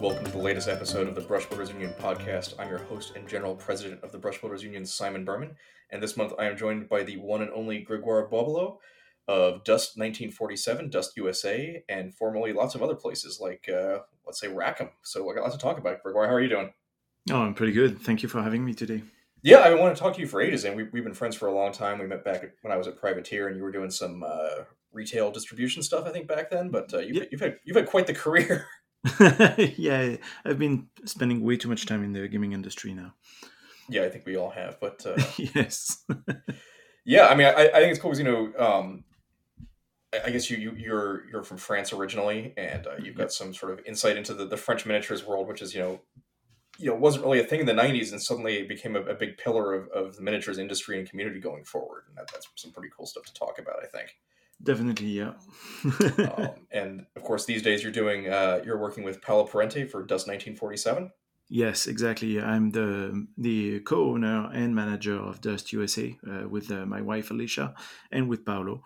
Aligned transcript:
Welcome 0.00 0.24
to 0.24 0.30
the 0.30 0.38
latest 0.40 0.68
episode 0.68 1.08
of 1.08 1.14
the 1.14 1.24
Brush 1.26 1.46
Builders 1.46 1.70
Union 1.70 1.94
podcast. 2.00 2.54
I'm 2.58 2.68
your 2.68 2.78
host 2.78 3.16
and 3.16 3.28
general 3.28 3.54
president 3.54 4.02
of 4.02 4.12
the 4.12 4.18
Brush 4.18 4.40
Builders 4.40 4.62
Union, 4.62 4.86
Simon 4.86 5.24
Berman, 5.24 5.56
and 5.90 6.02
this 6.02 6.16
month 6.16 6.32
I 6.38 6.46
am 6.46 6.56
joined 6.56 6.88
by 6.88 7.02
the 7.02 7.16
one 7.16 7.42
and 7.42 7.50
only 7.52 7.80
Gregoire 7.80 8.28
Bobolo 8.28 8.78
of 9.28 9.64
Dust 9.64 9.98
1947, 9.98 10.90
Dust 10.90 11.16
USA, 11.16 11.82
and 11.88 12.14
formerly 12.14 12.52
lots 12.52 12.74
of 12.74 12.82
other 12.82 12.94
places 12.94 13.40
like, 13.40 13.68
uh, 13.68 13.98
let's 14.26 14.40
say, 14.40 14.48
Rackham. 14.48 14.90
So 15.02 15.30
I 15.30 15.34
got 15.34 15.42
lots 15.42 15.56
to 15.56 15.60
talk 15.60 15.78
about. 15.78 16.02
Gregoire, 16.02 16.26
how 16.26 16.34
are 16.34 16.40
you 16.40 16.48
doing? 16.48 16.72
Oh, 17.30 17.42
I'm 17.42 17.54
pretty 17.54 17.72
good. 17.72 18.00
Thank 18.00 18.22
you 18.22 18.28
for 18.28 18.42
having 18.42 18.64
me 18.64 18.72
today. 18.72 19.02
Yeah, 19.42 19.58
I 19.58 19.74
want 19.74 19.94
to 19.94 20.02
talk 20.02 20.14
to 20.14 20.20
you 20.20 20.26
for 20.26 20.40
ages, 20.40 20.64
and 20.64 20.76
we, 20.76 20.84
we've 20.84 21.04
been 21.04 21.14
friends 21.14 21.36
for 21.36 21.46
a 21.46 21.54
long 21.54 21.72
time. 21.72 21.98
We 21.98 22.06
met 22.06 22.24
back 22.24 22.42
when 22.62 22.72
I 22.72 22.76
was 22.76 22.88
at 22.88 22.96
Privateer, 22.96 23.48
and 23.48 23.56
you 23.56 23.62
were 23.62 23.70
doing 23.70 23.90
some 23.90 24.24
uh, 24.26 24.64
retail 25.00 25.30
distribution 25.30 25.82
stuff, 25.82 26.04
I 26.08 26.10
think, 26.12 26.26
back 26.34 26.50
then. 26.50 26.70
But 26.70 26.92
uh, 26.92 26.98
you've, 27.06 27.16
Yeah. 27.16 27.24
you've 27.30 27.40
had 27.46 27.54
you've 27.64 27.76
had 27.80 27.86
quite 27.94 28.06
the 28.06 28.14
career. 28.24 28.66
yeah, 29.88 30.16
I've 30.44 30.58
been 30.58 30.88
spending 31.04 31.40
way 31.46 31.56
too 31.56 31.68
much 31.68 31.86
time 31.86 32.02
in 32.04 32.12
the 32.12 32.26
gaming 32.28 32.52
industry 32.52 32.92
now. 32.94 33.14
yeah, 33.88 34.02
I 34.04 34.08
think 34.10 34.26
we 34.26 34.36
all 34.36 34.50
have. 34.50 34.78
But 34.80 35.06
uh, 35.06 35.16
yes. 35.54 36.04
yeah, 37.04 37.26
I 37.28 37.34
mean, 37.36 37.46
I, 37.46 37.68
I 37.74 37.78
think 37.80 37.90
it's 37.92 38.00
cool 38.00 38.10
because 38.10 38.18
you 38.24 38.30
know, 38.30 38.42
um, 38.68 39.04
I 40.14 40.18
I 40.26 40.30
guess 40.30 40.50
you, 40.50 40.56
you 40.58 40.72
you're 40.76 41.28
you're 41.30 41.42
from 41.44 41.58
France 41.58 41.92
originally, 41.92 42.54
and 42.56 42.86
uh, 42.86 42.96
you've 43.02 43.16
got 43.16 43.32
some 43.32 43.54
sort 43.54 43.72
of 43.72 43.86
insight 43.86 44.16
into 44.16 44.34
the, 44.34 44.46
the 44.46 44.56
French 44.56 44.84
miniatures 44.86 45.24
world, 45.24 45.46
which 45.48 45.62
is 45.62 45.74
you 45.74 45.80
know, 45.80 46.00
you 46.78 46.88
know, 46.90 46.96
wasn't 46.96 47.24
really 47.24 47.40
a 47.40 47.44
thing 47.44 47.60
in 47.60 47.66
the 47.66 47.72
'90s, 47.84 48.10
and 48.12 48.20
suddenly 48.20 48.54
it 48.58 48.68
became 48.68 48.96
a, 48.96 49.02
a 49.02 49.14
big 49.14 49.38
pillar 49.38 49.74
of, 49.74 49.88
of 49.90 50.16
the 50.16 50.22
miniatures 50.22 50.58
industry 50.58 50.98
and 50.98 51.08
community 51.08 51.40
going 51.40 51.64
forward, 51.64 52.02
and 52.08 52.16
that, 52.16 52.28
that's 52.32 52.48
some 52.56 52.72
pretty 52.72 52.90
cool 52.96 53.06
stuff 53.06 53.24
to 53.26 53.34
talk 53.34 53.58
about, 53.60 53.76
I 53.82 53.86
think. 53.86 54.10
Definitely, 54.62 55.08
yeah. 55.08 55.32
um, 55.84 56.50
and 56.72 57.06
of 57.16 57.22
course, 57.22 57.44
these 57.44 57.62
days 57.62 57.82
you're 57.82 57.92
doing 57.92 58.28
uh, 58.28 58.60
you're 58.64 58.78
working 58.78 59.04
with 59.04 59.22
Paolo 59.22 59.46
Parente 59.46 59.88
for 59.88 60.02
Dust 60.02 60.26
1947. 60.26 61.10
yes, 61.48 61.86
exactly. 61.86 62.40
I'm 62.40 62.70
the 62.70 63.26
the 63.36 63.80
co-owner 63.80 64.50
and 64.52 64.74
manager 64.74 65.16
of 65.16 65.40
Dust 65.40 65.72
USA 65.72 66.16
uh, 66.28 66.48
with 66.48 66.70
uh, 66.70 66.86
my 66.86 67.00
wife 67.00 67.30
Alicia 67.30 67.74
and 68.10 68.28
with 68.28 68.44
Paolo. 68.44 68.82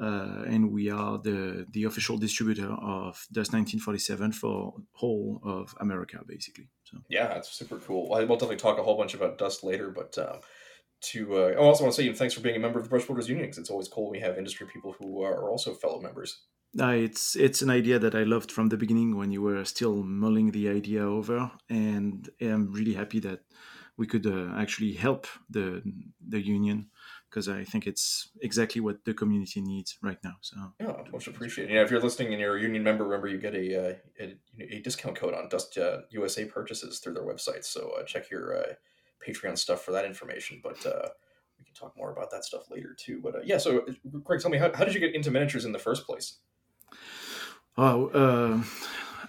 Uh, 0.00 0.44
and 0.46 0.72
we 0.72 0.88
are 0.88 1.18
the, 1.18 1.66
the 1.72 1.84
official 1.84 2.16
distributor 2.16 2.70
of 2.72 3.26
Dust 3.32 3.52
1947 3.52 4.32
for 4.32 4.74
whole 4.92 5.42
of 5.44 5.74
America, 5.78 6.20
basically. 6.26 6.70
So 6.84 6.96
Yeah, 7.10 7.28
that's 7.28 7.50
super 7.52 7.76
cool. 7.76 8.08
Well, 8.08 8.26
we'll 8.26 8.38
definitely 8.38 8.56
talk 8.56 8.78
a 8.78 8.82
whole 8.82 8.96
bunch 8.96 9.12
about 9.12 9.36
Dust 9.36 9.62
later, 9.62 9.90
but 9.90 10.16
um, 10.16 10.40
to 11.02 11.36
uh, 11.36 11.48
I 11.48 11.54
also 11.56 11.84
want 11.84 11.94
to 11.94 11.96
say 12.00 12.04
you 12.04 12.10
know, 12.10 12.16
thanks 12.16 12.34
for 12.34 12.40
being 12.40 12.56
a 12.56 12.60
member 12.60 12.78
of 12.78 12.84
the 12.84 12.90
Brush 12.90 13.06
Builders 13.06 13.28
Union. 13.28 13.46
'cause 13.48 13.58
it's 13.58 13.70
always 13.70 13.88
cool 13.88 14.04
when 14.04 14.12
we 14.12 14.20
have 14.20 14.38
industry 14.38 14.66
people 14.66 14.92
who 14.92 15.22
are 15.22 15.48
also 15.50 15.74
fellow 15.74 16.00
members. 16.00 16.42
Uh, 16.78 16.88
it's 16.88 17.34
it's 17.34 17.62
an 17.62 17.70
idea 17.70 17.98
that 17.98 18.14
I 18.14 18.22
loved 18.22 18.52
from 18.52 18.68
the 18.68 18.76
beginning 18.76 19.16
when 19.16 19.32
you 19.32 19.42
were 19.42 19.64
still 19.64 20.04
mulling 20.04 20.52
the 20.52 20.68
idea 20.68 21.02
over, 21.02 21.50
and 21.68 22.28
I'm 22.40 22.72
really 22.72 22.94
happy 22.94 23.18
that 23.20 23.40
we 23.96 24.06
could 24.06 24.26
uh, 24.26 24.52
actually 24.56 24.92
help 24.92 25.26
the 25.48 25.82
the 26.28 26.40
union 26.40 26.90
because 27.28 27.48
I 27.48 27.64
think 27.64 27.86
it's 27.86 28.30
exactly 28.40 28.80
what 28.80 29.04
the 29.04 29.14
community 29.14 29.60
needs 29.60 29.98
right 30.02 30.18
now. 30.22 30.36
So 30.42 30.56
Yeah, 30.80 30.96
much 31.12 31.26
appreciated. 31.28 31.74
Yeah, 31.74 31.82
if 31.82 31.90
you're 31.90 32.00
listening 32.00 32.32
and 32.32 32.40
you're 32.40 32.56
a 32.56 32.62
union 32.62 32.82
member, 32.84 33.04
remember 33.04 33.28
you 33.28 33.38
get 33.38 33.54
a 33.54 33.90
uh, 33.90 33.94
a, 34.20 34.36
a 34.60 34.80
discount 34.80 35.16
code 35.16 35.34
on 35.34 35.48
Dust 35.48 35.76
uh, 35.76 36.02
USA 36.10 36.44
purchases 36.44 37.00
through 37.00 37.14
their 37.14 37.26
website. 37.26 37.64
So 37.64 37.92
uh, 37.98 38.04
check 38.04 38.30
your 38.30 38.56
uh, 38.56 38.74
Patreon 39.26 39.58
stuff 39.58 39.82
for 39.82 39.92
that 39.92 40.04
information. 40.04 40.60
But 40.62 40.84
uh, 40.86 41.08
we 41.58 41.64
can 41.64 41.74
talk 41.74 41.96
more 41.96 42.12
about 42.12 42.30
that 42.30 42.44
stuff 42.44 42.70
later 42.70 42.96
too. 42.98 43.20
But 43.22 43.36
uh, 43.36 43.40
yeah, 43.44 43.58
so 43.58 43.84
Greg, 44.22 44.40
tell 44.40 44.50
me 44.50 44.58
how, 44.58 44.72
how 44.74 44.84
did 44.84 44.94
you 44.94 45.00
get 45.00 45.14
into 45.14 45.30
miniatures 45.30 45.64
in 45.64 45.72
the 45.72 45.78
first 45.78 46.06
place? 46.06 46.38
Oh, 47.76 48.08
uh, 48.08 48.62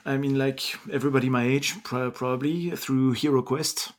I 0.06 0.18
mean, 0.18 0.38
like 0.38 0.62
everybody 0.92 1.30
my 1.30 1.44
age, 1.46 1.76
pro- 1.84 2.12
probably 2.12 2.72
through 2.72 3.14
Hero 3.14 3.42
Quest. 3.42 3.92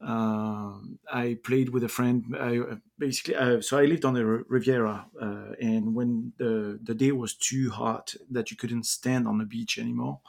Uh, 0.00 0.74
I 1.12 1.38
played 1.42 1.70
with 1.70 1.82
a 1.82 1.88
friend. 1.88 2.36
I 2.38 2.58
uh, 2.58 2.76
basically, 2.98 3.34
uh, 3.34 3.60
so 3.60 3.78
I 3.78 3.84
lived 3.84 4.04
on 4.04 4.14
the 4.14 4.24
Riviera, 4.24 5.06
uh, 5.20 5.54
and 5.60 5.94
when 5.94 6.32
the 6.38 6.78
the 6.82 6.94
day 6.94 7.10
was 7.10 7.34
too 7.34 7.70
hot 7.70 8.14
that 8.30 8.50
you 8.50 8.56
couldn't 8.56 8.86
stand 8.86 9.26
on 9.26 9.38
the 9.38 9.44
beach 9.44 9.76
anymore, 9.76 10.20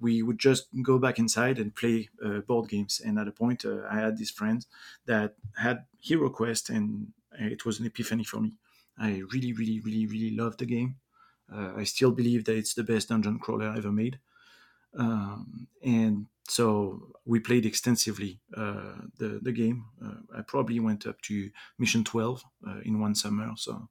we 0.00 0.22
would 0.22 0.38
just 0.38 0.68
go 0.82 0.98
back 0.98 1.18
inside 1.18 1.58
and 1.58 1.74
play 1.74 2.08
uh, 2.24 2.40
board 2.40 2.68
games. 2.68 3.00
And 3.04 3.18
at 3.18 3.28
a 3.28 3.32
point, 3.32 3.64
uh, 3.64 3.82
I 3.90 3.96
had 3.96 4.18
this 4.18 4.30
friend 4.30 4.64
that 5.06 5.34
had 5.56 5.86
Hero 6.00 6.30
Quest, 6.30 6.70
and 6.70 7.12
it 7.32 7.64
was 7.64 7.80
an 7.80 7.86
epiphany 7.86 8.24
for 8.24 8.40
me. 8.40 8.52
I 8.98 9.22
really, 9.32 9.52
really, 9.52 9.80
really, 9.80 10.06
really 10.06 10.36
loved 10.36 10.58
the 10.58 10.66
game. 10.66 10.96
Uh, 11.52 11.72
I 11.76 11.84
still 11.84 12.10
believe 12.10 12.44
that 12.44 12.56
it's 12.56 12.74
the 12.74 12.84
best 12.84 13.08
dungeon 13.08 13.38
crawler 13.38 13.74
ever 13.76 13.92
made. 13.92 14.18
Um, 14.96 15.66
and 15.82 16.26
so 16.48 17.12
we 17.24 17.40
played 17.40 17.66
extensively 17.66 18.40
uh, 18.56 18.94
the 19.18 19.40
the 19.42 19.52
game. 19.52 19.86
Uh, 20.04 20.38
I 20.38 20.42
probably 20.42 20.78
went 20.80 21.06
up 21.06 21.20
to 21.22 21.50
mission 21.78 22.04
twelve 22.04 22.44
uh, 22.66 22.80
in 22.84 23.00
one 23.00 23.14
summer. 23.14 23.50
So 23.56 23.88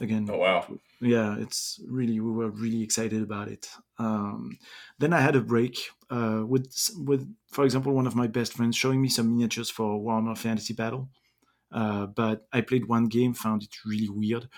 again, 0.00 0.28
Oh 0.28 0.38
wow, 0.38 0.66
yeah, 1.00 1.36
it's 1.38 1.80
really 1.86 2.20
we 2.20 2.30
were 2.32 2.50
really 2.50 2.82
excited 2.82 3.22
about 3.22 3.48
it. 3.48 3.68
Um, 3.98 4.58
then 4.98 5.12
I 5.12 5.20
had 5.20 5.36
a 5.36 5.40
break 5.40 5.78
uh, 6.10 6.42
with 6.46 6.72
with, 6.98 7.34
for 7.50 7.64
example, 7.64 7.92
one 7.92 8.06
of 8.06 8.16
my 8.16 8.26
best 8.26 8.54
friends 8.54 8.76
showing 8.76 9.02
me 9.02 9.08
some 9.08 9.30
miniatures 9.36 9.70
for 9.70 10.00
Warhammer 10.00 10.38
Fantasy 10.38 10.74
Battle. 10.74 11.10
Uh, 11.72 12.06
but 12.06 12.46
I 12.52 12.60
played 12.60 12.86
one 12.86 13.06
game, 13.06 13.34
found 13.34 13.62
it 13.64 13.74
really 13.84 14.08
weird. 14.08 14.48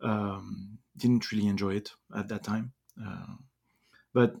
Um, 0.00 0.78
didn't 0.96 1.30
really 1.32 1.46
enjoy 1.46 1.76
it 1.76 1.92
at 2.16 2.28
that 2.28 2.44
time. 2.44 2.72
Uh, 3.02 3.36
but 4.12 4.36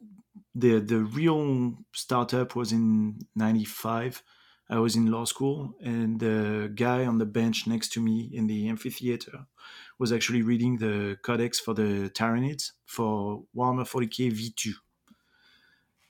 the 0.54 0.80
the 0.80 1.00
real 1.04 1.78
startup 1.92 2.56
was 2.56 2.72
in 2.72 3.20
'95. 3.34 4.22
I 4.68 4.78
was 4.78 4.96
in 4.96 5.10
law 5.10 5.24
school, 5.24 5.74
and 5.80 6.20
the 6.20 6.72
guy 6.74 7.04
on 7.04 7.18
the 7.18 7.26
bench 7.26 7.66
next 7.66 7.92
to 7.92 8.00
me 8.00 8.30
in 8.32 8.46
the 8.46 8.68
amphitheater 8.68 9.46
was 9.98 10.10
actually 10.10 10.42
reading 10.42 10.78
the 10.78 11.18
codex 11.22 11.60
for 11.60 11.74
the 11.74 12.10
Tyranids 12.10 12.72
for 12.86 13.44
Warhammer 13.54 13.84
40k 13.84 14.32
V2. 14.32 14.72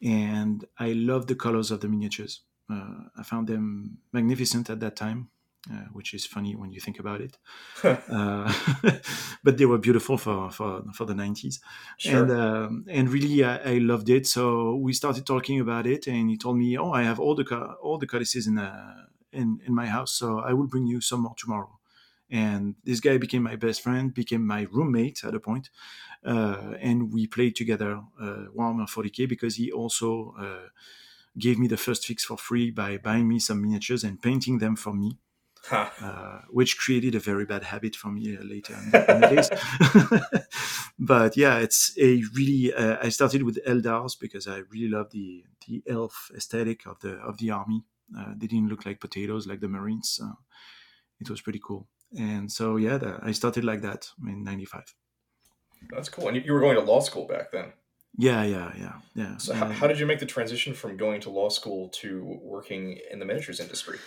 And 0.03 0.65
I 0.79 0.93
loved 0.93 1.29
the 1.29 1.35
colors 1.35 1.71
of 1.71 1.81
the 1.81 1.89
miniatures. 1.89 2.43
Uh, 2.71 3.09
I 3.17 3.23
found 3.23 3.49
them 3.49 3.99
magnificent 4.13 4.71
at 4.71 4.81
that 4.81 4.97
time, 4.97 5.31
uh, 5.73 5.87
which 5.93 6.13
is 6.13 6.27
funny 6.27 6.55
when 6.55 6.73
you 6.73 6.81
think 6.81 6.99
about 6.99 7.21
it. 7.21 7.39
uh, 7.85 8.53
but 9.43 9.57
they 9.57 9.65
were 9.65 9.79
beautiful 9.79 10.19
for, 10.19 10.51
for, 10.51 10.83
for 10.93 11.05
the 11.07 11.15
90s. 11.15 11.59
sure. 11.97 12.23
And, 12.23 12.31
um, 12.31 12.85
and 12.89 13.09
really, 13.09 13.43
I, 13.45 13.57
I 13.57 13.79
loved 13.79 14.11
it. 14.11 14.27
So 14.27 14.75
we 14.75 14.93
started 14.93 15.27
talking 15.27 15.61
about 15.61 15.87
it, 15.87 16.07
and 16.07 16.29
he 16.29 16.37
told 16.37 16.59
me, 16.59 16.77
"Oh, 16.77 16.93
I 16.93 17.03
have 17.03 17.19
all 17.19 17.35
the 17.35 17.45
all 17.83 17.99
the 17.99 18.07
codices 18.07 18.47
in, 18.47 18.59
uh, 18.59 19.07
in 19.33 19.61
in 19.67 19.75
my 19.75 19.87
house, 19.87 20.13
so 20.13 20.41
I 20.41 20.53
will 20.53 20.67
bring 20.67 20.87
you 20.87 21.01
some 21.01 21.21
more 21.21 21.35
tomorrow." 21.37 21.79
And 22.31 22.75
this 22.85 23.01
guy 23.01 23.19
became 23.19 23.43
my 23.43 23.57
best 23.57 23.83
friend, 23.83 24.13
became 24.13 24.47
my 24.47 24.67
roommate 24.73 25.25
at 25.25 25.35
a 25.35 25.41
point, 25.41 25.71
uh, 26.25 26.75
and 26.81 27.13
we 27.13 27.27
played 27.27 27.55
together 27.55 28.01
uh, 28.21 28.47
Warhammer 28.57 28.89
40k 28.89 29.29
because 29.29 29.57
he 29.57 29.71
also 29.71 30.35
uh, 30.39 30.69
gave 31.39 31.59
me 31.59 31.69
the 31.69 31.77
first 31.77 32.07
fix 32.07 32.25
for 32.25 32.37
free 32.37 32.71
by 32.71 32.97
buying 32.97 33.29
me 33.29 33.39
some 33.39 33.61
miniatures 33.63 34.05
and 34.05 34.21
painting 34.21 34.59
them 34.59 34.77
for 34.77 34.93
me 34.93 35.19
Huh. 35.67 35.89
uh, 36.03 36.41
which 36.51 36.77
created 36.77 37.15
a 37.15 37.19
very 37.19 37.47
bad 37.47 37.63
habit 37.63 37.97
for 37.97 38.09
me 38.09 38.37
uh, 38.37 38.43
later 38.43 38.75
in 38.75 38.91
the, 38.91 39.15
in 39.15 39.21
the 39.21 39.29
days. 39.29 40.43
but 40.99 41.39
yeah, 41.39 41.59
it's 41.59 41.97
a 41.99 42.23
really. 42.35 42.73
Uh, 42.75 42.99
I 43.01 43.09
started 43.09 43.43
with 43.45 43.65
Eldars 43.67 44.19
because 44.21 44.47
I 44.47 44.59
really 44.71 44.89
love 44.89 45.11
the 45.11 45.45
the 45.67 45.83
elf 45.89 46.31
aesthetic 46.37 46.87
of 46.87 47.01
the 47.01 47.15
of 47.15 47.39
the 47.39 47.51
army. 47.51 47.83
Uh, 48.17 48.35
they 48.37 48.47
didn't 48.47 48.69
look 48.69 48.85
like 48.85 49.01
potatoes 49.01 49.47
like 49.47 49.61
the 49.61 49.69
Marines. 49.69 50.11
So 50.11 50.31
it 51.19 51.31
was 51.31 51.41
pretty 51.41 51.61
cool. 51.65 51.89
And 52.19 52.53
so 52.53 52.77
yeah, 52.77 52.99
the, 52.99 53.19
I 53.23 53.33
started 53.33 53.65
like 53.65 53.81
that 53.81 54.11
in 54.27 54.45
'95. 54.45 54.95
That's 55.91 56.11
cool. 56.11 56.29
And 56.29 56.37
you, 56.37 56.43
you 56.45 56.53
were 56.53 56.61
going 56.61 56.77
to 56.77 56.83
law 56.83 57.01
school 57.01 57.27
back 57.27 57.53
then. 57.53 57.73
Yeah, 58.17 58.45
yeah, 58.45 58.73
yeah, 58.79 58.93
yeah. 59.15 59.37
So 59.39 59.55
how, 59.55 59.67
how 59.67 59.87
did 59.89 59.99
you 59.99 60.07
make 60.07 60.21
the 60.21 60.27
transition 60.27 60.73
from 60.73 60.97
going 60.97 61.21
to 61.23 61.31
law 61.31 61.49
school 61.49 61.89
to 62.01 62.39
working 62.43 62.99
in 63.11 63.19
the 63.19 63.25
miniatures 63.25 63.59
industry? 63.59 63.99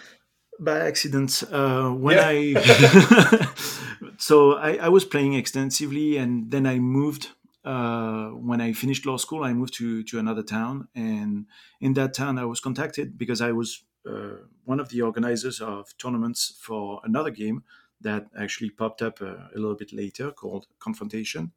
By 0.60 0.80
accident 0.80 1.44
uh, 1.52 1.90
when 1.90 2.18
Yeah. 2.18 2.28
I 2.28 3.48
so 4.18 4.54
I, 4.54 4.78
I 4.78 4.90
was 4.90 5.06
playing 5.06 5.34
extensively 5.34 6.18
and 6.18 6.52
then 6.52 6.66
I 6.66 6.80
moved 6.80 7.30
uh, 7.64 8.30
when 8.30 8.62
I 8.62 8.74
finished 8.74 9.06
law 9.06 9.18
school 9.18 9.44
I 9.44 9.54
moved 9.54 9.74
to 9.76 10.04
to 10.04 10.20
another 10.20 10.44
town. 10.44 10.88
And 10.96 11.46
in 11.80 11.94
that 11.94 12.14
town 12.14 12.38
I 12.38 12.46
was 12.46 12.60
contacted 12.60 13.18
because 13.18 13.42
I 13.42 13.52
was 13.52 13.84
uh, 14.08 14.38
one 14.66 14.80
of 14.80 14.90
the 14.90 15.02
organizers 15.02 15.62
of 15.62 15.98
tournaments 15.98 16.58
for 16.62 17.02
another 17.04 17.32
game 17.32 17.64
that 18.02 18.28
actually 18.40 18.70
popped 18.70 19.02
up 19.02 19.22
uh, 19.22 19.50
a 19.54 19.58
little 19.58 19.76
bit 19.76 19.92
later 19.92 20.32
called 20.32 20.68
Confrontation. 20.80 21.52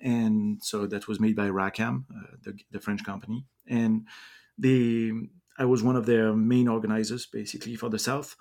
And 0.00 0.62
so 0.62 0.86
that 0.86 1.08
was 1.08 1.20
made 1.20 1.36
by 1.36 1.48
Rackham 1.48 2.06
uh, 2.10 2.36
the, 2.42 2.58
the 2.70 2.80
French 2.80 3.04
company. 3.04 3.44
And 3.66 4.06
they 4.58 5.12
I 5.58 5.64
was 5.64 5.82
one 5.82 5.96
of 5.96 6.06
their 6.06 6.32
main 6.34 6.68
organizers, 6.68 7.26
basically 7.26 7.76
for 7.76 7.88
the 7.88 7.98
South, 7.98 8.36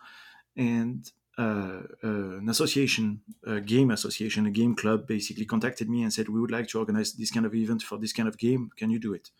and 0.55 1.09
uh, 1.37 1.81
uh, 2.03 2.37
an 2.37 2.49
association, 2.49 3.21
a 3.45 3.59
game 3.59 3.91
association, 3.91 4.45
a 4.45 4.51
game 4.51 4.75
club, 4.75 5.07
basically 5.07 5.45
contacted 5.45 5.89
me 5.89 6.03
and 6.03 6.13
said, 6.13 6.29
"We 6.29 6.39
would 6.39 6.51
like 6.51 6.67
to 6.69 6.79
organize 6.79 7.13
this 7.13 7.31
kind 7.31 7.45
of 7.45 7.55
event 7.55 7.81
for 7.83 7.97
this 7.97 8.13
kind 8.13 8.27
of 8.27 8.37
game. 8.37 8.69
Can 8.77 8.89
you 8.89 8.99
do 8.99 9.13
it?" 9.13 9.31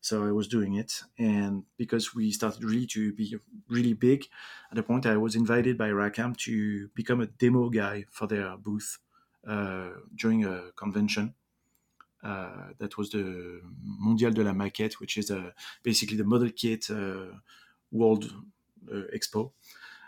So 0.00 0.26
I 0.26 0.32
was 0.32 0.48
doing 0.48 0.74
it, 0.74 1.02
and 1.18 1.64
because 1.76 2.14
we 2.14 2.32
started 2.32 2.64
really 2.64 2.86
to 2.88 3.12
be 3.12 3.36
really 3.68 3.92
big, 3.92 4.26
at 4.70 4.78
a 4.78 4.82
point 4.82 5.06
I 5.06 5.16
was 5.16 5.36
invited 5.36 5.78
by 5.78 5.90
Rackham 5.90 6.34
to 6.46 6.88
become 6.94 7.20
a 7.20 7.26
demo 7.26 7.68
guy 7.70 8.06
for 8.10 8.26
their 8.26 8.56
booth 8.56 8.98
uh, 9.46 9.90
during 10.16 10.44
a 10.44 10.72
convention. 10.72 11.34
Uh, 12.22 12.68
that 12.78 12.96
was 12.96 13.10
the 13.10 13.60
Mondial 14.04 14.32
de 14.32 14.42
la 14.44 14.52
Maquette, 14.52 14.94
which 15.00 15.16
is 15.18 15.30
uh, 15.30 15.50
basically 15.82 16.16
the 16.16 16.24
model 16.24 16.50
kit 16.50 16.88
uh, 16.90 17.26
world 17.90 18.32
uh, 18.90 19.02
expo. 19.16 19.52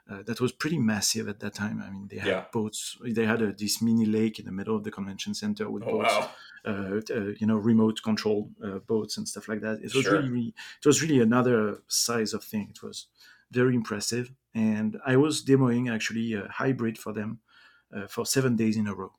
Uh, 0.08 0.22
that 0.25 0.38
was 0.40 0.52
pretty 0.52 0.78
massive 0.78 1.28
at 1.28 1.40
that 1.40 1.55
time. 1.55 1.82
I 1.82 1.90
mean, 1.90 2.08
they 2.08 2.19
had 2.19 2.28
Yeah. 2.28 2.44
boats. 2.52 2.99
They 3.02 3.25
had 3.25 3.40
a, 3.43 3.52
this 3.52 3.81
mini 3.81 4.05
lake 4.06 4.38
in 4.38 4.44
the 4.44 4.52
middle 4.52 4.76
of 4.76 4.84
the 4.84 4.90
convention 4.90 5.32
center 5.34 5.70
with 5.70 5.82
Oh 5.82 5.93
boats 5.93 6.14
wow. 6.14 6.31
uh, 6.66 7.00
uh, 7.11 7.32
you 7.40 7.46
know 7.46 7.56
remote 7.56 8.02
control 8.02 8.50
uh, 8.62 8.81
boats 8.81 9.16
and 9.16 9.26
stuff 9.26 9.49
like 9.49 9.61
that. 9.62 9.78
It 9.78 9.94
was 9.94 10.05
Sure. 10.05 10.12
really, 10.19 10.28
really 10.31 10.55
it 10.81 10.87
was 10.87 11.00
really 11.02 11.20
another 11.20 11.82
size 11.88 12.34
of 12.34 12.44
thing. 12.44 12.69
It 12.70 12.82
was 12.82 13.06
very 13.50 13.75
impressive, 13.75 14.31
and 14.55 15.00
I 15.06 15.16
was 15.16 15.43
demoing 15.43 15.90
actually 15.90 16.34
a 16.34 16.49
hybrid 16.49 16.99
for 16.99 17.12
them 17.14 17.40
uh, 17.96 18.06
for 18.06 18.26
seven 18.26 18.56
days 18.56 18.76
in 18.76 18.87
a 18.87 18.94
row, 18.94 19.12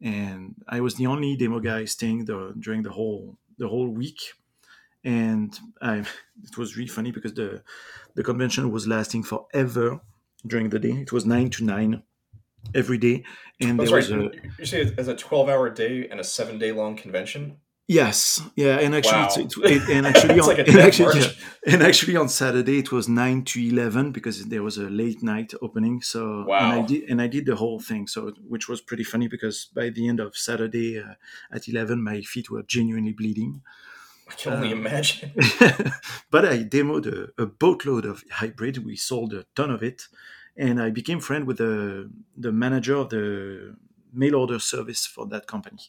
and 0.00 0.54
I 0.68 0.80
was 0.80 0.94
the 0.96 1.06
only 1.06 1.36
demo 1.36 1.60
guy 1.60 1.84
staying 1.84 2.26
the, 2.26 2.54
during 2.58 2.82
the 2.82 2.90
whole 2.90 3.38
the 3.58 3.68
whole 3.68 3.88
week. 3.88 4.20
And 5.04 5.58
I, 5.80 5.98
it 6.44 6.58
was 6.58 6.76
really 6.76 6.88
funny 6.88 7.10
because 7.10 7.34
the 7.34 7.62
the 8.14 8.22
convention 8.22 8.70
was 8.70 8.86
lasting 8.86 9.22
forever 9.22 10.00
during 10.46 10.70
the 10.70 10.78
day. 10.78 10.92
It 10.92 11.12
was 11.12 11.26
nine 11.26 11.50
to 11.50 11.64
nine 11.64 12.02
every 12.74 12.98
day, 12.98 13.24
and 13.60 13.70
I'm 13.70 13.76
there 13.76 13.86
sorry. 13.86 14.00
was 14.00 14.10
a 14.10 14.30
You 14.58 14.66
say 14.66 14.82
it 14.82 14.98
as 14.98 15.08
a 15.08 15.14
12 15.14 15.48
hour 15.48 15.70
day 15.70 16.08
and 16.08 16.20
a 16.20 16.24
seven 16.24 16.58
day 16.58 16.72
long 16.72 16.96
convention? 16.96 17.58
Yes, 17.88 18.42
yeah, 18.56 18.80
and 18.80 18.96
actually, 18.96 19.12
Wow. 19.12 19.26
it's, 19.26 19.36
it's, 19.36 19.56
it, 19.58 19.88
and 19.96 20.06
actually, 20.10 20.40
on, 20.40 20.46
like 20.48 20.58
and, 20.58 20.76
actually 20.78 21.20
yeah, 21.20 21.28
and 21.68 21.82
actually 21.84 22.16
on 22.16 22.28
Saturday 22.28 22.80
it 22.80 22.90
was 22.90 23.08
nine 23.08 23.44
to 23.44 23.60
eleven 23.60 24.10
because 24.10 24.44
there 24.46 24.64
was 24.64 24.76
a 24.76 24.90
late 24.90 25.22
night 25.22 25.54
opening. 25.62 26.02
So 26.02 26.46
and 26.52 26.72
I 26.72 26.82
did 26.84 27.04
and 27.08 27.22
I 27.22 27.28
did 27.28 27.46
the 27.46 27.54
whole 27.54 27.78
thing. 27.78 28.08
So 28.08 28.32
which 28.48 28.68
was 28.68 28.80
pretty 28.80 29.04
funny 29.04 29.28
because 29.28 29.68
by 29.72 29.90
the 29.90 30.08
end 30.08 30.18
of 30.18 30.36
Saturday 30.36 30.98
uh, 30.98 31.14
at 31.52 31.68
eleven, 31.68 32.02
my 32.02 32.22
feet 32.22 32.50
were 32.50 32.64
genuinely 32.64 33.12
bleeding. 33.12 33.62
I 34.28 34.34
can 34.34 34.54
only 34.54 34.72
Um, 34.72 34.80
imagine. 34.80 35.30
but 36.32 36.44
I 36.44 36.64
demoed 36.64 37.06
a, 37.06 37.40
a 37.40 37.46
boatload 37.46 38.04
of 38.04 38.24
hybrid. 38.32 38.84
We 38.84 38.96
sold 38.96 39.32
a 39.32 39.44
ton 39.54 39.70
of 39.70 39.84
it, 39.84 40.08
and 40.56 40.82
I 40.82 40.90
became 40.90 41.20
friend 41.20 41.46
with 41.46 41.58
the 41.58 42.10
the 42.36 42.50
manager 42.50 42.96
of 42.96 43.10
the 43.10 43.76
mail 44.12 44.34
order 44.34 44.58
service 44.58 45.06
for 45.06 45.24
that 45.28 45.46
company. 45.46 45.82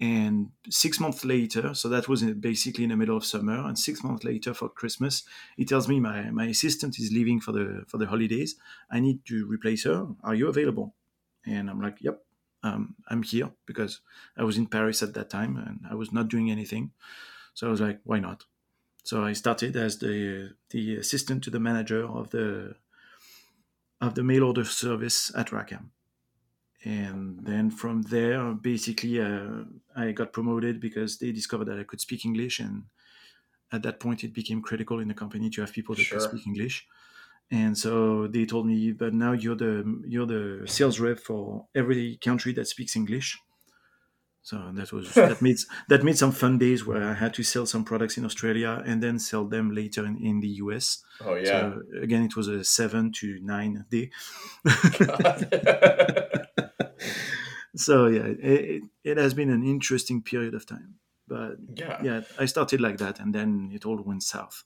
And 0.00 0.50
six 0.68 0.98
months 0.98 1.24
later, 1.24 1.72
so 1.72 1.88
that 1.88 2.08
was 2.08 2.22
in, 2.22 2.40
basically 2.40 2.82
in 2.84 2.90
the 2.90 2.96
middle 2.96 3.16
of 3.16 3.24
summer. 3.24 3.64
And 3.66 3.78
six 3.78 4.02
months 4.02 4.24
later, 4.24 4.52
for 4.52 4.68
Christmas, 4.68 5.22
he 5.56 5.64
tells 5.64 5.88
me 5.88 6.00
my, 6.00 6.30
my 6.30 6.46
assistant 6.46 6.98
is 6.98 7.12
leaving 7.12 7.40
for 7.40 7.52
the 7.52 7.84
for 7.86 7.98
the 7.98 8.06
holidays. 8.06 8.56
I 8.90 8.98
need 8.98 9.24
to 9.26 9.46
replace 9.46 9.84
her. 9.84 10.08
Are 10.24 10.34
you 10.34 10.48
available? 10.48 10.94
And 11.46 11.70
I'm 11.70 11.80
like, 11.80 11.98
yep, 12.00 12.24
um, 12.64 12.96
I'm 13.08 13.22
here 13.22 13.50
because 13.66 14.00
I 14.36 14.42
was 14.42 14.56
in 14.56 14.66
Paris 14.66 15.02
at 15.02 15.14
that 15.14 15.30
time 15.30 15.56
and 15.56 15.80
I 15.88 15.94
was 15.94 16.12
not 16.12 16.28
doing 16.28 16.50
anything. 16.50 16.90
So 17.52 17.68
I 17.68 17.70
was 17.70 17.80
like, 17.80 18.00
why 18.04 18.18
not? 18.18 18.44
So 19.04 19.22
I 19.22 19.34
started 19.34 19.76
as 19.76 19.98
the 19.98 20.54
the 20.70 20.96
assistant 20.96 21.44
to 21.44 21.50
the 21.50 21.60
manager 21.60 22.04
of 22.04 22.30
the 22.30 22.76
of 24.00 24.14
the 24.14 24.24
mail 24.24 24.44
order 24.44 24.64
service 24.64 25.30
at 25.36 25.52
Rackham. 25.52 25.92
And 26.84 27.40
then 27.46 27.70
from 27.70 28.02
there, 28.02 28.52
basically, 28.52 29.20
uh, 29.20 29.64
I 29.96 30.12
got 30.12 30.32
promoted 30.32 30.80
because 30.80 31.18
they 31.18 31.32
discovered 31.32 31.66
that 31.66 31.78
I 31.80 31.84
could 31.84 32.00
speak 32.00 32.24
English, 32.24 32.60
and 32.60 32.84
at 33.72 33.82
that 33.84 34.00
point, 34.00 34.24
it 34.24 34.34
became 34.34 34.62
critical 34.62 35.00
in 35.00 35.08
the 35.08 35.14
company 35.14 35.50
to 35.50 35.62
have 35.62 35.72
people 35.72 35.94
that 35.96 36.02
Sure. 36.04 36.18
could 36.18 36.22
speak 36.22 36.46
English. 36.46 36.86
And 37.50 37.76
so 37.78 38.26
they 38.28 38.46
told 38.46 38.66
me, 38.66 38.92
"But 38.92 39.14
now 39.14 39.32
you're 39.32 39.56
the 39.56 40.02
you're 40.06 40.26
the 40.26 40.66
sales 40.66 41.00
rep 41.00 41.20
for 41.20 41.68
every 41.74 42.18
country 42.18 42.52
that 42.54 42.66
speaks 42.68 42.96
English." 42.96 43.38
So 44.42 44.70
that 44.74 44.92
was 44.92 45.14
that 45.28 45.40
made 45.40 45.56
that 45.88 46.04
made 46.04 46.18
some 46.18 46.32
fun 46.32 46.58
days 46.58 46.84
where 46.84 47.02
I 47.02 47.14
had 47.14 47.32
to 47.34 47.42
sell 47.42 47.66
some 47.66 47.84
products 47.84 48.18
in 48.18 48.24
Australia 48.24 48.82
and 48.84 49.02
then 49.02 49.18
sell 49.18 49.46
them 49.46 49.70
later 49.70 50.04
in, 50.04 50.18
in 50.18 50.40
the 50.40 50.48
US. 50.62 51.02
Oh, 51.20 51.34
yeah. 51.34 51.44
So 51.50 51.82
again, 52.02 52.24
it 52.24 52.36
was 52.36 52.48
a 52.48 52.62
seven 52.64 53.10
to 53.12 53.38
nine 53.40 53.86
day. 53.90 54.10
so 57.76 58.06
yeah, 58.06 58.22
it, 58.22 58.82
it, 59.02 59.16
has 59.16 59.34
been 59.34 59.50
an 59.50 59.64
interesting 59.64 60.22
period 60.22 60.54
of 60.54 60.66
time. 60.66 60.96
But 61.26 61.56
yeah. 61.74 62.02
yeah, 62.02 62.20
I 62.38 62.46
started 62.46 62.80
like 62.80 62.98
that, 62.98 63.18
and 63.18 63.34
then 63.34 63.70
it 63.72 63.86
all 63.86 64.00
went 64.02 64.22
south. 64.22 64.64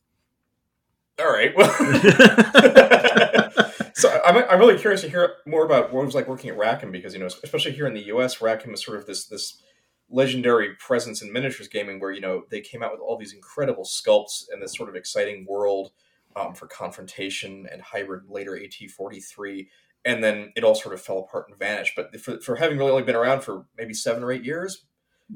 All 1.20 1.32
right. 1.32 1.56
Well, 1.56 1.72
so 3.94 4.20
I'm, 4.24 4.44
I'm 4.48 4.58
really 4.58 4.78
curious 4.78 5.02
to 5.02 5.08
hear 5.08 5.34
more 5.46 5.64
about 5.64 5.92
what 5.92 6.02
it 6.02 6.06
was 6.06 6.14
like 6.14 6.28
working 6.28 6.50
at 6.50 6.56
Rackham 6.56 6.92
because 6.92 7.12
you 7.12 7.20
know, 7.20 7.26
especially 7.26 7.72
here 7.72 7.86
in 7.86 7.94
the 7.94 8.06
U.S., 8.06 8.40
Rackham 8.40 8.74
is 8.74 8.84
sort 8.84 8.98
of 8.98 9.06
this 9.06 9.26
this 9.26 9.62
legendary 10.10 10.74
presence 10.76 11.20
in 11.20 11.32
miniatures 11.32 11.68
gaming 11.68 12.00
where 12.00 12.12
you 12.12 12.20
know 12.20 12.44
they 12.50 12.60
came 12.60 12.82
out 12.82 12.92
with 12.92 13.00
all 13.00 13.16
these 13.16 13.32
incredible 13.32 13.84
sculpts 13.84 14.44
and 14.50 14.62
this 14.62 14.74
sort 14.74 14.88
of 14.88 14.96
exciting 14.96 15.46
world 15.48 15.92
um, 16.36 16.54
for 16.54 16.66
confrontation 16.66 17.66
and 17.70 17.82
hybrid 17.82 18.22
later 18.28 18.52
AT43, 18.52 19.68
and 20.08 20.24
then 20.24 20.52
it 20.56 20.64
all 20.64 20.74
sort 20.74 20.94
of 20.94 21.02
fell 21.02 21.18
apart 21.18 21.48
and 21.48 21.58
vanished. 21.58 21.92
But 21.94 22.18
for, 22.18 22.40
for 22.40 22.56
having 22.56 22.78
really 22.78 22.90
only 22.90 23.02
been 23.02 23.14
around 23.14 23.42
for 23.42 23.66
maybe 23.76 23.92
seven 23.92 24.24
or 24.24 24.32
eight 24.32 24.42
years, 24.42 24.84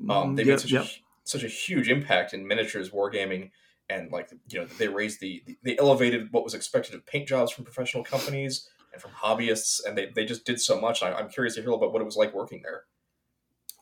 um, 0.09 0.35
they 0.35 0.45
yeah, 0.45 0.53
made 0.53 0.61
such 0.61 0.73
yeah. 0.73 0.81
a 0.81 0.87
such 1.25 1.45
a 1.45 1.49
huge 1.49 1.89
impact 1.91 2.33
in 2.33 2.49
miniatures 2.49 2.91
wargaming 2.91 3.51
and 3.91 4.11
like 4.11 4.31
you 4.49 4.59
know 4.59 4.67
they 4.79 4.89
raised 4.89 5.21
the 5.21 5.43
they 5.63 5.79
elevated 5.79 6.33
what 6.33 6.43
was 6.43 6.55
expected 6.55 6.95
of 6.95 7.05
paint 7.05 7.29
jobs 7.29 7.53
from 7.53 7.65
professional 7.65 8.03
companies 8.03 8.69
and 8.93 9.01
from 9.01 9.11
hobbyists 9.11 9.81
and 9.87 9.97
they, 9.97 10.07
they 10.15 10.25
just 10.25 10.45
did 10.45 10.61
so 10.61 10.81
much 10.81 11.03
I, 11.03 11.13
i'm 11.13 11.29
curious 11.29 11.55
to 11.55 11.63
hear 11.63 11.71
about 11.71 11.93
what 11.93 12.03
it 12.03 12.05
was 12.05 12.17
like 12.17 12.35
working 12.35 12.63
there 12.63 12.85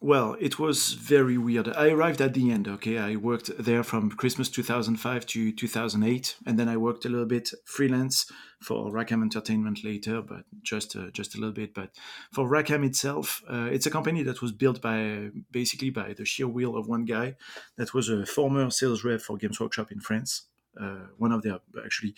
Well, 0.02 0.34
it 0.40 0.58
was 0.58 0.94
very 0.94 1.36
weird. 1.36 1.68
I 1.68 1.90
arrived 1.90 2.22
at 2.22 2.32
the 2.32 2.50
end, 2.50 2.66
okay? 2.66 2.96
I 2.96 3.16
worked 3.16 3.50
there 3.58 3.82
from 3.82 4.10
Christmas 4.10 4.48
2005 4.48 5.26
to 5.26 5.52
2008, 5.52 6.36
and 6.46 6.58
then 6.58 6.70
I 6.70 6.78
worked 6.78 7.04
a 7.04 7.10
little 7.10 7.26
bit 7.26 7.50
freelance 7.66 8.24
for 8.62 8.90
Rackham 8.90 9.22
Entertainment 9.22 9.84
later, 9.84 10.22
but 10.22 10.44
just 10.62 10.96
uh, 10.96 11.10
just 11.12 11.34
a 11.34 11.38
little 11.38 11.52
bit. 11.52 11.74
But 11.74 11.90
for 12.32 12.48
Rackham 12.48 12.82
itself, 12.82 13.42
uh, 13.46 13.68
it's 13.70 13.84
a 13.84 13.90
company 13.90 14.22
that 14.22 14.40
was 14.40 14.52
built 14.52 14.80
by 14.80 15.32
basically 15.50 15.90
by 15.90 16.14
the 16.14 16.24
sheer 16.24 16.48
will 16.48 16.78
of 16.78 16.88
one 16.88 17.04
guy 17.04 17.36
that 17.76 17.92
was 17.92 18.08
a 18.08 18.24
former 18.24 18.70
sales 18.70 19.04
rep 19.04 19.20
for 19.20 19.36
Games 19.36 19.60
Workshop 19.60 19.92
in 19.92 20.00
France. 20.00 20.46
Uh, 20.80 21.08
one 21.18 21.30
of 21.30 21.42
their 21.42 21.58
actually, 21.84 22.14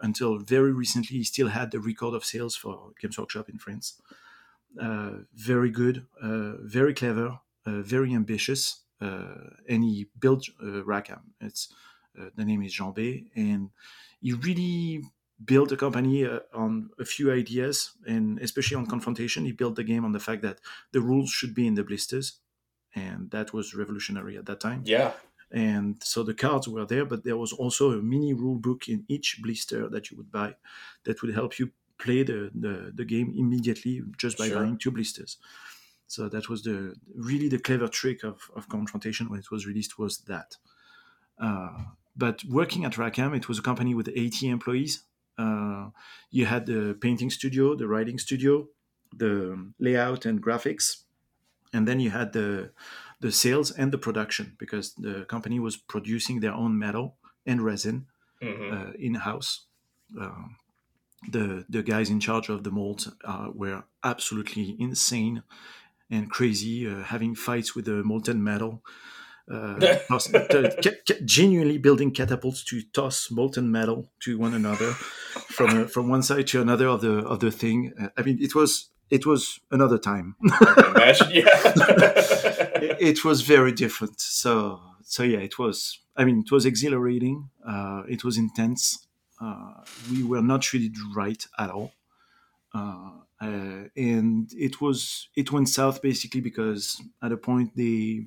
until 0.00 0.36
very 0.38 0.72
recently, 0.72 1.18
he 1.18 1.24
still 1.24 1.48
had 1.48 1.70
the 1.70 1.78
record 1.78 2.14
of 2.14 2.24
sales 2.24 2.56
for 2.56 2.90
Games 3.00 3.16
Workshop 3.16 3.48
in 3.48 3.58
France 3.58 4.00
very 4.74 5.70
good, 5.70 6.06
uh, 6.22 6.54
very 6.60 6.94
clever, 6.94 7.40
uh, 7.66 7.82
very 7.82 8.14
ambitious, 8.14 8.82
uh, 9.00 9.50
and 9.68 9.84
he 9.84 10.08
built 10.18 10.48
uh, 10.62 10.84
Rackham. 10.84 11.34
It's 11.40 11.72
uh, 12.18 12.30
the 12.36 12.44
name 12.44 12.62
is 12.62 12.72
Jean 12.72 12.92
Bey, 12.92 13.26
and 13.34 13.70
he 14.20 14.32
really 14.32 15.02
built 15.44 15.72
a 15.72 15.76
company 15.76 16.24
uh, 16.24 16.40
on 16.54 16.90
a 16.98 17.04
few 17.04 17.32
ideas, 17.32 17.92
and 18.06 18.38
especially 18.40 18.76
on 18.76 18.86
confrontation. 18.86 19.44
He 19.44 19.52
built 19.52 19.76
the 19.76 19.84
game 19.84 20.04
on 20.04 20.12
the 20.12 20.20
fact 20.20 20.42
that 20.42 20.60
the 20.92 21.00
rules 21.00 21.30
should 21.30 21.54
be 21.54 21.66
in 21.66 21.74
the 21.74 21.84
blisters, 21.84 22.40
and 22.94 23.30
that 23.30 23.52
was 23.52 23.74
revolutionary 23.74 24.36
at 24.36 24.46
that 24.46 24.60
time 24.60 24.82
yeah 24.84 25.12
and 25.50 26.02
so 26.02 26.22
the 26.22 26.34
cards 26.34 26.66
were 26.68 26.86
there 26.86 27.04
but 27.04 27.24
there 27.24 27.36
was 27.36 27.52
also 27.52 27.90
a 27.92 28.02
mini 28.02 28.32
rule 28.32 28.56
book 28.56 28.88
in 28.88 29.04
each 29.08 29.38
blister 29.42 29.88
that 29.88 30.10
you 30.10 30.16
would 30.16 30.30
buy 30.30 30.54
that 31.04 31.20
would 31.22 31.34
help 31.34 31.58
you 31.58 31.70
play 32.04 32.22
the, 32.22 32.50
the, 32.64 32.92
the 32.94 33.04
game 33.04 33.28
immediately 33.36 34.02
just 34.18 34.38
by 34.38 34.48
Sure. 34.48 34.58
buying 34.58 34.76
two 34.78 34.90
blisters 34.90 35.38
so 36.06 36.28
that 36.28 36.48
was 36.48 36.62
the 36.62 36.94
really 37.14 37.48
the 37.48 37.58
clever 37.58 37.88
trick 37.88 38.22
of, 38.24 38.50
of 38.56 38.68
confrontation 38.68 39.28
when 39.30 39.40
it 39.40 39.50
was 39.50 39.66
released 39.66 39.98
was 39.98 40.18
that 40.32 40.50
uh, 41.38 41.84
but 42.16 42.44
working 42.44 42.84
at 42.84 42.98
rackham 42.98 43.34
it 43.34 43.48
was 43.48 43.58
a 43.58 43.62
company 43.62 43.94
with 43.94 44.08
80 44.08 44.48
employees 44.48 45.04
uh, 45.38 45.90
you 46.30 46.46
had 46.46 46.66
the 46.66 46.96
painting 47.00 47.30
studio 47.30 47.74
the 47.74 47.88
writing 47.88 48.18
studio 48.18 48.68
the 49.14 49.34
layout 49.78 50.26
and 50.26 50.42
graphics 50.42 51.04
and 51.72 51.88
then 51.88 52.00
you 52.00 52.10
had 52.10 52.32
the 52.32 52.72
the 53.20 53.32
sales 53.32 53.70
and 53.70 53.92
the 53.92 53.98
production 53.98 54.56
because 54.58 54.94
the 54.94 55.24
company 55.26 55.60
was 55.60 55.76
producing 55.76 56.40
their 56.40 56.52
own 56.52 56.78
metal 56.78 57.16
and 57.46 57.62
resin 57.64 58.06
hmm 58.40 58.72
uh, 58.72 58.92
in 58.98 59.14
house. 59.14 59.66
Uh, 60.20 60.48
the 61.30 61.64
the 61.68 61.82
guys 61.82 62.10
in 62.10 62.20
charge 62.20 62.48
of 62.48 62.62
the 62.64 62.70
molds 62.70 63.08
uh, 63.24 63.48
were 63.54 63.84
absolutely 64.02 64.76
insane 64.78 65.42
and 66.10 66.30
crazy, 66.30 66.86
uh, 66.86 67.02
having 67.04 67.34
fights 67.34 67.74
with 67.74 67.84
the 67.86 68.02
molten 68.04 68.42
metal. 68.42 68.82
uh, 69.50 69.74
toss, 70.08 70.28
ca- 70.30 70.70
ca- 70.82 71.20
genuinely 71.24 71.78
building 71.78 72.10
catapults 72.12 72.64
to 72.64 72.80
toss 72.92 73.30
molten 73.30 73.70
metal 73.70 74.10
to 74.20 74.38
one 74.38 74.54
another 74.54 74.92
from 75.48 75.76
a, 75.78 75.88
from 75.88 76.08
one 76.08 76.22
side 76.22 76.46
to 76.46 76.60
another 76.60 76.86
of 76.86 77.00
the 77.00 77.18
of 77.26 77.40
the 77.40 77.50
thing. 77.50 77.92
Uh, 78.00 78.08
I 78.16 78.22
mean, 78.22 78.38
it 78.40 78.54
was 78.54 78.90
it 79.10 79.26
was 79.26 79.60
another 79.70 79.98
time. 79.98 80.36
Imagine, 80.94 81.30
yeah. 81.32 81.44
it, 82.80 82.96
it 83.00 83.24
was 83.24 83.42
very 83.42 83.72
different. 83.72 84.20
So 84.20 84.80
so 85.02 85.22
yeah, 85.22 85.38
it 85.40 85.58
was. 85.58 86.00
I 86.16 86.24
mean, 86.24 86.40
it 86.46 86.52
was 86.52 86.64
exhilarating. 86.66 87.48
Uh, 87.66 88.02
it 88.08 88.22
was 88.24 88.36
intense. 88.38 89.06
Uh, 89.42 89.72
we 90.10 90.22
were 90.22 90.42
not 90.42 90.62
treated 90.62 90.94
right 91.14 91.44
at 91.58 91.70
all. 91.70 91.92
Uh, 92.74 93.10
uh, 93.40 93.84
and 93.96 94.52
it 94.56 94.80
was 94.80 95.28
it 95.36 95.50
went 95.50 95.68
south 95.68 96.00
basically 96.00 96.40
because 96.40 97.02
at 97.22 97.32
a 97.32 97.36
point 97.36 97.76
they 97.76 98.26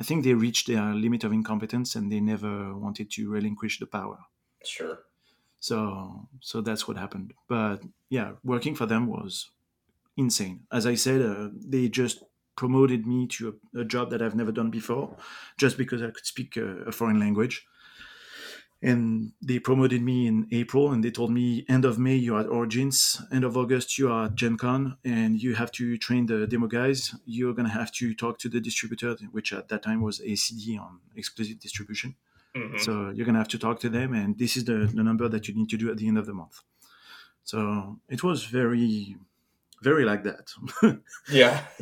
I 0.00 0.04
think 0.04 0.24
they 0.24 0.32
reached 0.32 0.68
their 0.68 0.94
limit 0.94 1.24
of 1.24 1.32
incompetence 1.32 1.94
and 1.94 2.10
they 2.10 2.20
never 2.20 2.74
wanted 2.74 3.10
to 3.12 3.28
relinquish 3.28 3.78
the 3.78 3.86
power. 3.86 4.18
Sure. 4.64 5.00
So 5.60 6.28
so 6.40 6.60
that's 6.62 6.88
what 6.88 6.96
happened. 6.96 7.34
But 7.46 7.82
yeah, 8.08 8.32
working 8.42 8.74
for 8.74 8.86
them 8.86 9.06
was 9.06 9.50
insane. 10.16 10.60
As 10.72 10.86
I 10.86 10.94
said, 10.94 11.20
uh, 11.20 11.48
they 11.54 11.88
just 11.88 12.24
promoted 12.56 13.06
me 13.06 13.26
to 13.26 13.60
a, 13.74 13.80
a, 13.80 13.84
job 13.84 14.10
that 14.10 14.20
I've 14.20 14.34
never 14.34 14.50
done 14.50 14.68
before, 14.68 15.16
just 15.58 15.78
because 15.78 16.02
I 16.02 16.10
could 16.10 16.26
speak 16.26 16.56
a, 16.56 16.88
a 16.88 16.92
foreign 16.92 17.20
language 17.20 17.64
and 18.80 19.32
they 19.42 19.58
promoted 19.58 20.02
me 20.02 20.26
in 20.26 20.46
April 20.52 20.92
and 20.92 21.02
they 21.02 21.10
told 21.10 21.32
me 21.32 21.64
end 21.68 21.84
of 21.84 21.98
May 21.98 22.14
you're 22.14 22.38
at 22.38 22.46
Origins, 22.46 23.20
end 23.32 23.44
of 23.44 23.56
August 23.56 23.98
you 23.98 24.10
are 24.10 24.26
at 24.26 24.36
Gen 24.36 24.56
Con 24.56 24.96
and 25.04 25.42
you 25.42 25.54
have 25.54 25.72
to 25.72 25.96
train 25.98 26.26
the 26.26 26.46
demo 26.46 26.68
guys. 26.68 27.14
You're 27.24 27.54
gonna 27.54 27.70
have 27.70 27.90
to 27.92 28.14
talk 28.14 28.38
to 28.38 28.48
the 28.48 28.60
distributor, 28.60 29.16
which 29.32 29.52
at 29.52 29.68
that 29.68 29.82
time 29.82 30.00
was 30.00 30.20
ACD 30.20 30.78
on 30.80 31.00
exclusive 31.16 31.58
distribution. 31.58 32.14
Mm-hmm. 32.54 32.78
So 32.78 33.10
you're 33.10 33.26
gonna 33.26 33.38
have 33.38 33.48
to 33.48 33.58
talk 33.58 33.80
to 33.80 33.88
them 33.88 34.14
and 34.14 34.38
this 34.38 34.56
is 34.56 34.64
the, 34.64 34.90
the 34.94 35.02
number 35.02 35.28
that 35.28 35.48
you 35.48 35.54
need 35.54 35.70
to 35.70 35.76
do 35.76 35.90
at 35.90 35.96
the 35.96 36.06
end 36.06 36.18
of 36.18 36.26
the 36.26 36.34
month. 36.34 36.60
So 37.42 37.98
it 38.08 38.22
was 38.22 38.44
very 38.44 39.16
very 39.82 40.04
like 40.04 40.24
that. 40.24 40.52
yeah. 41.30 41.62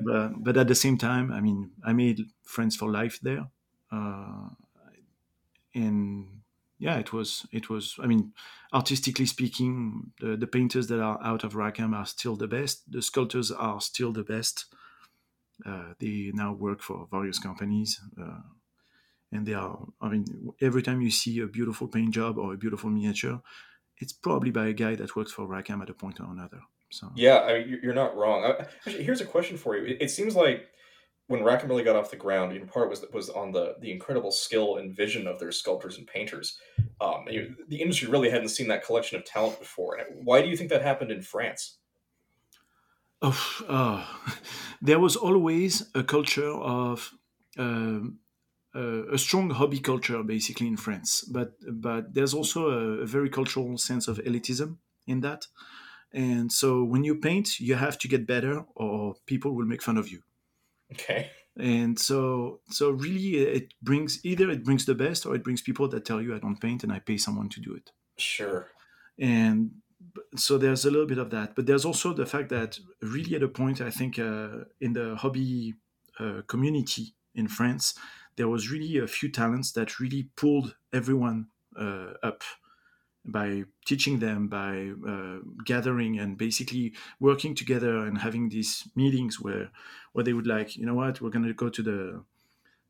but 0.00 0.42
but 0.42 0.56
at 0.56 0.68
the 0.68 0.74
same 0.74 0.98
time, 0.98 1.32
I 1.32 1.40
mean 1.40 1.70
I 1.84 1.92
made 1.92 2.26
friends 2.42 2.74
for 2.74 2.90
life 2.90 3.20
there. 3.22 3.46
Uh, 3.92 4.48
and 5.76 6.26
yeah, 6.78 6.98
it 6.98 7.12
was 7.12 7.46
it 7.52 7.70
was. 7.70 7.96
I 8.02 8.06
mean, 8.06 8.32
artistically 8.72 9.26
speaking, 9.26 10.12
the, 10.20 10.36
the 10.36 10.46
painters 10.46 10.88
that 10.88 11.00
are 11.00 11.18
out 11.22 11.44
of 11.44 11.54
Rackham 11.54 11.94
are 11.94 12.06
still 12.06 12.36
the 12.36 12.48
best. 12.48 12.90
The 12.90 13.02
sculptors 13.02 13.50
are 13.50 13.80
still 13.80 14.12
the 14.12 14.24
best. 14.24 14.66
Uh, 15.64 15.94
they 15.98 16.30
now 16.34 16.52
work 16.52 16.82
for 16.82 17.08
various 17.10 17.38
companies, 17.38 18.00
uh, 18.20 18.40
and 19.32 19.46
they 19.46 19.54
are. 19.54 19.78
I 20.00 20.08
mean, 20.08 20.52
every 20.60 20.82
time 20.82 21.00
you 21.00 21.10
see 21.10 21.40
a 21.40 21.46
beautiful 21.46 21.88
paint 21.88 22.12
job 22.12 22.38
or 22.38 22.52
a 22.52 22.58
beautiful 22.58 22.90
miniature, 22.90 23.40
it's 23.98 24.12
probably 24.12 24.50
by 24.50 24.66
a 24.66 24.72
guy 24.74 24.94
that 24.96 25.16
works 25.16 25.32
for 25.32 25.46
Rackham 25.46 25.82
at 25.82 25.90
a 25.90 25.94
point 25.94 26.20
or 26.20 26.26
another. 26.30 26.60
So 26.90 27.10
yeah, 27.16 27.40
I 27.40 27.58
mean, 27.58 27.80
you're 27.82 27.94
not 27.94 28.16
wrong. 28.16 28.44
Actually, 28.60 29.04
here's 29.04 29.20
a 29.20 29.26
question 29.26 29.56
for 29.56 29.76
you. 29.76 29.96
It 29.98 30.10
seems 30.10 30.36
like 30.36 30.68
when 31.28 31.42
Rackham 31.42 31.68
really 31.68 31.82
got 31.82 31.96
off 31.96 32.10
the 32.10 32.16
ground, 32.16 32.56
in 32.56 32.66
part 32.66 32.88
was 32.88 33.04
was 33.12 33.28
on 33.30 33.52
the 33.52 33.76
the 33.80 33.90
incredible 33.90 34.30
skill 34.30 34.76
and 34.76 34.94
vision 34.94 35.26
of 35.26 35.38
their 35.38 35.52
sculptors 35.52 35.98
and 35.98 36.06
painters. 36.06 36.58
Um, 37.00 37.24
you, 37.28 37.54
the 37.68 37.80
industry 37.82 38.08
really 38.08 38.30
hadn't 38.30 38.48
seen 38.48 38.68
that 38.68 38.84
collection 38.84 39.18
of 39.18 39.24
talent 39.24 39.58
before. 39.58 39.98
Why 40.14 40.42
do 40.42 40.48
you 40.48 40.56
think 40.56 40.70
that 40.70 40.82
happened 40.82 41.10
in 41.10 41.22
France? 41.22 41.78
Oh, 43.22 43.38
uh, 43.68 44.06
there 44.82 45.00
was 45.00 45.16
always 45.16 45.90
a 45.94 46.02
culture 46.02 46.50
of 46.50 47.12
uh, 47.58 48.00
uh, 48.74 49.06
a 49.12 49.18
strong 49.18 49.50
hobby 49.50 49.80
culture, 49.80 50.22
basically 50.22 50.68
in 50.68 50.76
France. 50.76 51.22
But 51.22 51.54
but 51.72 52.14
there's 52.14 52.34
also 52.34 52.68
a, 52.70 53.02
a 53.02 53.06
very 53.06 53.30
cultural 53.30 53.78
sense 53.78 54.06
of 54.06 54.18
elitism 54.18 54.76
in 55.06 55.20
that. 55.20 55.46
And 56.12 56.52
so 56.52 56.84
when 56.84 57.04
you 57.04 57.16
paint, 57.16 57.58
you 57.58 57.74
have 57.74 57.98
to 57.98 58.08
get 58.08 58.26
better, 58.26 58.64
or 58.74 59.16
people 59.26 59.54
will 59.54 59.66
make 59.66 59.82
fun 59.82 59.98
of 59.98 60.08
you. 60.08 60.22
Okay. 60.92 61.30
And 61.58 61.98
so, 61.98 62.60
so 62.68 62.90
really, 62.90 63.36
it 63.36 63.72
brings 63.82 64.24
either 64.24 64.50
it 64.50 64.64
brings 64.64 64.84
the 64.84 64.94
best, 64.94 65.24
or 65.24 65.34
it 65.34 65.42
brings 65.42 65.62
people 65.62 65.88
that 65.88 66.04
tell 66.04 66.20
you 66.20 66.34
I 66.34 66.38
don't 66.38 66.60
paint 66.60 66.84
and 66.84 66.92
I 66.92 66.98
pay 66.98 67.16
someone 67.16 67.48
to 67.50 67.60
do 67.60 67.74
it. 67.74 67.90
Sure. 68.18 68.68
And 69.18 69.70
so 70.36 70.58
there's 70.58 70.84
a 70.84 70.90
little 70.90 71.06
bit 71.06 71.18
of 71.18 71.30
that, 71.30 71.54
but 71.56 71.66
there's 71.66 71.84
also 71.84 72.12
the 72.12 72.26
fact 72.26 72.50
that 72.50 72.78
really 73.00 73.34
at 73.34 73.42
a 73.42 73.48
point, 73.48 73.80
I 73.80 73.90
think 73.90 74.18
uh, 74.18 74.64
in 74.80 74.92
the 74.92 75.16
hobby 75.16 75.74
uh, 76.20 76.42
community 76.46 77.14
in 77.34 77.48
France, 77.48 77.94
there 78.36 78.48
was 78.48 78.70
really 78.70 78.98
a 78.98 79.06
few 79.06 79.30
talents 79.30 79.72
that 79.72 79.98
really 79.98 80.28
pulled 80.36 80.76
everyone 80.92 81.46
uh, 81.78 82.12
up 82.22 82.42
by 83.26 83.64
teaching 83.84 84.18
them, 84.18 84.48
by 84.48 84.92
uh, 85.08 85.38
gathering 85.64 86.18
and 86.18 86.38
basically 86.38 86.94
working 87.20 87.54
together 87.54 87.98
and 87.98 88.18
having 88.18 88.48
these 88.48 88.88
meetings 88.94 89.40
where 89.40 89.70
where 90.12 90.24
they 90.24 90.32
would 90.32 90.46
like, 90.46 90.76
you 90.76 90.86
know 90.86 90.94
what, 90.94 91.20
we're 91.20 91.30
going 91.30 91.44
to 91.44 91.52
go 91.52 91.68
to 91.68 91.82
the 91.82 92.22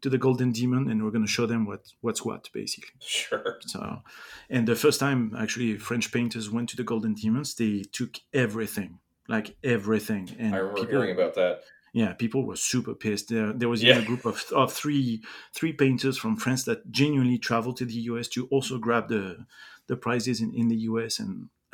to 0.02 0.10
the 0.10 0.18
golden 0.18 0.52
demon 0.52 0.90
and 0.90 1.02
we're 1.02 1.10
going 1.10 1.24
to 1.24 1.30
show 1.30 1.46
them 1.46 1.66
what 1.66 1.92
what's 2.00 2.24
what 2.24 2.48
basically. 2.52 2.90
Sure. 3.00 3.58
So 3.60 4.02
and 4.50 4.66
the 4.68 4.76
first 4.76 5.00
time 5.00 5.34
actually 5.38 5.78
french 5.78 6.12
painters 6.12 6.50
went 6.50 6.68
to 6.70 6.76
the 6.76 6.84
golden 6.84 7.14
demons 7.14 7.54
they 7.54 7.84
took 7.90 8.18
everything 8.32 8.98
like 9.28 9.56
everything. 9.64 10.36
And 10.38 10.54
i 10.54 10.58
remember 10.58 10.80
people, 10.80 11.00
hearing 11.00 11.16
about 11.16 11.34
that. 11.34 11.62
Yeah 11.92 12.12
people 12.12 12.46
were 12.46 12.56
super 12.56 12.94
pissed. 12.94 13.30
There, 13.30 13.52
there 13.52 13.68
was 13.68 13.82
yeah. 13.82 13.98
a 13.98 14.04
group 14.04 14.26
of, 14.26 14.44
of 14.54 14.72
three 14.72 15.22
three 15.54 15.72
painters 15.72 16.16
from 16.18 16.36
france 16.36 16.64
that 16.64 16.90
genuinely 16.90 17.38
traveled 17.38 17.78
to 17.78 17.84
the 17.86 17.94
us 17.94 18.28
to 18.28 18.46
also 18.48 18.78
grab 18.78 19.08
the 19.08 19.46
the 19.86 19.96
prizes 19.96 20.40
in, 20.40 20.52
in 20.54 20.68
the 20.68 20.76
US, 20.90 21.18
and 21.18 21.48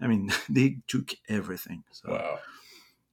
I 0.00 0.06
mean 0.06 0.32
they 0.48 0.78
took 0.86 1.14
everything. 1.28 1.84
So. 1.90 2.12
Wow. 2.12 2.38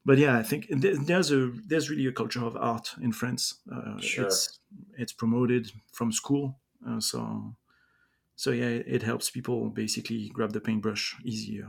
But 0.06 0.18
yeah, 0.18 0.38
I 0.38 0.44
think 0.44 0.68
there's 0.70 1.32
a 1.32 1.52
there's 1.66 1.90
really 1.90 2.08
a 2.08 2.12
culture 2.12 2.44
of 2.44 2.58
art 2.58 2.94
in 3.02 3.14
France. 3.14 3.60
Uh, 3.72 4.00
sure. 4.02 4.26
It's, 4.26 4.60
it's 4.98 5.14
promoted 5.14 5.72
from 5.94 6.12
school, 6.12 6.60
uh, 6.86 7.00
so 7.00 7.56
so 8.36 8.52
yeah, 8.52 8.66
it 8.66 9.04
helps 9.04 9.30
people 9.30 9.70
basically 9.70 10.30
grab 10.30 10.52
the 10.52 10.60
paintbrush 10.60 11.16
easier. 11.24 11.68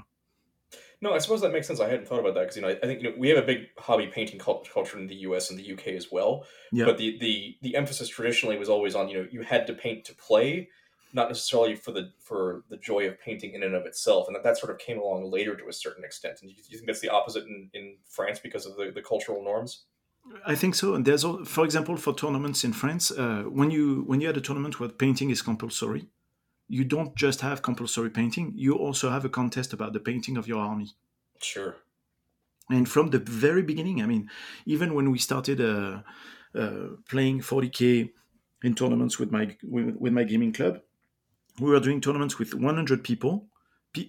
No, 1.00 1.12
I 1.12 1.18
suppose 1.18 1.42
that 1.42 1.52
makes 1.52 1.66
sense. 1.66 1.80
I 1.80 1.88
hadn't 1.88 2.08
thought 2.08 2.20
about 2.20 2.34
that 2.34 2.40
because 2.40 2.56
you 2.56 2.62
know 2.62 2.68
I 2.70 2.86
think 2.86 3.02
you 3.02 3.10
know 3.10 3.16
we 3.18 3.28
have 3.28 3.38
a 3.38 3.46
big 3.46 3.68
hobby 3.78 4.06
painting 4.06 4.38
culture 4.38 4.98
in 4.98 5.06
the 5.06 5.16
U.S. 5.16 5.50
and 5.50 5.58
the 5.58 5.62
U.K. 5.62 5.96
as 5.96 6.10
well. 6.10 6.46
Yeah. 6.72 6.86
But 6.86 6.98
the 6.98 7.18
the 7.18 7.56
the 7.62 7.76
emphasis 7.76 8.08
traditionally 8.08 8.56
was 8.56 8.68
always 8.68 8.94
on 8.94 9.08
you 9.08 9.18
know 9.18 9.28
you 9.30 9.42
had 9.42 9.66
to 9.66 9.74
paint 9.74 10.04
to 10.06 10.14
play, 10.14 10.68
not 11.14 11.28
necessarily 11.28 11.76
for 11.76 11.92
the 11.92 12.12
for 12.18 12.64
the 12.68 12.76
joy 12.76 13.06
of 13.06 13.18
painting 13.20 13.54
in 13.54 13.62
and 13.62 13.74
of 13.74 13.86
itself, 13.86 14.26
and 14.26 14.34
that, 14.34 14.42
that 14.42 14.58
sort 14.58 14.72
of 14.72 14.78
came 14.78 14.98
along 14.98 15.30
later 15.30 15.56
to 15.56 15.68
a 15.68 15.72
certain 15.72 16.04
extent. 16.04 16.40
And 16.42 16.50
you, 16.50 16.56
you 16.68 16.76
think 16.76 16.86
that's 16.86 17.00
the 17.00 17.08
opposite 17.08 17.44
in, 17.44 17.70
in 17.72 17.96
France 18.08 18.40
because 18.40 18.66
of 18.66 18.76
the, 18.76 18.90
the 18.90 19.00
cultural 19.00 19.42
norms? 19.42 19.84
I 20.46 20.54
think 20.54 20.74
so. 20.74 20.94
And 20.94 21.04
there's, 21.04 21.24
for 21.44 21.64
example, 21.64 21.96
for 21.96 22.14
tournaments 22.14 22.64
in 22.64 22.72
France, 22.72 23.10
uh, 23.10 23.44
when 23.44 23.70
you 23.70 24.02
when 24.06 24.20
you 24.20 24.26
had 24.26 24.36
a 24.36 24.40
tournament 24.40 24.80
where 24.80 24.88
painting 24.88 25.30
is 25.30 25.40
compulsory, 25.40 26.08
you 26.68 26.84
don't 26.84 27.14
just 27.14 27.40
have 27.42 27.62
compulsory 27.62 28.10
painting. 28.10 28.52
You 28.56 28.74
also 28.74 29.10
have 29.10 29.24
a 29.24 29.28
contest 29.28 29.72
about 29.72 29.92
the 29.92 30.00
painting 30.00 30.36
of 30.36 30.48
your 30.48 30.58
army. 30.58 30.90
Sure. 31.40 31.76
And 32.70 32.88
from 32.88 33.10
the 33.10 33.18
very 33.18 33.62
beginning, 33.62 34.02
I 34.02 34.06
mean, 34.06 34.30
even 34.64 34.94
when 34.94 35.10
we 35.10 35.18
started 35.18 35.60
uh, 35.60 36.00
uh, 36.58 36.96
playing 37.08 37.40
40k 37.40 38.10
in 38.64 38.74
tournaments 38.74 39.18
with 39.18 39.30
my 39.30 39.56
with, 39.62 39.94
with 39.96 40.12
my 40.12 40.24
gaming 40.24 40.52
club, 40.52 40.80
we 41.60 41.70
were 41.70 41.80
doing 41.80 42.00
tournaments 42.00 42.38
with 42.38 42.54
100 42.54 43.04
people. 43.04 43.46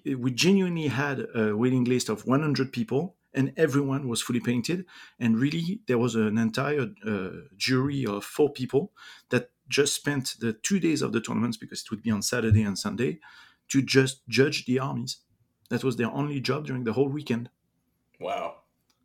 We 0.06 0.32
genuinely 0.32 0.88
had 0.88 1.28
a 1.36 1.56
waiting 1.56 1.84
list 1.84 2.10
of 2.10 2.26
100 2.26 2.74
people, 2.74 3.16
and 3.34 3.54
everyone 3.56 4.08
was 4.08 4.22
fully 4.22 4.40
painted. 4.40 4.86
And 5.20 5.38
really, 5.40 5.82
there 5.88 6.00
was 6.00 6.16
an 6.16 6.38
entire 6.38 6.88
uh, 7.06 7.30
jury 7.56 8.06
of 8.06 8.24
four 8.24 8.52
people 8.52 8.94
that 9.30 9.52
just 9.70 9.94
spent 9.94 10.36
the 10.40 10.54
two 10.54 10.80
days 10.80 11.02
of 11.02 11.12
the 11.12 11.22
tournaments, 11.22 11.58
because 11.58 11.82
it 11.82 11.92
would 11.92 12.02
be 12.02 12.12
on 12.12 12.24
Saturday 12.24 12.64
and 12.64 12.78
Sunday, 12.78 13.20
to 13.70 13.82
just 13.82 14.28
judge 14.28 14.66
the 14.66 14.80
armies. 14.80 15.18
That 15.70 15.84
was 15.84 15.98
their 15.98 16.12
only 16.12 16.40
job 16.40 16.66
during 16.66 16.84
the 16.84 16.94
whole 16.94 17.10
weekend. 17.10 17.50
Wow. 18.20 18.56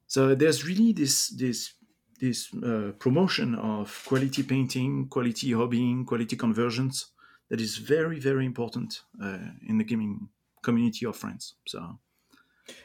So 0.07 0.35
there's 0.35 0.67
really 0.67 0.93
this 0.93 1.29
this 1.29 1.75
this 2.21 2.53
uh, 2.55 2.93
promotion 2.99 3.55
of 3.55 4.05
quality 4.07 4.43
painting, 4.43 5.09
quality 5.09 5.53
hobbying, 5.53 6.07
quality 6.07 6.37
conversions 6.37 7.13
that 7.51 7.61
is 7.61 7.77
very 7.77 8.19
very 8.19 8.47
important 8.47 9.03
uh, 9.23 9.39
in 9.69 9.79
the 9.79 9.85
gaming 9.85 10.29
community 10.63 11.07
of 11.07 11.17
France. 11.17 11.55
So 11.67 11.99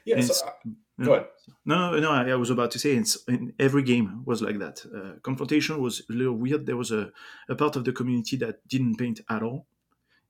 yeah, 0.05 0.21
so, 0.21 0.45
uh, 0.45 1.03
go 1.03 1.13
ahead. 1.13 1.27
No, 1.65 1.99
no, 1.99 2.11
I, 2.11 2.29
I, 2.29 2.35
was 2.35 2.49
about 2.49 2.71
to 2.71 2.79
say 2.79 2.95
it's 2.95 3.23
in 3.27 3.53
every 3.59 3.83
game 3.83 4.23
was 4.25 4.41
like 4.41 4.59
that. 4.59 4.85
Uh, 4.85 5.19
confrontation 5.21 5.81
was 5.81 6.01
a 6.09 6.13
little 6.13 6.33
weird. 6.33 6.65
There 6.65 6.77
was 6.77 6.91
a, 6.91 7.11
a 7.49 7.55
part 7.55 7.75
of 7.75 7.85
the 7.85 7.91
community 7.91 8.35
that 8.37 8.67
didn't 8.67 8.95
paint 8.95 9.21
at 9.29 9.43
all, 9.43 9.67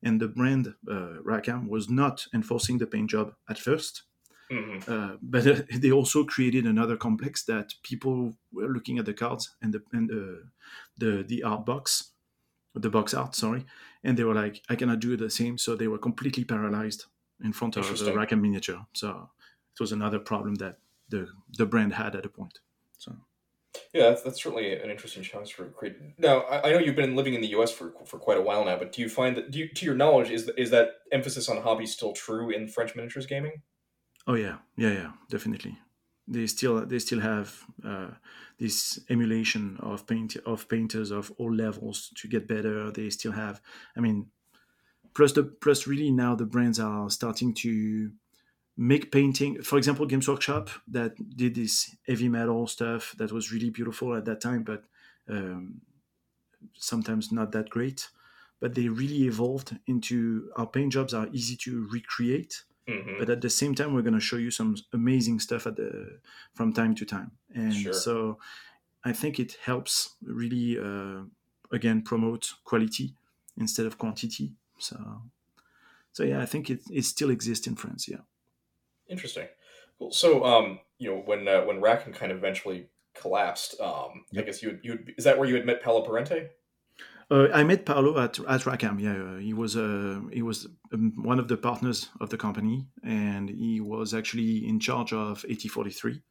and 0.03 0.19
the 0.19 0.27
brand 0.27 0.73
uh, 0.89 1.21
Rackham 1.23 1.67
was 1.67 1.89
not 1.89 2.25
enforcing 2.33 2.77
the 2.77 2.87
paint 2.87 3.09
job 3.09 3.33
at 3.49 3.59
first. 3.59 4.03
Mhm. 4.51 4.87
Uh, 4.87 5.17
but 5.21 5.47
uh, 5.47 5.61
they 5.79 5.91
also 5.91 6.23
created 6.23 6.65
another 6.65 6.97
complex 6.97 7.43
that 7.45 7.73
people 7.83 8.33
were 8.51 8.67
looking 8.67 8.99
at 8.99 9.05
the 9.05 9.13
cards 9.13 9.55
and 9.61 9.73
the 9.73 9.81
and 9.91 10.09
the 10.09 10.43
the, 10.97 11.23
the 11.23 11.43
art 11.43 11.65
box, 11.65 12.11
the 12.81 12.89
box 12.89 13.13
art, 13.13 13.35
sorry, 13.35 13.65
and 14.03 14.17
they 14.17 14.23
were 14.23 14.35
like, 14.35 14.61
I 14.69 14.75
cannot 14.75 14.99
do 14.99 15.17
the 15.17 15.29
same. 15.29 15.57
So 15.57 15.75
they 15.75 15.87
were 15.87 15.97
completely 15.97 16.43
paralyzed 16.45 17.05
in 17.43 17.53
front 17.53 17.77
of 17.77 17.83
the 17.83 17.89
Interesting. 17.89 18.15
Rackham 18.15 18.41
miniature. 18.41 18.85
So 18.93 19.29
it 19.73 19.79
was 19.79 19.91
another 19.91 20.19
problem 20.19 20.55
that 20.55 20.77
the 21.09 21.27
the 21.57 21.65
brand 21.65 21.93
had 21.93 22.15
at 22.15 22.25
a 22.25 22.29
point. 22.29 22.59
So 22.97 23.13
Yeah, 23.93 24.09
that's, 24.09 24.21
that's 24.23 24.41
certainly 24.41 24.73
an 24.73 24.89
interesting 24.89 25.23
challenge 25.23 25.53
for 25.53 25.65
create. 25.69 25.95
Now, 26.17 26.39
I, 26.41 26.69
I 26.69 26.71
know 26.71 26.79
you've 26.79 26.95
been 26.95 27.15
living 27.15 27.33
in 27.33 27.41
the 27.41 27.49
U.S. 27.57 27.71
for 27.71 27.93
for 28.05 28.19
quite 28.19 28.37
a 28.37 28.41
while 28.41 28.63
now, 28.65 28.77
but 28.77 28.91
do 28.93 29.01
you 29.01 29.09
find 29.09 29.35
that, 29.37 29.51
do 29.51 29.59
you, 29.59 29.67
to 29.69 29.85
your 29.85 29.95
knowledge, 29.95 30.31
is 30.31 30.49
is 30.57 30.69
that 30.71 30.87
emphasis 31.11 31.49
on 31.49 31.61
hobby 31.61 31.85
still 31.85 32.13
true 32.13 32.49
in 32.49 32.67
French 32.67 32.95
miniatures 32.95 33.25
gaming? 33.25 33.61
Oh 34.27 34.35
yeah, 34.35 34.57
yeah, 34.77 34.91
yeah, 34.93 35.11
definitely. 35.29 35.77
They 36.27 36.47
still 36.47 36.85
they 36.85 36.99
still 36.99 37.19
have 37.19 37.65
uh, 37.83 38.11
this 38.57 38.99
emulation 39.09 39.77
of 39.79 40.07
paint 40.07 40.37
of 40.45 40.67
painters 40.67 41.11
of 41.11 41.31
all 41.37 41.53
levels 41.53 42.11
to 42.15 42.27
get 42.27 42.47
better. 42.47 42.91
They 42.91 43.09
still 43.11 43.33
have, 43.33 43.61
I 43.95 43.99
mean, 43.99 44.31
plus 45.13 45.33
the 45.33 45.43
plus 45.43 45.87
really 45.87 46.11
now 46.11 46.35
the 46.35 46.45
brands 46.45 46.79
are 46.79 47.09
starting 47.09 47.53
to 47.55 48.11
make 48.77 49.11
painting. 49.11 49.61
For 49.63 49.77
example, 49.77 50.05
Games 50.05 50.27
Workshop 50.27 50.69
that 50.87 51.15
did 51.37 51.55
this 51.55 51.95
heavy 52.07 52.29
metal 52.29 52.67
stuff 52.67 53.15
that 53.17 53.31
was 53.31 53.51
really 53.51 53.69
beautiful 53.69 54.15
at 54.15 54.25
that 54.25 54.41
time, 54.41 54.63
but 54.63 54.85
um, 55.29 55.81
sometimes 56.73 57.31
not 57.31 57.51
that 57.53 57.69
great. 57.69 58.09
But 58.59 58.75
they 58.75 58.87
really 58.87 59.23
evolved 59.25 59.77
into 59.85 60.49
our 60.55 60.67
paint 60.67 60.93
jobs 60.93 61.13
are 61.13 61.27
easy 61.33 61.55
to 61.57 61.87
recreate 61.91 62.63
hmm 62.87 63.17
but 63.19 63.29
at 63.29 63.41
the 63.41 63.49
same 63.49 63.73
time 63.73 63.93
we're 63.93 64.01
going 64.01 64.13
to 64.13 64.19
show 64.19 64.35
you 64.37 64.51
some 64.51 64.75
amazing 64.93 65.39
stuff 65.39 65.65
at 65.67 65.75
the 65.75 66.19
from 66.53 66.73
time 66.73 66.93
to 66.95 67.05
time 67.05 67.31
and 67.53 67.73
Sure. 67.73 67.93
so 67.93 68.37
i 69.03 69.13
think 69.13 69.39
it 69.39 69.57
helps 69.63 70.15
really 70.21 70.77
uh, 70.77 71.21
again 71.71 72.01
promote 72.01 72.53
quality 72.63 73.15
instead 73.57 73.85
of 73.85 73.97
quantity 73.97 74.53
so 74.77 74.97
so 76.11 76.23
yeah 76.23 76.41
i 76.41 76.45
think 76.45 76.69
it, 76.69 76.81
it 76.91 77.05
still 77.05 77.29
exists 77.29 77.67
in 77.67 77.75
france 77.75 78.07
yeah 78.07 78.21
Interesting. 79.07 79.47
Cool. 79.99 80.11
So, 80.11 80.43
um, 80.43 80.79
you 80.97 81.09
know, 81.11 81.21
when 81.25 81.47
uh, 81.47 81.61
when 81.61 81.79
Rackham 81.79 82.11
kind 82.13 82.31
of 82.31 82.37
eventually 82.39 82.87
collapsed, 83.13 83.79
um, 83.79 84.25
I 84.37 84.41
guess 84.41 84.61
you 84.63 84.69
would, 84.69 84.79
you 84.83 84.91
would, 84.93 85.13
is 85.17 85.23
that 85.25 85.37
where 85.37 85.47
you 85.47 85.55
had 85.55 85.65
met 85.65 85.81
Paolo 85.83 86.01
Parente? 86.03 86.49
Uh, 87.31 87.47
I 87.53 87.63
met 87.63 87.85
Paolo 87.85 88.19
at 88.19 88.39
at 88.47 88.65
Rackham. 88.65 88.99
Yeah, 88.99 89.15
uh, 89.15 89.37
he 89.37 89.53
was 89.53 89.75
uh, 89.75 90.21
he 90.31 90.41
was 90.43 90.67
um, 90.93 91.13
one 91.23 91.39
of 91.39 91.47
the 91.47 91.57
partners 91.57 92.09
of 92.21 92.29
the 92.29 92.37
company, 92.37 92.87
and 93.03 93.49
he 93.49 93.81
was 93.81 94.13
actually 94.13 94.67
in 94.67 94.79
charge 94.79 95.11
of 95.13 95.43
AT43. 95.49 96.21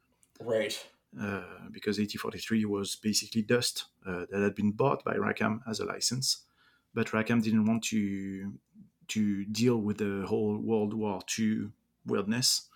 Right. 0.41 0.87
uh, 1.21 1.43
because 1.71 1.99
AT43 1.99 2.65
was 2.67 2.97
basically 2.97 3.43
dust 3.43 3.85
uh, 4.07 4.27
that 4.31 4.41
had 4.43 4.55
been 4.55 4.73
bought 4.73 5.05
by 5.05 5.15
Rackham 5.17 5.63
as 5.69 5.81
a 5.81 5.85
license, 5.85 6.45
but 6.93 7.13
Rackham 7.13 7.41
didn't 7.41 7.67
want 7.67 7.85
to 7.85 8.53
to 9.09 9.45
deal 9.45 9.79
with 9.79 9.99
the 9.99 10.25
whole 10.27 10.57
World 10.59 10.95
War 10.95 11.21
II 11.39 11.71
weirdness, 12.07 12.69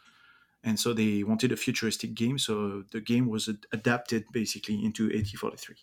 and 0.62 0.78
so 0.78 0.92
they 0.92 1.22
wanted 1.22 1.52
a 1.52 1.56
futuristic 1.56 2.14
game. 2.14 2.38
So 2.38 2.84
the 2.90 3.00
game 3.00 3.28
was 3.28 3.48
ad- 3.48 3.66
adapted 3.72 4.24
basically 4.32 4.84
into 4.84 5.08
AT43. 5.08 5.76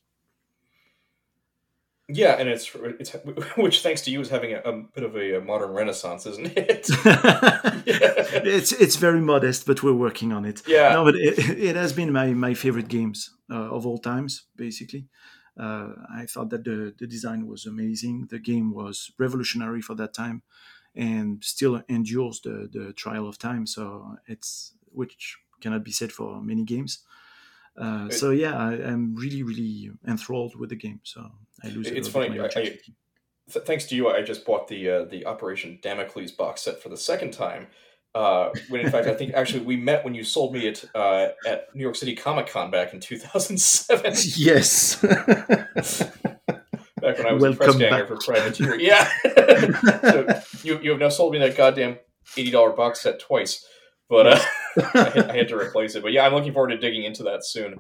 Yeah, 2.07 2.33
and 2.33 2.47
it's 2.47 2.69
it's 2.75 3.11
which 3.57 3.81
thanks 3.81 4.01
to 4.01 4.11
you 4.11 4.21
is 4.21 4.29
having 4.29 4.53
a, 4.53 4.59
a 4.59 4.83
bit 4.93 5.03
of 5.03 5.15
a, 5.15 5.41
modern 5.41 5.71
renaissance, 5.71 6.27
isn't 6.27 6.53
it? 6.55 6.87
it's 7.85 8.71
it's 8.71 8.95
very 8.95 9.21
modest, 9.21 9.65
but 9.65 9.81
we're 9.81 9.93
working 9.93 10.31
on 10.31 10.45
it. 10.45 10.61
Yeah. 10.67 10.93
No, 10.93 11.03
but 11.03 11.15
it, 11.15 11.39
it 11.39 11.75
has 11.75 11.93
been 11.93 12.11
my 12.11 12.27
my 12.33 12.53
favorite 12.53 12.89
games 12.89 13.31
uh, 13.51 13.71
of 13.71 13.87
all 13.87 13.97
times. 13.97 14.45
Basically, 14.55 15.07
uh, 15.59 15.93
I 16.15 16.27
thought 16.27 16.51
that 16.51 16.63
the 16.63 16.93
the 16.99 17.07
design 17.07 17.47
was 17.47 17.65
amazing. 17.65 18.27
The 18.29 18.39
game 18.39 18.71
was 18.71 19.11
revolutionary 19.17 19.81
for 19.81 19.95
that 19.95 20.13
time, 20.13 20.43
and 20.95 21.43
still 21.43 21.81
endures 21.89 22.39
the 22.41 22.69
the 22.71 22.93
trial 22.93 23.27
of 23.27 23.39
time. 23.39 23.65
So 23.65 24.17
it's 24.27 24.75
which 24.91 25.37
cannot 25.59 25.83
be 25.83 25.91
said 25.91 26.11
for 26.11 26.39
many 26.39 26.63
games. 26.65 26.99
Uh, 27.77 28.09
so 28.09 28.31
yeah, 28.31 28.57
I, 28.57 28.71
I'm 28.73 29.15
really 29.15 29.43
really 29.43 29.91
enthralled 30.07 30.55
with 30.57 30.69
the 30.69 30.75
game. 30.75 31.01
So 31.03 31.29
I 31.63 31.67
lose. 31.69 31.87
a 31.87 31.95
It's 31.97 32.07
funny, 32.07 32.39
I- 32.39 32.45
I- 32.45 32.79
Th- 33.51 33.63
thanks 33.63 33.85
to 33.85 33.95
you, 33.95 34.09
I 34.09 34.23
just 34.23 34.43
bought 34.43 34.67
the 34.67 34.89
uh, 34.89 35.05
the 35.05 35.27
Operation 35.27 35.77
Damocles 35.83 36.31
box 36.31 36.61
set 36.61 36.81
for 36.81 36.89
the 36.89 36.97
second 36.97 37.31
time. 37.31 37.67
Uh, 38.15 38.49
when 38.69 38.81
in 38.81 38.89
fact, 38.89 39.05
I 39.07 39.13
think 39.13 39.33
actually 39.35 39.63
we 39.65 39.75
met 39.75 40.03
when 40.03 40.15
you 40.15 40.23
sold 40.23 40.53
me 40.53 40.65
it 40.67 40.83
uh, 40.95 41.27
at 41.45 41.67
New 41.75 41.81
York 41.83 41.95
City 41.95 42.15
Comic 42.15 42.47
Con 42.47 42.71
back 42.71 42.91
in 42.93 42.99
2007. 43.01 44.13
yes. 44.37 44.95
back 45.01 45.67
when 47.17 47.27
I 47.27 47.33
was 47.33 47.43
a 47.43 47.49
Welcome 47.49 47.57
press 47.57 47.75
ganger 47.75 48.07
for 48.07 48.15
Privateer. 48.17 48.79
Yeah. 48.79 49.07
so 50.01 50.41
you, 50.63 50.79
you 50.79 50.91
have 50.91 50.99
now 50.99 51.09
sold 51.09 51.33
me 51.33 51.39
that 51.39 51.57
goddamn 51.57 51.97
eighty 52.37 52.51
dollar 52.51 52.71
box 52.71 53.01
set 53.01 53.19
twice, 53.19 53.65
but 54.09 54.27
uh, 54.27 54.39
I, 54.77 55.09
had, 55.09 55.29
I 55.31 55.37
had 55.37 55.47
to 55.49 55.57
replace 55.57 55.95
it. 55.95 56.03
But 56.03 56.11
yeah, 56.11 56.25
I'm 56.25 56.33
looking 56.33 56.53
forward 56.53 56.69
to 56.69 56.77
digging 56.77 57.03
into 57.03 57.23
that 57.23 57.45
soon. 57.45 57.79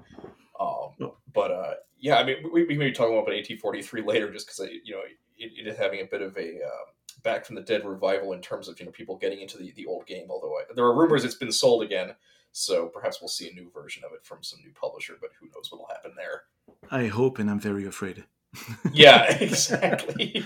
Um, 0.59 1.11
but 1.33 1.51
uh, 1.51 1.73
yeah, 1.99 2.17
I 2.17 2.23
mean, 2.23 2.37
we, 2.51 2.65
we 2.65 2.77
may 2.77 2.87
be 2.87 2.91
talking 2.91 3.17
about 3.17 3.29
AT43 3.29 4.05
later, 4.05 4.31
just 4.31 4.47
because 4.47 4.69
you 4.83 4.93
know 4.93 5.01
it, 5.37 5.51
it 5.57 5.67
is 5.67 5.77
having 5.77 6.01
a 6.01 6.05
bit 6.05 6.21
of 6.21 6.35
a 6.37 6.63
uh, 6.63 6.85
back 7.23 7.45
from 7.45 7.55
the 7.55 7.61
dead 7.61 7.85
revival 7.85 8.33
in 8.33 8.41
terms 8.41 8.67
of 8.67 8.79
you 8.79 8.85
know 8.85 8.91
people 8.91 9.17
getting 9.17 9.41
into 9.41 9.57
the, 9.57 9.71
the 9.75 9.85
old 9.85 10.05
game. 10.05 10.27
Although 10.29 10.53
I, 10.53 10.63
there 10.75 10.85
are 10.85 10.95
rumors 10.95 11.25
it's 11.25 11.35
been 11.35 11.51
sold 11.51 11.83
again, 11.83 12.15
so 12.51 12.87
perhaps 12.87 13.21
we'll 13.21 13.27
see 13.27 13.49
a 13.49 13.53
new 13.53 13.69
version 13.73 14.03
of 14.05 14.13
it 14.13 14.23
from 14.23 14.43
some 14.43 14.59
new 14.61 14.71
publisher. 14.71 15.15
But 15.19 15.31
who 15.39 15.47
knows 15.47 15.69
what'll 15.69 15.87
happen 15.87 16.13
there? 16.15 16.43
I 16.89 17.07
hope, 17.07 17.39
and 17.39 17.49
I'm 17.49 17.59
very 17.59 17.85
afraid. 17.85 18.23
yeah, 18.93 19.23
exactly. 19.39 20.45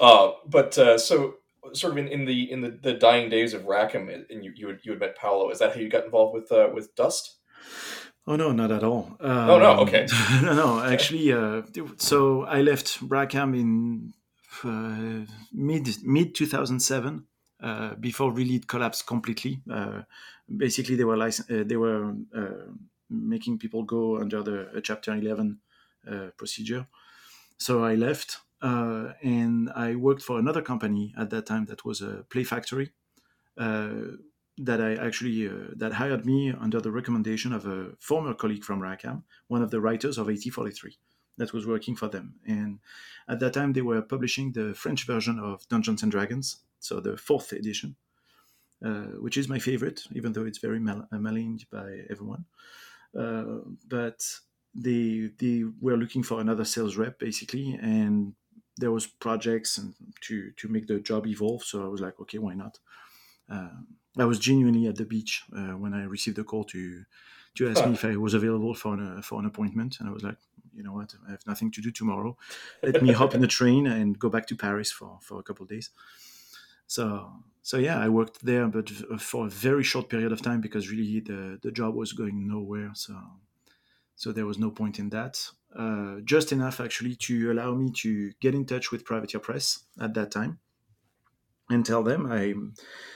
Uh, 0.00 0.32
but 0.46 0.78
uh, 0.78 0.98
so, 0.98 1.37
sort 1.72 1.92
of 1.92 1.98
in, 1.98 2.08
in 2.08 2.24
the 2.24 2.50
in 2.50 2.60
the, 2.60 2.70
the 2.70 2.94
dying 2.94 3.28
days 3.30 3.54
of 3.54 3.66
Rackham, 3.66 4.08
and 4.08 4.44
you 4.44 4.52
you 4.54 4.68
had, 4.68 4.78
you 4.82 4.92
had 4.92 5.00
met 5.00 5.16
Paolo. 5.16 5.50
Is 5.50 5.58
that 5.58 5.74
how 5.74 5.80
you 5.80 5.88
got 5.88 6.04
involved 6.04 6.34
with 6.34 6.50
uh, 6.52 6.68
with 6.72 6.94
Dust? 6.94 7.36
Oh 8.26 8.36
no, 8.36 8.52
not 8.52 8.70
at 8.70 8.84
all. 8.84 9.16
Um, 9.20 9.50
Oh, 9.50 9.58
no, 9.58 9.78
okay. 9.80 10.06
no, 10.42 10.54
no. 10.54 10.80
Actually, 10.84 11.32
uh, 11.32 11.62
so 11.96 12.44
I 12.44 12.60
left 12.60 12.98
Rackham 13.02 13.54
in 13.54 14.12
uh, 14.64 15.24
mid 15.52 15.88
mid 16.04 16.34
two 16.34 16.46
thousand 16.46 16.80
seven. 16.80 17.26
Uh, 17.60 17.94
before 17.96 18.30
really 18.30 18.54
it 18.54 18.68
collapsed 18.68 19.04
completely. 19.06 19.60
Uh, 19.68 20.02
basically, 20.56 20.94
they 20.94 21.04
were 21.04 21.16
lic- 21.16 21.50
uh, 21.50 21.64
they 21.64 21.76
were 21.76 22.14
uh, 22.36 22.70
making 23.10 23.58
people 23.58 23.82
go 23.82 24.18
under 24.18 24.42
the 24.44 24.68
uh, 24.76 24.80
Chapter 24.80 25.12
Eleven 25.14 25.58
uh, 26.08 26.28
procedure. 26.36 26.86
So 27.58 27.82
I 27.84 27.96
left, 27.96 28.38
uh, 28.62 29.12
and 29.22 29.70
I 29.74 29.94
worked 29.94 30.22
for 30.22 30.38
another 30.38 30.62
company 30.62 31.14
at 31.16 31.30
that 31.30 31.46
time 31.46 31.66
that 31.66 31.84
was 31.84 32.00
a 32.02 32.24
Play 32.30 32.44
Factory. 32.44 32.92
Uh, 33.56 34.16
that 34.58 34.80
I 34.80 34.94
actually 34.94 35.48
uh, 35.48 35.68
that 35.76 35.92
hired 35.92 36.26
me 36.26 36.52
under 36.52 36.80
the 36.80 36.90
recommendation 36.90 37.52
of 37.52 37.64
a 37.66 37.92
former 38.00 38.34
colleague 38.34 38.64
from 38.64 38.80
Rackham, 38.82 39.24
one 39.46 39.62
of 39.62 39.70
the 39.70 39.80
writers 39.80 40.18
of 40.18 40.26
AT43 40.26 40.96
that 41.36 41.52
was 41.52 41.66
working 41.66 41.94
for 41.94 42.08
them. 42.08 42.34
And 42.46 42.80
at 43.28 43.40
that 43.40 43.52
time, 43.52 43.72
they 43.72 43.82
were 43.82 44.02
publishing 44.02 44.52
the 44.52 44.74
French 44.74 45.06
version 45.06 45.38
of 45.38 45.66
Dungeons 45.68 46.02
and 46.02 46.10
Dragons, 46.10 46.58
so 46.80 47.00
the 47.00 47.16
fourth 47.16 47.52
edition, 47.52 47.96
uh, 48.84 49.12
which 49.20 49.36
is 49.36 49.48
my 49.48 49.60
favorite, 49.60 50.02
even 50.12 50.32
though 50.32 50.44
it's 50.44 50.58
very 50.58 50.80
mal- 50.80 51.08
maligned 51.12 51.64
by 51.70 52.00
everyone. 52.10 52.44
Uh, 53.16 53.60
but 53.88 54.24
they 54.74 55.30
they 55.38 55.64
were 55.80 55.96
looking 55.96 56.22
for 56.22 56.40
another 56.40 56.64
sales 56.64 56.96
rep 56.96 57.18
basically, 57.18 57.78
and 57.80 58.34
there 58.78 58.92
was 58.92 59.06
projects 59.06 59.78
and 59.78 59.94
to 60.22 60.52
to 60.52 60.68
make 60.68 60.86
the 60.86 61.00
job 61.00 61.26
evolve. 61.26 61.64
So 61.64 61.84
I 61.84 61.88
was 61.88 62.00
like, 62.00 62.18
okay, 62.20 62.38
why 62.38 62.54
not? 62.54 62.78
Uh, 63.50 63.70
I 64.18 64.24
was 64.24 64.38
genuinely 64.38 64.86
at 64.86 64.96
the 64.96 65.04
beach 65.04 65.44
uh, 65.56 65.76
when 65.76 65.94
I 65.94 66.04
received 66.04 66.38
a 66.38 66.44
call 66.44 66.64
to 66.64 67.04
to 67.56 67.68
ask 67.68 67.84
me 67.84 67.94
if 67.94 68.04
I 68.04 68.16
was 68.16 68.34
available 68.34 68.74
for 68.74 68.94
an, 68.94 69.18
uh, 69.18 69.22
for 69.22 69.40
an 69.40 69.46
appointment, 69.46 69.98
and 69.98 70.08
I 70.08 70.12
was 70.12 70.22
like, 70.22 70.38
you 70.72 70.82
know 70.82 70.92
what, 70.92 71.14
I 71.26 71.32
have 71.32 71.46
nothing 71.46 71.70
to 71.72 71.80
do 71.80 71.90
tomorrow. 71.90 72.36
Let 72.82 73.02
me 73.02 73.12
hop 73.12 73.34
in 73.34 73.40
the 73.40 73.46
train 73.58 73.86
and 73.86 74.18
go 74.18 74.28
back 74.28 74.46
to 74.48 74.56
Paris 74.56 74.90
for 74.92 75.18
for 75.22 75.38
a 75.38 75.42
couple 75.42 75.64
of 75.64 75.70
days. 75.70 75.90
So 76.86 77.32
so 77.62 77.78
yeah, 77.78 77.98
I 77.98 78.08
worked 78.08 78.44
there, 78.44 78.66
but 78.68 78.88
for 79.20 79.46
a 79.46 79.50
very 79.50 79.84
short 79.84 80.08
period 80.08 80.32
of 80.32 80.42
time 80.42 80.60
because 80.60 80.90
really 80.90 81.20
the 81.20 81.58
the 81.62 81.72
job 81.72 81.94
was 81.94 82.12
going 82.12 82.48
nowhere. 82.48 82.92
So 82.94 83.14
so 84.16 84.32
there 84.32 84.46
was 84.46 84.58
no 84.58 84.70
point 84.70 84.98
in 84.98 85.10
that. 85.10 85.50
Uh, 85.76 86.20
just 86.24 86.52
enough 86.52 86.80
actually 86.80 87.14
to 87.14 87.50
allow 87.52 87.74
me 87.74 87.90
to 87.92 88.32
get 88.40 88.54
in 88.54 88.64
touch 88.66 88.90
with 88.90 89.04
Privateer 89.04 89.40
Press 89.40 89.84
at 90.00 90.14
that 90.14 90.30
time 90.30 90.58
and 91.70 91.84
tell 91.84 92.02
them 92.02 92.26
I 92.30 92.54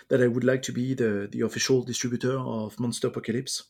that 0.09 0.21
I 0.23 0.29
would 0.29 0.45
like 0.45 0.63
to 0.63 0.73
be 0.73 0.95
the 0.95 1.29
the 1.31 1.41
official 1.41 1.83
distributor 1.83 2.39
of 2.39 2.77
Monsterpocalypse 2.77 3.63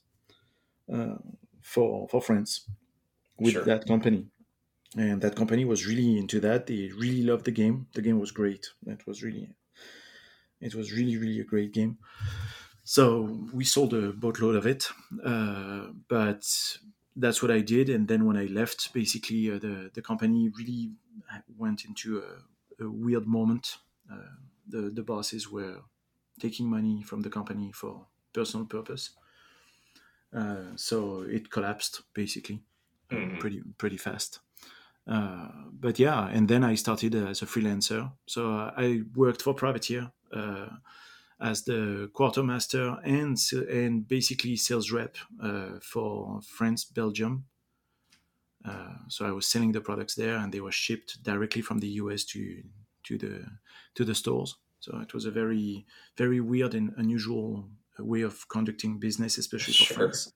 uh, 0.93 1.17
for 1.63 2.09
for 2.09 2.21
France 2.23 2.69
with 3.39 3.55
Sure. 3.55 3.65
that 3.65 3.87
company. 3.87 4.29
And 4.97 5.23
that 5.23 5.37
company 5.37 5.65
was 5.65 5.87
really 5.87 6.19
into 6.19 6.41
that. 6.41 6.67
They 6.67 6.91
really 6.97 7.23
loved 7.23 7.45
the 7.47 7.53
game. 7.53 7.89
The 7.95 8.03
game 8.03 8.19
was 8.21 8.33
great. 8.33 8.69
It 8.87 9.07
was 9.07 9.23
really, 9.23 9.55
it 10.61 10.75
was 10.75 10.93
really, 10.93 11.17
really 11.17 11.41
a 11.41 11.45
great 11.45 11.73
game. 11.73 11.99
so 12.85 13.23
we 13.53 13.65
sold 13.65 13.95
a 13.95 14.13
boatload 14.13 14.57
of 14.57 14.67
it, 14.67 14.89
uh, 15.25 15.89
but 16.09 16.45
that's 17.17 17.43
what 17.43 17.51
I 17.51 17.61
did. 17.61 17.89
And 17.89 18.09
then 18.09 18.27
when 18.27 18.37
I 18.37 18.45
left, 18.47 18.93
basically 18.93 19.51
uh, 19.51 19.59
the 19.59 19.91
the 19.95 20.03
company 20.03 20.49
really 20.51 20.93
went 21.57 21.85
into 21.85 22.19
a, 22.19 22.85
a 22.85 22.91
weird 22.91 23.27
moment. 23.27 23.79
Uh, 24.11 24.37
the 24.67 24.91
the 24.91 25.03
bosses 25.03 25.51
were 25.51 25.83
taking 26.41 26.69
money 26.69 27.03
from 27.03 27.23
the 27.23 27.31
company 27.31 27.73
for 27.73 28.07
personal 28.33 28.67
purpose, 28.67 29.11
uh, 30.33 30.77
so 30.77 31.23
it 31.23 31.51
collapsed 31.51 32.03
basically 32.15 32.63
Mhm. 33.11 33.39
pretty 33.39 33.63
pretty 33.79 33.97
fast. 33.99 34.41
Uh, 35.07 35.49
but 35.73 35.99
yeah, 35.99 36.29
and 36.29 36.49
then 36.49 36.65
I 36.65 36.77
started 36.77 37.15
as 37.15 37.43
a 37.43 37.47
freelancer. 37.47 38.13
So 38.27 38.53
uh, 38.55 38.75
I 38.77 39.03
worked 39.15 39.43
for 39.43 39.55
Privateer 39.55 40.13
uh, 40.33 40.69
as 41.43 41.65
the 41.65 42.11
quartermaster 42.15 42.99
and 43.05 43.37
and 43.71 44.09
basically 44.09 44.57
sales 44.57 44.91
rep 44.93 45.17
uh, 45.43 45.81
for 45.83 46.41
France, 46.43 46.85
Belgium. 46.85 47.47
Uh, 48.65 48.95
so 49.09 49.27
I 49.27 49.33
was 49.33 49.47
selling 49.47 49.73
the 49.73 49.81
products 49.81 50.15
there, 50.15 50.37
and 50.37 50.53
they 50.53 50.61
were 50.61 50.73
shipped 50.73 51.23
directly 51.23 51.63
from 51.63 51.81
the 51.81 51.89
US 52.03 52.25
to 52.27 52.63
to 53.05 53.19
the 53.19 53.47
to 53.95 54.05
the 54.05 54.15
stores. 54.15 54.57
So 54.81 54.99
it 55.01 55.15
was 55.15 55.25
a 55.25 55.31
very 55.31 55.87
very 56.17 56.41
weird 56.41 56.75
and 56.75 56.95
unusual 56.97 57.69
way 57.99 58.23
of 58.23 58.49
conducting 58.49 58.99
business, 58.99 59.39
especially 59.39 59.75
for 59.75 59.85
Sure. 59.85 59.97
France. 59.97 60.33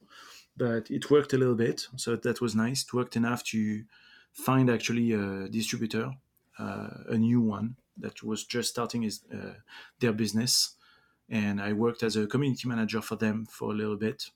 But 0.57 0.90
it 0.90 1.11
worked 1.11 1.33
a 1.33 1.38
little 1.38 1.55
bit, 1.55 1.88
so 1.97 2.16
that 2.16 2.40
was 2.40 2.55
nice. 2.55 2.83
It 2.83 2.92
worked 2.95 3.16
enough 3.16 3.45
to 3.45 3.85
find 4.33 4.71
actually 4.71 5.12
a 5.12 5.49
distributor, 5.49 6.14
uh, 6.59 6.88
a 7.09 7.19
new 7.19 7.40
one 7.40 7.77
that 7.99 8.23
was 8.23 8.45
just 8.45 8.71
starting 8.71 9.03
his, 9.03 9.25
uh, 9.33 9.55
their 10.01 10.12
business, 10.12 10.76
and 11.29 11.61
I 11.61 11.73
worked 11.73 12.03
as 12.03 12.17
a 12.17 12.27
community 12.27 12.69
manager 12.69 13.01
for 13.03 13.17
them 13.17 13.47
for 13.47 13.71
a 13.73 13.75
little 13.75 13.97
bit. 13.97 14.31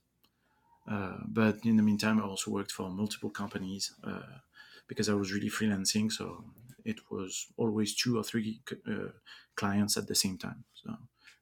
Uh, 0.88 1.18
but 1.26 1.64
in 1.64 1.76
the 1.76 1.82
meantime, 1.82 2.20
I 2.20 2.24
also 2.24 2.50
worked 2.50 2.72
for 2.72 2.90
multiple 2.90 3.30
companies 3.30 3.94
uh, 4.02 4.38
because 4.88 5.08
I 5.08 5.14
was 5.14 5.32
really 5.32 5.50
freelancing. 5.50 6.10
So 6.10 6.44
it 6.84 7.10
was 7.10 7.46
always 7.56 7.94
two 7.94 8.18
or 8.18 8.24
three 8.24 8.60
uh, 8.88 9.10
clients 9.54 9.96
at 9.96 10.06
the 10.08 10.14
same 10.14 10.38
time. 10.38 10.64
So 10.74 10.96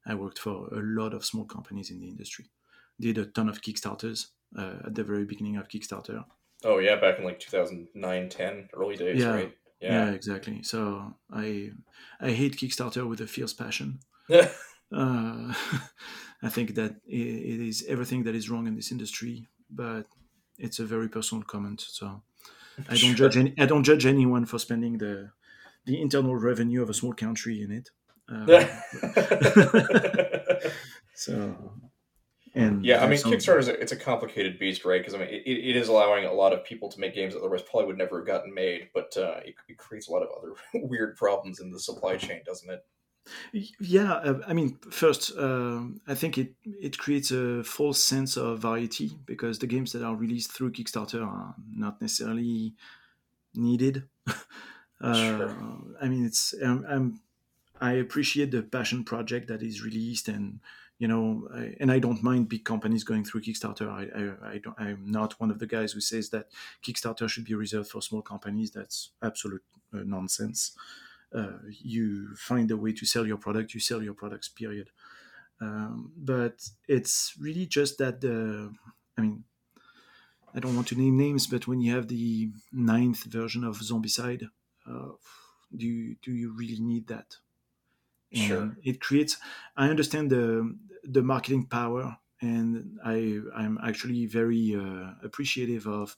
I 0.05 0.15
worked 0.15 0.39
for 0.39 0.69
a 0.69 0.81
lot 0.81 1.15
of 1.15 1.25
small 1.25 1.45
companies 1.45 1.91
in 1.91 2.01
the 2.01 2.09
industry. 2.09 2.47
Did 3.01 3.19
a 3.19 3.27
ton 3.27 3.49
of 3.49 3.63
Kickstarters 3.63 4.29
uh, 4.57 4.79
at 4.87 4.95
the 4.95 5.05
very 5.05 5.25
beginning 5.25 5.57
of 5.57 5.69
Kickstarter. 5.69 6.25
Oh 6.65 6.79
yeah, 6.79 6.97
back 6.97 7.19
in 7.19 7.25
like 7.25 7.39
2009, 7.39 8.29
10, 8.29 8.69
early 8.75 8.97
days, 8.97 9.21
Yeah. 9.21 9.31
right? 9.31 9.57
Yeah. 9.81 10.07
Yeah. 10.07 10.11
exactly. 10.11 10.63
So 10.65 11.15
I 11.31 11.71
I 12.21 12.33
hate 12.33 12.57
Kickstarter 12.57 13.09
with 13.09 13.21
a 13.21 13.27
fierce 13.29 13.55
passion. 13.55 14.01
Uh, 14.92 15.55
I 16.42 16.48
think 16.48 16.74
that 16.77 16.96
it 17.07 17.61
is 17.68 17.85
everything 17.88 18.22
that 18.24 18.35
is 18.35 18.48
wrong 18.48 18.66
in 18.66 18.77
this 18.77 18.92
industry, 18.92 19.46
but 19.70 20.07
it's 20.59 20.79
a 20.79 20.85
very 20.85 21.09
personal 21.09 21.42
comment. 21.42 21.81
So 21.81 22.22
I 22.88 22.96
don't 22.96 23.16
judge 23.16 23.37
any, 23.37 23.55
I 23.59 23.66
don't 23.66 23.85
judge 23.85 24.07
anyone 24.07 24.46
for 24.46 24.59
spending 24.59 24.98
the 24.98 25.31
the 25.85 26.01
internal 26.01 26.37
revenue 26.37 26.83
of 26.83 26.90
a 26.90 26.94
small 26.94 27.12
country 27.12 27.62
in 27.62 27.72
it. 27.72 27.90
Uh, 28.31 28.66
so 31.14 31.72
and 32.55 32.85
yeah, 32.85 33.05
I 33.05 33.09
mean, 33.09 33.18
Kickstarter 33.18 33.59
is 33.59 33.68
a, 33.68 33.81
it's 33.81 33.92
a 33.92 33.96
complicated 33.96 34.59
beast, 34.59 34.85
right? 34.85 35.01
Because 35.01 35.14
I 35.14 35.18
mean, 35.18 35.29
it, 35.29 35.42
it 35.46 35.77
is 35.77 35.88
allowing 35.88 36.24
a 36.24 36.33
lot 36.33 36.53
of 36.53 36.64
people 36.64 36.88
to 36.88 37.01
make 37.01 37.14
games 37.14 37.35
that 37.35 37.40
otherwise 37.40 37.62
probably 37.62 37.87
would 37.87 37.98
never 37.98 38.18
have 38.18 38.27
gotten 38.27 38.53
made, 38.53 38.88
but 38.94 39.16
uh, 39.16 39.40
it, 39.44 39.55
it 39.68 39.79
creates 39.79 40.09
a 40.09 40.12
lot 40.12 40.22
of 40.22 40.29
other 40.37 40.55
weird 40.87 41.16
problems 41.16 41.61
in 41.61 41.70
the 41.70 41.79
supply 41.79 42.16
chain, 42.16 42.40
doesn't 42.44 42.70
it? 42.70 42.85
Yeah, 43.53 44.12
uh, 44.12 44.41
I 44.47 44.53
mean, 44.53 44.79
first, 44.91 45.37
um 45.38 46.01
I 46.07 46.14
think 46.14 46.38
it 46.38 46.55
it 46.64 46.99
creates 46.99 47.31
a 47.31 47.62
false 47.64 48.03
sense 48.05 48.37
of 48.37 48.61
variety 48.61 49.12
because 49.27 49.59
the 49.59 49.67
games 49.67 49.93
that 49.93 50.03
are 50.03 50.17
released 50.17 50.53
through 50.53 50.73
Kickstarter 50.73 51.23
are 51.23 51.55
not 51.75 52.01
necessarily 52.01 52.75
needed. 53.55 54.05
uh, 55.01 55.14
Sure. 55.14 55.57
I 56.01 56.09
mean, 56.09 56.25
it's 56.25 56.55
um, 56.62 56.85
I'm, 56.88 57.21
I 57.81 57.93
appreciate 57.95 58.51
the 58.51 58.62
passion 58.62 59.05
project 59.05 59.49
that 59.49 59.62
is 59.62 59.83
released, 59.83 60.29
and 60.29 60.61
you 60.99 61.09
know, 61.09 61.49
I, 61.55 61.75
and 61.81 61.93
I 61.93 61.99
don't 61.99 62.23
mind 62.23 62.49
big 62.49 62.64
companies 62.64 63.05
going 63.05 63.25
through 63.25 63.43
Kickstarter. 63.43 63.88
I, 63.88 64.05
I, 64.19 64.55
I 64.55 64.59
don't, 64.59 64.79
I'm 64.79 65.11
not 65.11 65.38
one 65.41 65.51
of 65.51 65.59
the 65.59 65.67
guys 65.67 65.93
who 65.93 66.01
says 66.01 66.31
that 66.31 66.49
Kickstarter 66.85 67.29
should 67.29 67.45
be 67.45 67.55
reserved 67.55 67.91
for 67.91 68.03
small 68.03 68.23
companies. 68.23 68.71
That's 68.73 69.11
absolute 69.23 69.62
uh, 69.95 70.01
nonsense 70.05 70.73
uh, 71.35 71.59
you 71.71 72.35
find 72.37 72.71
a 72.71 72.77
way 72.77 72.93
to 72.93 73.07
sell 73.07 73.27
your 73.27 73.38
product, 73.38 73.75
you 73.75 73.81
sell 73.81 74.03
your 74.03 74.14
products, 74.14 74.49
period. 74.49 74.91
Um, 75.61 76.12
but 76.17 76.69
it's 76.88 77.37
really 77.41 77.67
just 77.67 77.99
that 77.99 78.21
the, 78.21 78.75
I 79.17 79.23
mean, 79.23 79.45
I 80.55 80.61
don't 80.61 80.75
want 80.75 80.88
to 80.88 80.97
name 80.97 81.17
names, 81.17 81.47
but 81.47 81.67
when 81.67 81.81
you 81.81 81.95
have 81.95 82.09
the 82.09 82.53
ninth 82.73 83.25
version 83.25 83.64
of 83.64 83.79
Zombicide, 83.79 84.51
uh, 84.87 85.12
do 85.77 85.87
you, 85.87 86.17
do 86.23 86.33
you 86.33 86.53
really 86.53 86.81
need 86.81 87.09
that? 87.09 87.38
And 88.33 88.77
Sure. 88.77 88.77
It 88.83 89.01
creates. 89.01 89.38
I 89.77 89.88
understand 89.88 90.31
the 90.31 90.79
the 91.03 91.23
marketing 91.23 91.67
power, 91.67 92.19
and 92.43 92.99
I 93.05 93.41
I'm 93.55 93.79
actually 93.83 94.27
very 94.27 94.75
uh, 94.77 95.14
appreciative 95.23 95.87
of 95.87 96.17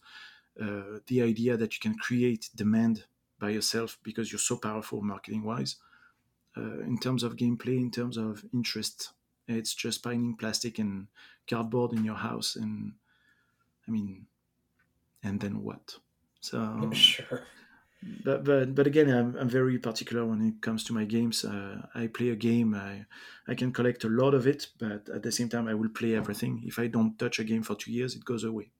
uh, 0.61 1.01
the 1.07 1.23
idea 1.23 1.57
that 1.57 1.75
you 1.75 1.81
can 1.81 1.97
create 1.99 2.51
demand 2.55 3.07
by 3.41 3.51
yourself 3.51 3.99
because 4.05 4.33
you're 4.33 4.41
so 4.41 4.59
powerful 4.59 5.03
marketing 5.03 5.45
wise. 5.45 5.77
Uh, 6.57 6.81
in 6.81 6.99
terms 6.99 7.23
of 7.23 7.37
gameplay, 7.37 7.79
in 7.81 7.91
terms 7.91 8.17
of 8.17 8.45
interest, 8.55 9.13
it's 9.49 9.75
just 9.75 10.03
piling 10.03 10.37
plastic 10.37 10.79
and 10.79 11.09
cardboard 11.49 11.93
in 11.93 12.05
your 12.05 12.17
house, 12.17 12.57
and 12.57 12.95
I 13.89 13.91
mean, 13.91 14.27
and 15.23 15.41
then 15.41 15.63
what? 15.63 15.99
So, 16.41 16.91
Sure. 16.95 17.47
but 18.03 18.45
but, 18.45 18.75
but 18.75 18.87
again, 18.87 19.11
I'm, 19.11 19.37
I'm 19.37 19.49
very 19.49 19.79
particular 19.79 20.25
when 20.27 20.41
it 20.43 20.63
comes 20.63 20.85
to 20.85 20.93
my 20.95 21.05
games. 21.05 21.45
Uh, 21.45 21.87
I 21.95 22.07
play 22.07 22.31
a 22.31 22.37
game, 22.37 22.75
I 22.75 23.07
I 23.47 23.55
can 23.55 23.73
collect 23.73 24.05
a 24.05 24.09
lot 24.09 24.35
of 24.35 24.47
it, 24.47 24.69
but 24.79 25.09
at 25.09 25.23
the 25.23 25.33
same 25.33 25.49
time, 25.49 25.69
I 25.69 25.75
will 25.75 25.91
play 25.91 26.15
everything. 26.15 26.63
If 26.65 26.79
I 26.79 26.87
don't 26.87 27.19
touch 27.19 27.39
a 27.39 27.45
game 27.45 27.63
for 27.63 27.75
two 27.77 27.93
years, 27.93 28.15
it 28.15 28.25
goes 28.25 28.45
away. 28.45 28.73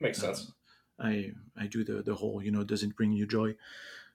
Makes 0.00 0.18
Uh, 0.18 0.22
sense. 0.22 0.52
I 1.00 1.32
I 1.56 1.66
do 1.66 1.84
the 1.84 2.02
the 2.02 2.14
whole 2.16 2.42
you 2.42 2.50
know 2.50 2.64
does 2.64 2.82
it 2.82 2.96
bring 2.96 3.12
you 3.12 3.26
joy 3.26 3.56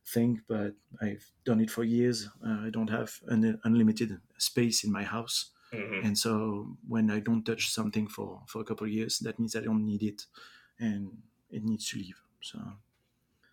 thing, 0.05 0.41
but 0.47 0.75
I've 1.01 1.31
done 1.45 1.59
it 1.61 1.71
for 1.71 1.83
years. 1.83 2.29
Uh, 2.45 2.59
I 2.67 2.69
don't 2.69 2.89
have 2.89 3.19
an 3.27 3.59
unlimited 3.63 4.21
space 4.37 4.83
in 4.83 4.91
my 4.91 5.03
house, 5.03 5.51
hmm 5.71 6.01
and 6.03 6.17
so 6.17 6.77
when 6.87 7.09
I 7.09 7.19
don't 7.19 7.43
touch 7.45 7.69
something 7.71 8.07
for 8.07 8.43
for 8.47 8.61
a 8.61 8.65
couple 8.65 8.85
of 8.87 8.93
years, 8.93 9.19
that 9.19 9.39
means 9.39 9.55
I 9.55 9.61
don't 9.61 9.85
need 9.85 10.03
it, 10.03 10.25
and 10.79 11.23
it 11.51 11.63
needs 11.63 11.89
to 11.89 11.97
leave. 11.97 12.21
So 12.41 12.59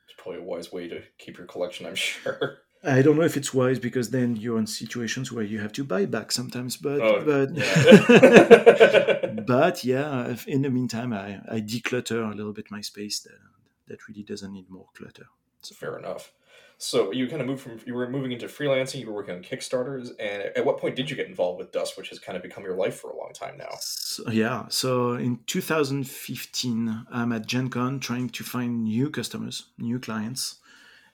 It's 0.05 0.14
probably 0.16 0.40
a 0.40 0.45
wise 0.45 0.73
way 0.73 0.88
to 0.88 1.03
keep 1.18 1.38
your 1.38 1.47
collection, 1.47 1.87
I'm 1.87 1.95
sure. 2.09 2.59
I 2.85 3.01
don't 3.03 3.16
know 3.16 3.23
if 3.23 3.37
it's 3.37 3.55
wise 3.55 3.79
because 3.79 4.11
then 4.11 4.35
you're 4.37 4.59
in 4.59 4.66
situations 4.66 5.31
where 5.31 5.45
you 5.45 5.61
have 5.61 5.73
to 5.75 5.85
buy 5.85 6.05
back 6.07 6.33
sometimes, 6.33 6.77
but 6.77 7.01
Oh, 7.01 7.25
but 7.25 7.55
yeah. 7.55 9.27
but 9.47 9.85
yeah, 9.85 10.35
in 10.47 10.62
the 10.62 10.71
meantime, 10.71 11.12
I, 11.12 11.40
I 11.49 11.61
declutter 11.61 12.31
a 12.33 12.35
little 12.35 12.53
bit 12.53 12.71
my 12.71 12.81
space 12.81 13.21
that 13.21 13.38
that 13.87 14.09
really 14.09 14.23
doesn't 14.23 14.53
need 14.53 14.68
more 14.68 14.87
clutter. 14.95 15.27
Fair 15.75 15.97
enough. 15.97 16.33
So 16.79 17.12
you 17.12 17.29
kind 17.29 17.40
of 17.40 17.47
moved 17.47 17.62
from 17.62 17.79
you 17.87 17.95
were 17.95 18.11
moving 18.11 18.33
into 18.33 18.47
freelancing. 18.47 18.99
You 18.99 19.07
were 19.07 19.12
working 19.12 19.37
on 19.37 19.42
Kickstarters, 19.42 20.11
and 20.18 20.42
at 20.57 20.64
what 20.64 20.79
point 20.79 20.97
did 20.97 21.09
you 21.09 21.14
get 21.14 21.29
involved 21.29 21.61
with 21.61 21.71
Dust, 21.71 21.97
which 21.97 22.09
has 22.09 22.18
kind 22.18 22.37
of 22.37 22.42
become 22.42 22.64
your 22.64 22.75
life 22.75 22.97
for 22.97 23.11
a 23.11 23.16
long 23.16 23.31
time 23.33 23.57
now? 23.57 23.77
So, 23.79 24.29
yeah, 24.29 24.64
so 24.68 25.12
in 25.12 25.38
2015, 25.47 27.07
I'm 27.09 27.33
at 27.33 27.47
Gen 27.47 27.68
Con 27.68 28.01
trying 28.01 28.31
to 28.31 28.42
find 28.42 28.83
new 28.83 29.11
customers, 29.11 29.66
new 29.79 30.01
clients. 30.01 30.57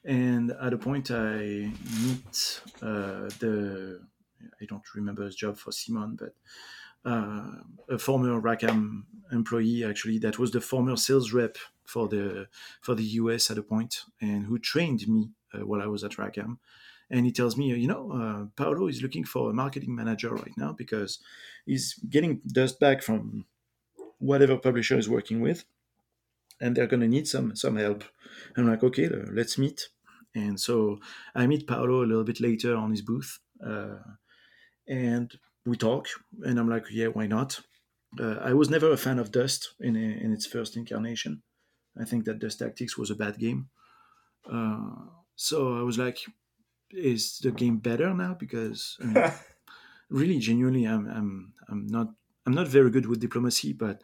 And 0.08 0.52
at 0.52 0.72
a 0.72 0.78
point, 0.78 1.10
I 1.10 1.70
meet 2.02 2.62
uh, 2.80 3.28
the, 3.40 4.00
I 4.58 4.64
don't 4.64 4.94
remember 4.94 5.26
his 5.26 5.36
job 5.36 5.58
for 5.58 5.70
Simon, 5.70 6.16
but 6.18 6.32
uh, 7.04 7.60
a 7.90 7.98
former 7.98 8.40
Rackham 8.40 9.04
employee, 9.30 9.84
actually, 9.84 10.18
that 10.20 10.38
was 10.38 10.52
the 10.52 10.62
former 10.62 10.96
sales 10.96 11.34
rep 11.34 11.58
for 11.84 12.08
the 12.08 12.48
for 12.80 12.94
the 12.94 13.04
US 13.20 13.50
at 13.50 13.58
a 13.58 13.62
point, 13.62 14.04
and 14.18 14.46
who 14.46 14.58
trained 14.58 15.06
me 15.06 15.32
uh, 15.52 15.66
while 15.66 15.82
I 15.82 15.86
was 15.86 16.02
at 16.02 16.16
Rackham. 16.16 16.58
And 17.10 17.26
he 17.26 17.32
tells 17.32 17.58
me, 17.58 17.66
you 17.66 17.86
know, 17.86 18.10
uh, 18.10 18.46
Paolo 18.56 18.88
is 18.88 19.02
looking 19.02 19.24
for 19.24 19.50
a 19.50 19.54
marketing 19.54 19.94
manager 19.94 20.34
right 20.34 20.56
now 20.56 20.72
because 20.72 21.18
he's 21.66 21.94
getting 22.08 22.40
dust 22.46 22.80
back 22.80 23.02
from 23.02 23.44
whatever 24.18 24.56
publisher 24.56 24.98
is 24.98 25.08
working 25.08 25.42
with, 25.42 25.66
and 26.62 26.74
they're 26.74 26.86
going 26.86 27.00
to 27.02 27.08
need 27.08 27.28
some 27.28 27.54
some 27.54 27.76
help. 27.76 28.04
I'm 28.56 28.66
like, 28.66 28.82
okay, 28.82 29.04
uh, 29.04 29.26
let's 29.32 29.58
meet. 29.58 29.88
And 30.38 30.60
so 30.60 31.00
I 31.34 31.46
meet 31.46 31.66
Paolo 31.66 32.04
a 32.04 32.08
little 32.10 32.24
bit 32.24 32.40
later 32.40 32.76
on 32.76 32.90
his 32.90 33.02
booth, 33.02 33.40
uh, 33.64 33.98
and 34.86 35.32
we 35.66 35.76
talk. 35.76 36.08
And 36.42 36.58
I'm 36.58 36.68
like, 36.68 36.86
yeah, 36.90 37.08
why 37.08 37.26
not? 37.26 37.60
Uh, 38.18 38.36
I 38.40 38.54
was 38.54 38.70
never 38.70 38.90
a 38.92 38.96
fan 38.96 39.18
of 39.18 39.32
Dust 39.32 39.74
in 39.80 39.96
in 39.96 40.32
its 40.32 40.46
first 40.46 40.76
incarnation. 40.76 41.42
I 42.00 42.04
think 42.04 42.24
that 42.24 42.38
Dust 42.40 42.60
Tactics 42.60 42.96
was 42.98 43.10
a 43.10 43.16
bad 43.16 43.38
game. 43.38 43.70
Uh, 44.50 45.06
so 45.36 45.78
I 45.78 45.82
was 45.82 45.98
like, 45.98 46.18
is 46.90 47.38
the 47.40 47.52
game 47.52 47.78
better 47.78 48.14
now? 48.14 48.34
Because 48.34 48.98
I 49.02 49.06
mean, 49.06 49.32
really 50.10 50.38
genuinely, 50.38 50.86
I'm 50.86 51.08
I'm 51.08 51.54
I'm 51.68 51.86
not 51.86 52.08
I'm 52.46 52.54
not 52.54 52.68
very 52.68 52.90
good 52.90 53.06
with 53.06 53.20
diplomacy, 53.20 53.72
but 53.72 54.02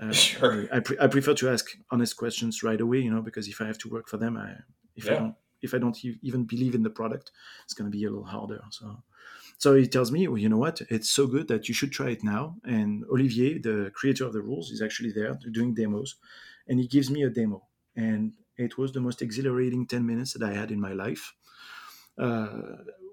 uh, 0.00 0.12
Sure. 0.12 0.68
I, 0.72 0.80
pre- 0.80 0.98
I 1.00 1.06
prefer 1.08 1.34
to 1.34 1.50
ask 1.50 1.70
honest 1.90 2.16
questions 2.16 2.62
right 2.62 2.80
away, 2.80 3.00
you 3.00 3.10
know, 3.12 3.22
because 3.22 3.48
if 3.48 3.60
I 3.60 3.66
have 3.66 3.78
to 3.78 3.88
work 3.90 4.08
for 4.08 4.18
them, 4.18 4.36
I 4.36 4.56
if 4.96 5.10
I 5.10 5.14
don't 5.14 5.36
if 5.62 5.74
I 5.74 5.78
don't 5.78 5.96
even 6.22 6.44
believe 6.44 6.74
in 6.74 6.82
the 6.82 6.90
product, 6.90 7.32
it's 7.64 7.74
going 7.74 7.90
to 7.90 7.96
be 7.96 8.04
a 8.04 8.10
little 8.10 8.24
harder. 8.24 8.62
So, 8.70 9.02
so 9.58 9.74
he 9.74 9.86
tells 9.86 10.12
me, 10.12 10.28
well, 10.28 10.38
you 10.38 10.48
know 10.48 10.58
what, 10.58 10.80
it's 10.90 11.10
so 11.10 11.26
good 11.26 11.48
that 11.48 11.68
you 11.68 11.74
should 11.74 11.92
try 11.92 12.10
it 12.10 12.22
now. 12.22 12.56
And 12.64 13.04
Olivier, 13.10 13.58
the 13.58 13.90
creator 13.94 14.24
of 14.26 14.32
the 14.32 14.42
rules, 14.42 14.70
is 14.70 14.82
actually 14.82 15.12
there 15.12 15.38
doing 15.52 15.74
demos, 15.74 16.16
and 16.68 16.78
he 16.78 16.86
gives 16.86 17.10
me 17.10 17.22
a 17.22 17.30
demo, 17.30 17.62
and 17.94 18.32
it 18.56 18.76
was 18.78 18.92
the 18.92 19.00
most 19.00 19.22
exhilarating 19.22 19.86
ten 19.86 20.06
minutes 20.06 20.32
that 20.32 20.42
I 20.42 20.54
had 20.54 20.70
in 20.70 20.80
my 20.80 20.92
life 20.92 21.34
uh, 22.18 22.62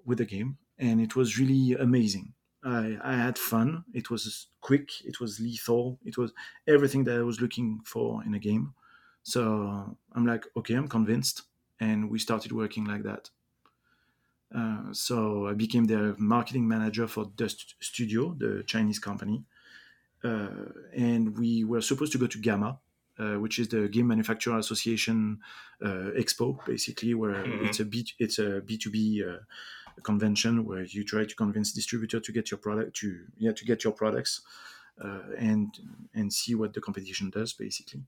with 0.06 0.18
the 0.18 0.26
game, 0.26 0.58
and 0.78 1.02
it 1.02 1.16
was 1.16 1.38
really 1.40 1.74
amazing. 1.80 2.34
I, 2.66 2.98
I 3.04 3.16
had 3.16 3.38
fun. 3.38 3.84
It 3.94 4.10
was 4.10 4.48
quick. 4.62 4.90
It 5.04 5.20
was 5.20 5.40
lethal. 5.40 6.00
It 6.06 6.18
was 6.18 6.32
everything 6.66 7.04
that 7.04 7.18
I 7.18 7.24
was 7.24 7.42
looking 7.42 7.82
for 7.84 8.24
in 8.24 8.34
a 8.34 8.40
game. 8.40 8.74
So 9.24 9.98
I'm 10.14 10.26
like, 10.26 10.46
okay, 10.56 10.76
I'm 10.76 10.88
convinced, 10.88 11.44
and 11.86 12.00
we 12.12 12.18
started 12.28 12.52
working 12.52 12.86
like 12.94 13.04
that. 13.10 13.24
Uh, 14.60 14.94
so 14.94 15.48
I 15.48 15.54
became 15.54 15.86
the 15.86 16.16
marketing 16.20 16.68
manager 16.68 17.08
for 17.08 17.24
Dust 17.36 17.76
Studio, 17.82 18.36
the 18.44 18.64
Chinese 18.74 19.00
company, 19.00 19.38
uh, 20.24 20.50
and 20.96 21.38
we 21.38 21.64
were 21.64 21.82
supposed 21.82 22.12
to 22.14 22.20
go 22.20 22.28
to 22.28 22.40
GAMA, 22.40 22.80
uh, 23.20 23.36
which 23.44 23.60
is 23.60 23.68
the 23.70 23.88
Game 23.90 24.08
Manufacturer 24.08 24.58
Association 24.60 25.40
uh, 25.82 26.12
Expo, 26.24 26.48
basically, 26.66 27.14
where 27.22 27.44
Mhm. 27.46 27.66
it's 27.68 27.80
a 27.80 27.86
B 27.86 27.96
it's 28.20 28.40
a 28.40 28.62
B 28.68 28.78
two 28.78 28.92
B 28.92 29.24
uh, 29.30 29.40
convention 30.04 30.66
where 30.66 30.84
you 30.96 31.04
try 31.14 31.26
to 31.26 31.36
convince 31.36 31.74
distributor 31.74 32.20
to 32.22 32.32
get 32.32 32.52
your 32.52 32.60
product 32.60 32.92
to 33.02 33.08
yeah 33.38 33.54
to 33.54 33.66
get 33.66 33.84
your 33.84 33.94
products 33.94 34.42
uh, 35.06 35.24
and 35.38 35.68
and 36.14 36.32
see 36.34 36.56
what 36.56 36.74
the 36.74 36.82
competition 36.82 37.30
does 37.30 37.54
basically. 37.54 38.04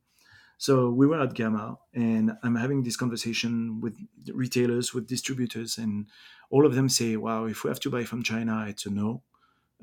So 0.57 0.89
we 0.89 1.05
were 1.05 1.19
at 1.21 1.33
GAMA, 1.33 1.77
and 1.93 2.37
I'm 2.41 2.55
having 2.55 2.83
this 2.83 2.95
conversation 2.95 3.81
with 3.81 3.97
retailers, 4.33 4.93
with 4.93 5.07
distributors, 5.07 5.77
and 5.77 6.07
all 6.49 6.65
of 6.65 6.75
them 6.75 6.89
say, 6.89 7.17
"Wow, 7.17 7.45
if 7.45 7.63
we 7.63 7.69
have 7.69 7.79
to 7.81 7.89
buy 7.89 8.05
from 8.05 8.23
China, 8.23 8.65
it's 8.67 8.85
a 8.85 8.89
no. 8.89 9.23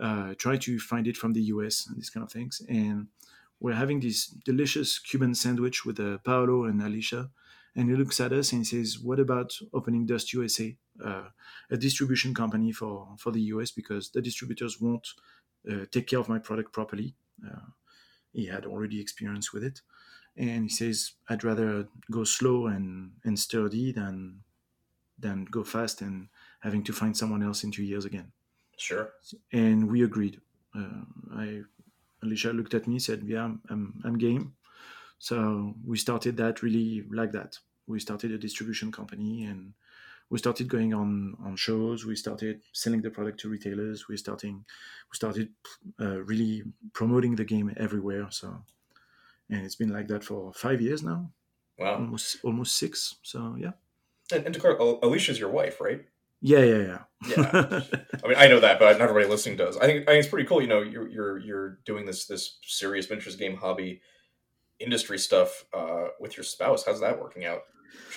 Uh, 0.00 0.34
try 0.34 0.56
to 0.56 0.78
find 0.78 1.06
it 1.06 1.16
from 1.16 1.34
the 1.34 1.42
US 1.54 1.86
and 1.86 1.96
these 1.96 2.10
kind 2.10 2.24
of 2.24 2.32
things." 2.32 2.62
And 2.68 3.08
we're 3.60 3.74
having 3.74 4.00
this 4.00 4.26
delicious 4.26 4.98
Cuban 4.98 5.34
sandwich 5.34 5.84
with 5.84 6.00
uh, 6.00 6.18
Paolo 6.18 6.64
and 6.64 6.80
Alicia, 6.82 7.30
and 7.76 7.90
he 7.90 7.96
looks 7.96 8.18
at 8.20 8.32
us 8.32 8.52
and 8.52 8.62
he 8.62 8.64
says, 8.64 8.98
"What 8.98 9.20
about 9.20 9.58
opening 9.74 10.06
Dust 10.06 10.32
USA, 10.32 10.76
uh, 11.04 11.28
a 11.70 11.76
distribution 11.76 12.34
company 12.34 12.72
for 12.72 13.14
for 13.18 13.30
the 13.30 13.42
US 13.54 13.70
because 13.72 14.10
the 14.10 14.22
distributors 14.22 14.80
won't 14.80 15.06
uh, 15.70 15.84
take 15.90 16.06
care 16.06 16.18
of 16.18 16.30
my 16.30 16.38
product 16.38 16.72
properly." 16.72 17.14
Uh, 17.46 17.72
he 18.32 18.46
had 18.46 18.64
already 18.64 19.00
experience 19.00 19.52
with 19.52 19.62
it 19.62 19.82
and 20.36 20.64
he 20.64 20.68
says 20.68 21.12
i'd 21.28 21.44
rather 21.44 21.88
go 22.10 22.24
slow 22.24 22.66
and, 22.66 23.12
and 23.24 23.38
sturdy 23.38 23.92
than 23.92 24.42
than 25.22 25.44
go 25.46 25.64
fast 25.64 26.02
and 26.02 26.28
having 26.60 26.84
to 26.84 26.92
find 26.92 27.16
someone 27.16 27.42
else 27.42 27.64
in 27.64 27.70
two 27.70 27.82
years 27.82 28.04
again. 28.04 28.32
Sure. 28.76 29.12
and 29.52 29.90
we 29.90 30.02
agreed. 30.02 30.40
Uh, 30.74 31.04
i 31.36 31.60
alicia 32.22 32.52
looked 32.52 32.74
at 32.74 32.86
me 32.86 32.98
said 32.98 33.22
yeah 33.24 33.44
I'm, 33.44 33.60
I'm, 33.70 34.00
I'm 34.04 34.18
game. 34.18 34.54
So 35.18 35.74
we 35.86 35.98
started 35.98 36.36
that 36.38 36.62
really 36.62 37.04
like 37.10 37.32
that. 37.32 37.58
We 37.86 38.00
started 38.00 38.32
a 38.32 38.38
distribution 38.38 38.90
company 38.90 39.44
and 39.44 39.74
we 40.30 40.38
started 40.38 40.66
going 40.68 40.94
on 40.94 41.36
on 41.44 41.56
shows. 41.56 42.06
We 42.06 42.16
started 42.16 42.62
selling 42.72 43.02
the 43.02 43.10
product 43.10 43.40
to 43.40 43.48
retailers. 43.48 44.08
We 44.08 44.16
starting 44.16 44.64
we 45.10 45.14
started 45.14 45.50
uh, 46.00 46.22
really 46.22 46.62
promoting 46.92 47.36
the 47.36 47.44
game 47.44 47.72
everywhere. 47.76 48.28
So 48.30 48.64
and 49.52 49.64
it's 49.64 49.76
been 49.76 49.92
like 49.92 50.08
that 50.08 50.24
for 50.24 50.52
five 50.54 50.80
years 50.80 51.02
now 51.02 51.30
Wow. 51.78 51.94
almost 51.96 52.36
almost 52.44 52.76
six 52.76 53.16
so 53.22 53.56
yeah 53.58 53.72
And, 54.32 54.44
and 54.46 54.54
to 54.54 54.60
clarify, 54.60 54.84
Alicia's 55.06 55.38
your 55.38 55.50
wife, 55.50 55.80
right? 55.80 56.00
yeah 56.40 56.64
yeah 56.72 56.82
yeah 56.90 57.02
Yeah. 57.32 57.80
I 58.24 58.26
mean, 58.28 58.36
I 58.44 58.48
know 58.48 58.60
that, 58.60 58.78
but 58.80 58.98
not 58.98 59.08
everybody 59.08 59.28
listening 59.30 59.56
does. 59.56 59.76
I 59.76 59.86
think 59.86 60.02
I 60.08 60.12
think 60.12 60.20
it's 60.24 60.28
pretty 60.28 60.48
cool. 60.48 60.60
You 60.60 60.66
know, 60.72 60.82
you're 60.82 61.08
you're 61.08 61.38
you're 61.38 61.68
doing 61.84 62.04
this 62.06 62.26
this 62.26 62.58
serious 62.66 63.08
miniatures 63.08 63.36
game 63.36 63.56
hobby 63.56 64.00
industry 64.80 65.18
stuff 65.18 65.64
uh, 65.72 66.06
with 66.18 66.36
your 66.36 66.42
spouse. 66.44 66.84
How's 66.84 67.00
that 67.00 67.20
working 67.20 67.44
out? 67.44 67.60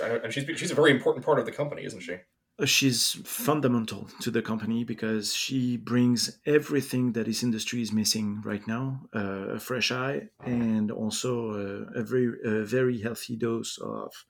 And 0.02 0.34
she's 0.34 0.45
she's 0.60 0.71
a 0.71 0.76
very 0.82 0.91
important 0.91 1.24
part 1.26 1.38
of 1.39 1.45
the 1.45 1.52
company, 1.52 1.84
isn't 1.86 2.02
she? 2.02 2.15
She's 2.63 3.13
fundamental 3.28 4.06
to 4.22 4.32
the 4.32 4.41
company 4.41 4.84
because 4.86 5.34
she 5.34 5.76
brings 5.76 6.39
everything 6.46 7.12
that 7.12 7.26
this 7.26 7.44
industry 7.44 7.82
is 7.82 7.91
missing 7.91 8.41
right 8.41 8.65
now 8.65 9.10
uh, 9.13 9.56
a 9.58 9.60
fresh 9.60 9.91
eye 9.91 10.30
and 10.46 10.89
also 10.89 11.52
uh, 11.52 12.00
a 12.00 12.04
very 12.04 12.34
a 12.46 12.63
very 12.63 13.02
healthy 13.02 13.36
dose 13.36 13.78
of 13.80 14.26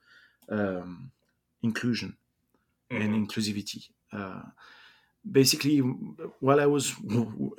um, 0.50 1.12
inclusion 1.62 2.18
and 2.96 3.14
Mhm. 3.14 3.28
inclusivity. 3.28 3.92
Uh, 4.12 4.44
basically, 5.30 5.80
while 5.80 6.60
I 6.60 6.66
was 6.66 6.94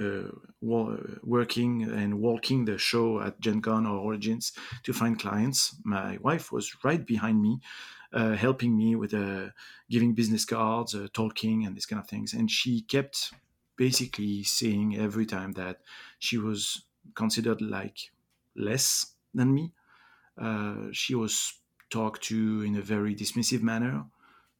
uh, 0.00 0.30
working 0.62 1.82
and 1.82 2.20
walking 2.20 2.64
the 2.64 2.78
show 2.78 3.20
at 3.20 3.40
Gen 3.40 3.62
Con 3.62 3.86
or 3.86 3.98
Origins 3.98 4.52
to 4.84 4.92
find 4.92 5.18
clients, 5.18 5.76
my 5.84 6.18
wife 6.18 6.52
was 6.52 6.84
right 6.84 7.04
behind 7.04 7.42
me, 7.42 7.60
uh, 8.12 8.34
helping 8.34 8.76
me 8.76 8.96
with 8.96 9.14
uh, 9.14 9.50
giving 9.90 10.14
business 10.14 10.44
cards, 10.44 10.94
uh, 10.94 11.08
talking, 11.12 11.64
and 11.66 11.76
these 11.76 11.86
kind 11.86 12.00
of 12.00 12.08
things. 12.08 12.32
And 12.32 12.50
she 12.50 12.82
kept 12.82 13.32
basically 13.76 14.42
saying 14.42 14.96
every 14.96 15.26
time 15.26 15.52
that 15.52 15.82
she 16.18 16.38
was 16.38 16.84
considered 17.14 17.60
like 17.60 18.10
less 18.54 19.14
than 19.34 19.54
me. 19.54 19.72
Uh, 20.38 20.88
she 20.92 21.14
was 21.14 21.60
talked 21.90 22.22
to 22.24 22.62
in 22.62 22.76
a 22.76 22.82
very 22.82 23.14
dismissive 23.14 23.62
manner. 23.62 24.06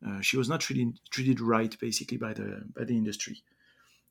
Uh, 0.04 0.20
she 0.20 0.36
was 0.36 0.48
not 0.48 0.60
treated 0.60 0.98
treated 1.10 1.40
right, 1.40 1.78
basically, 1.80 2.16
by 2.18 2.32
the 2.34 2.64
by 2.74 2.84
the 2.84 2.96
industry, 2.96 3.42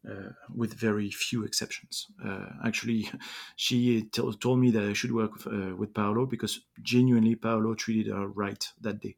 uh, 0.09 0.29
with 0.53 0.73
very 0.73 1.09
few 1.11 1.43
exceptions. 1.43 2.07
Uh, 2.23 2.49
actually, 2.63 3.09
she 3.55 4.03
t- 4.03 4.33
told 4.39 4.59
me 4.59 4.71
that 4.71 4.83
I 4.83 4.93
should 4.93 5.11
work 5.11 5.33
uh, 5.47 5.75
with 5.75 5.93
Paolo 5.93 6.25
because 6.25 6.61
genuinely 6.81 7.35
Paolo 7.35 7.75
treated 7.75 8.11
her 8.11 8.27
right 8.27 8.67
that 8.81 8.99
day. 9.01 9.15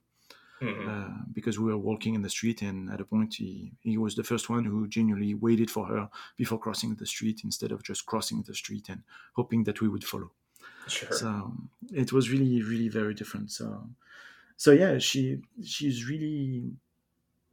Mhm. 0.62 0.88
Uh, 0.88 1.24
because 1.34 1.60
we 1.60 1.66
were 1.72 1.78
walking 1.78 2.16
in 2.16 2.24
the 2.24 2.30
street, 2.32 2.64
and 2.64 2.90
at 2.90 3.00
a 3.00 3.06
point 3.06 3.36
he, 3.36 3.74
he 3.84 3.96
was 3.98 4.16
the 4.16 4.24
first 4.24 4.50
one 4.50 4.66
who 4.66 4.88
genuinely 4.88 5.36
waited 5.36 5.70
for 5.70 5.86
her 5.86 6.10
before 6.36 6.58
crossing 6.60 6.96
the 6.96 7.06
street 7.06 7.42
instead 7.44 7.72
of 7.72 7.84
just 7.84 8.08
crossing 8.08 8.42
the 8.42 8.56
street 8.56 8.90
and 8.90 9.04
hoping 9.34 9.66
that 9.66 9.82
we 9.82 9.88
would 9.88 10.04
follow. 10.04 10.32
Sure. 10.88 11.12
So 11.12 11.54
it 11.94 12.12
was 12.12 12.32
really, 12.32 12.64
really 12.64 12.90
very 12.90 13.14
different. 13.14 13.52
So, 13.52 13.88
so 14.58 14.72
yeah, 14.74 15.00
she 15.00 15.42
she's 15.64 16.10
really. 16.10 16.74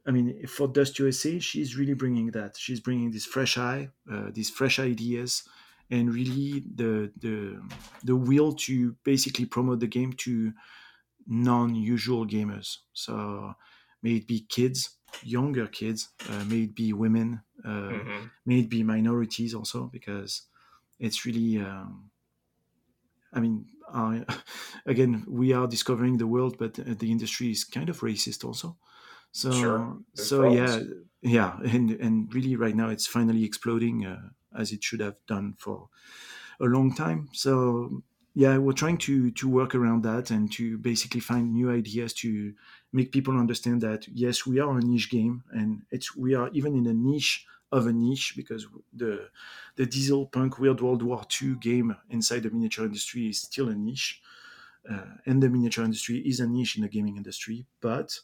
I 0.07 0.11
mean, 0.11 0.47
for 0.47 0.67
Dust 0.67 0.99
USA, 0.99 1.39
she's 1.39 1.77
really 1.77 1.93
bringing 1.95 2.31
that. 2.31 2.57
She's 2.57 2.79
bringing 2.79 3.11
this 3.11 3.25
fresh 3.25 3.57
eye, 3.57 3.91
uh, 4.11 4.31
these 4.31 4.49
fresh 4.51 4.79
ideas, 4.79 5.47
and 5.89 6.13
really 6.13 6.63
the 6.75 7.11
the 7.17 7.61
the 8.03 8.15
will 8.15 8.53
to 8.67 8.93
basically 9.03 9.45
promote 9.45 9.79
the 9.81 9.87
game 9.87 10.13
to 10.13 10.53
non-usual 11.27 12.27
gamers. 12.27 12.79
So, 12.93 13.55
may 14.01 14.15
it 14.17 14.27
be 14.27 14.41
kids, 14.41 14.97
younger 15.21 15.67
kids, 15.67 16.09
uh, 16.29 16.43
may 16.45 16.63
it 16.63 16.75
be 16.75 16.93
women, 16.93 17.41
uh, 17.63 17.91
Mhm. 17.91 18.31
may 18.45 18.59
it 18.61 18.69
be 18.69 18.83
minorities 18.83 19.53
also, 19.55 19.87
because 19.87 20.43
it's 20.99 21.25
really. 21.25 21.59
Um, 21.59 22.11
I 23.33 23.39
mean, 23.39 23.67
uh, 23.95 24.25
again, 24.85 25.25
we 25.27 25.53
are 25.53 25.67
discovering 25.67 26.17
the 26.17 26.27
world, 26.27 26.57
but 26.57 26.79
uh, 26.79 26.95
the 26.97 27.11
industry 27.11 27.51
is 27.51 27.63
kind 27.63 27.89
of 27.89 28.01
racist 28.01 28.43
also. 28.45 28.77
So, 29.31 29.51
Sure. 29.51 29.97
So 30.15 30.43
yeah, 30.43 30.81
yeah, 31.21 31.59
and 31.63 31.91
and 31.91 32.33
really, 32.33 32.55
right 32.55 32.75
now, 32.75 32.89
it's 32.89 33.07
finally 33.07 33.43
exploding 33.43 34.05
uh, 34.05 34.29
as 34.57 34.71
it 34.71 34.83
should 34.83 35.01
have 35.01 35.17
done 35.27 35.55
for 35.57 35.89
a 36.59 36.65
long 36.65 36.93
time. 36.95 37.29
So, 37.33 38.03
yeah, 38.33 38.57
we're 38.57 38.73
trying 38.73 38.97
to 38.99 39.31
to 39.31 39.49
work 39.49 39.75
around 39.75 40.03
that 40.03 40.31
and 40.31 40.51
to 40.53 40.77
basically 40.77 41.21
find 41.21 41.53
new 41.53 41.71
ideas 41.71 42.13
to 42.15 42.53
make 42.93 43.11
people 43.11 43.37
understand 43.37 43.81
that 43.81 44.07
yes, 44.07 44.45
we 44.45 44.59
are 44.59 44.77
a 44.77 44.81
niche 44.81 45.09
game, 45.09 45.43
and 45.51 45.83
it's 45.91 46.15
we 46.15 46.35
are 46.35 46.49
even 46.53 46.75
in 46.75 46.87
a 46.87 46.93
niche 46.93 47.45
of 47.71 47.87
a 47.87 47.93
niche 47.93 48.33
because 48.35 48.67
the 48.93 49.29
the 49.75 49.85
diesel 49.85 50.27
punk 50.27 50.59
weird 50.59 50.81
world 50.81 51.01
war 51.01 51.23
ii 51.41 51.55
game 51.55 51.95
inside 52.09 52.41
the 52.43 52.49
miniature 52.49 52.85
industry 52.85 53.29
is 53.29 53.41
still 53.41 53.69
a 53.69 53.75
niche. 53.75 54.21
Uh, 54.89 55.15
and 55.25 55.41
the 55.41 55.49
miniature 55.49 55.83
industry 55.83 56.17
is 56.19 56.39
a 56.39 56.47
niche 56.47 56.75
in 56.75 56.83
the 56.83 56.89
gaming 56.89 57.17
industry 57.17 57.65
but 57.81 58.19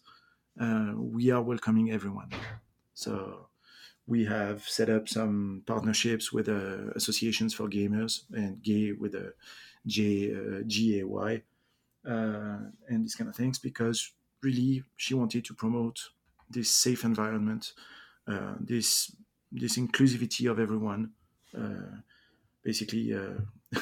uh, 0.60 0.94
we 0.96 1.32
are 1.32 1.42
welcoming 1.42 1.92
everyone. 1.92 2.30
So 2.94 3.50
we 4.08 4.26
have 4.26 4.64
set 4.68 4.90
up 4.90 5.10
some 5.10 5.64
partnerships 5.66 6.34
with 6.34 6.50
uh, 6.50 6.92
associations 6.96 7.54
for 7.54 7.70
gamers 7.70 8.24
and 8.34 8.62
gay 8.62 8.92
with 8.94 9.16
a 9.16 9.34
J, 9.88 10.34
uh, 10.36 10.64
GAY 10.68 11.04
uh, 12.06 12.60
and 12.88 13.04
these 13.06 13.16
kind 13.16 13.30
of 13.30 13.36
things 13.36 13.60
because 13.60 14.14
really 14.42 14.84
she 14.98 15.14
wanted 15.14 15.46
to 15.46 15.54
promote 15.54 16.10
this 16.50 16.70
safe 16.72 17.04
environment 17.04 17.74
uh, 18.28 18.56
this 18.60 19.16
this 19.52 19.78
inclusivity 19.78 20.50
of 20.50 20.60
everyone. 20.60 21.14
Uh, 21.58 22.02
basically, 22.64 23.14
uh, 23.14 23.42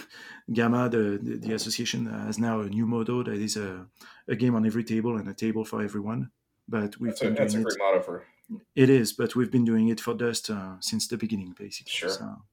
GAMA, 0.53 0.89
the, 0.89 1.19
the, 1.21 1.37
the 1.37 1.53
association, 1.53 2.07
has 2.07 2.39
now 2.39 2.61
a 2.61 2.69
new 2.69 2.85
motto 2.85 3.23
that 3.23 3.35
is 3.37 3.57
a, 3.57 3.87
a 4.27 4.35
game 4.35 4.55
on 4.55 4.65
every 4.65 4.83
table 4.83 5.17
and 5.17 5.27
a 5.29 5.33
table 5.33 5.65
for 5.65 5.83
everyone. 5.83 6.31
But 6.67 6.99
we've 6.99 7.17
That's 7.19 7.19
been 7.19 7.33
a, 7.33 7.35
that's 7.35 7.53
a 7.55 7.59
doing 7.59 7.63
great 7.63 7.77
it. 7.77 7.79
motto 7.79 8.01
for 8.01 8.27
It 8.75 8.89
is, 8.89 9.13
but 9.13 9.35
we've 9.35 9.51
been 9.51 9.65
doing 9.65 9.89
it 9.89 9.99
for 10.01 10.13
Dust 10.15 10.49
uh, 10.49 10.77
since 10.81 11.07
the 11.07 11.17
beginning, 11.17 11.53
basically. 11.53 11.91
Sure. 11.91 12.09
So, 12.09 12.43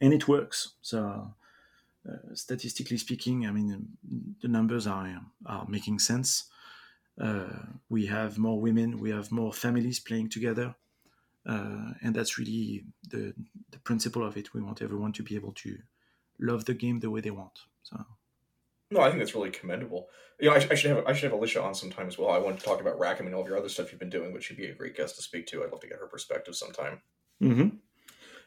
and 0.00 0.12
it 0.12 0.28
works. 0.28 0.74
So, 0.82 1.34
uh, 2.08 2.34
statistically 2.34 2.98
speaking, 2.98 3.46
I 3.46 3.52
mean, 3.52 3.98
the 4.40 4.48
numbers 4.48 4.86
are 4.86 5.22
are 5.46 5.66
making 5.68 6.00
sense. 6.00 6.50
Uh, 7.20 7.66
we 7.88 8.06
have 8.06 8.38
more 8.38 8.60
women, 8.60 8.98
we 8.98 9.10
have 9.10 9.32
more 9.32 9.52
families 9.52 10.00
playing 10.00 10.30
together, 10.30 10.76
uh, 11.46 11.92
and 12.02 12.14
that's 12.14 12.38
really 12.38 12.84
the 13.08 13.34
the 13.70 13.78
principle 13.80 14.24
of 14.24 14.36
it. 14.36 14.52
We 14.54 14.62
want 14.62 14.82
everyone 14.82 15.12
to 15.14 15.22
be 15.22 15.34
able 15.34 15.52
to 15.52 15.78
love 16.38 16.64
the 16.64 16.74
game 16.74 17.00
the 17.00 17.10
way 17.10 17.20
they 17.20 17.30
want. 17.30 17.58
So, 17.82 18.04
No, 18.90 19.00
I 19.00 19.08
think 19.08 19.20
that's 19.20 19.34
really 19.34 19.50
commendable. 19.50 20.08
You 20.38 20.50
know, 20.50 20.56
I, 20.56 20.66
I 20.70 20.74
should 20.74 20.90
have 20.90 21.06
I 21.06 21.12
should 21.12 21.30
have 21.30 21.38
Alicia 21.38 21.62
on 21.62 21.74
sometime 21.74 22.08
as 22.08 22.18
well. 22.18 22.30
I 22.30 22.38
want 22.38 22.58
to 22.58 22.64
talk 22.64 22.80
about 22.80 22.98
Rackham 22.98 23.26
and 23.26 23.34
all 23.34 23.42
of 23.42 23.48
your 23.48 23.58
other 23.58 23.68
stuff 23.68 23.90
you've 23.90 24.00
been 24.00 24.10
doing, 24.10 24.32
but 24.32 24.42
she'd 24.42 24.56
be 24.56 24.66
a 24.66 24.74
great 24.74 24.96
guest 24.96 25.16
to 25.16 25.22
speak 25.22 25.46
to. 25.48 25.62
I'd 25.62 25.70
love 25.70 25.80
to 25.80 25.88
get 25.88 25.98
her 25.98 26.06
perspective 26.06 26.54
sometime. 26.54 27.00
Mm-hmm. 27.42 27.68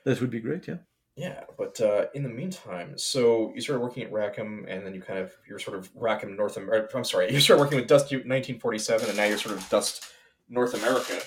that 0.06 0.22
would 0.22 0.30
be 0.30 0.40
great. 0.40 0.68
Yeah. 0.68 0.78
Yeah, 1.16 1.44
but 1.60 1.80
uh, 1.80 2.08
in 2.16 2.24
the 2.24 2.30
meantime, 2.30 2.98
so 2.98 3.52
you 3.54 3.62
started 3.62 3.82
working 3.82 4.02
at 4.02 4.12
Rackham, 4.12 4.66
and 4.68 4.84
then 4.84 4.96
you 4.96 5.02
kind 5.02 5.20
of 5.20 5.32
you're 5.48 5.60
sort 5.60 5.78
of 5.78 5.92
Rackham 5.94 6.36
North 6.36 6.58
America. 6.58 6.98
I'm 6.98 7.04
sorry, 7.04 7.32
you 7.32 7.40
started 7.40 7.62
working 7.62 7.78
with 7.78 7.88
Dust 7.88 8.06
1947, 8.06 9.10
and 9.10 9.18
now 9.18 9.26
you're 9.26 9.38
sort 9.38 9.56
of 9.56 9.70
Dust 9.70 10.06
North 10.50 10.74
America. 10.74 11.20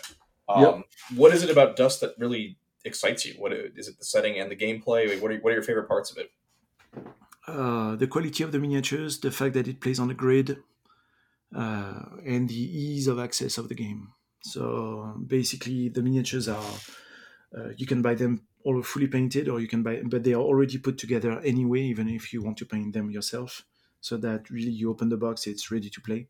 Um, 0.49 0.63
Yep. 0.63 0.85
What 1.19 1.35
is 1.35 1.43
it 1.43 1.51
about 1.51 1.77
Dust 1.77 2.01
that 2.01 2.15
really 2.19 2.59
excites 2.85 3.25
you? 3.27 3.35
What 3.35 3.53
is 3.53 3.89
it? 3.89 3.99
The 3.99 4.05
setting 4.05 4.39
and 4.39 4.51
the 4.51 4.57
gameplay? 4.57 5.21
What 5.21 5.31
are 5.31 5.39
what 5.39 5.51
are 5.51 5.55
your 5.55 5.63
favorite 5.63 5.89
parts 5.89 6.11
of 6.11 6.19
it? 6.19 6.31
uh, 7.47 7.97
the 7.97 8.07
quality 8.07 8.43
of 8.43 8.53
the 8.53 8.59
miniatures, 8.59 9.21
the 9.21 9.31
fact 9.31 9.55
that 9.55 9.69
it 9.69 9.81
plays 9.81 10.01
on 10.01 10.11
a 10.11 10.15
grid, 10.15 10.63
uh, 11.55 12.03
and 12.25 12.49
the 12.49 12.55
ease 12.55 13.07
of 13.07 13.19
access 13.19 13.59
of 13.59 13.69
the 13.69 13.75
game. 13.75 14.13
So 14.43 15.15
basically, 15.27 15.89
the 15.89 16.03
miniatures 16.03 16.49
are 16.49 16.75
uh, 17.57 17.71
you 17.77 17.87
can 17.87 18.03
buy 18.03 18.15
them 18.15 18.47
all 18.65 18.83
fully 18.83 19.07
painted, 19.07 19.49
or 19.49 19.61
you 19.61 19.69
can 19.69 19.83
buy, 19.83 20.03
but 20.05 20.25
they 20.25 20.35
are 20.35 20.43
already 20.43 20.79
put 20.79 20.99
together 20.99 21.41
anyway, 21.41 21.83
even 21.83 22.09
if 22.09 22.33
you 22.33 22.43
want 22.43 22.59
to 22.59 22.67
paint 22.67 22.93
them 22.93 23.11
yourself. 23.11 23.65
So 24.01 24.17
that 24.19 24.51
really 24.51 24.71
you 24.71 24.91
open 24.91 25.09
the 25.09 25.17
box, 25.17 25.47
it's 25.47 25.71
ready 25.71 25.91
to 25.91 26.01
play, 26.01 26.29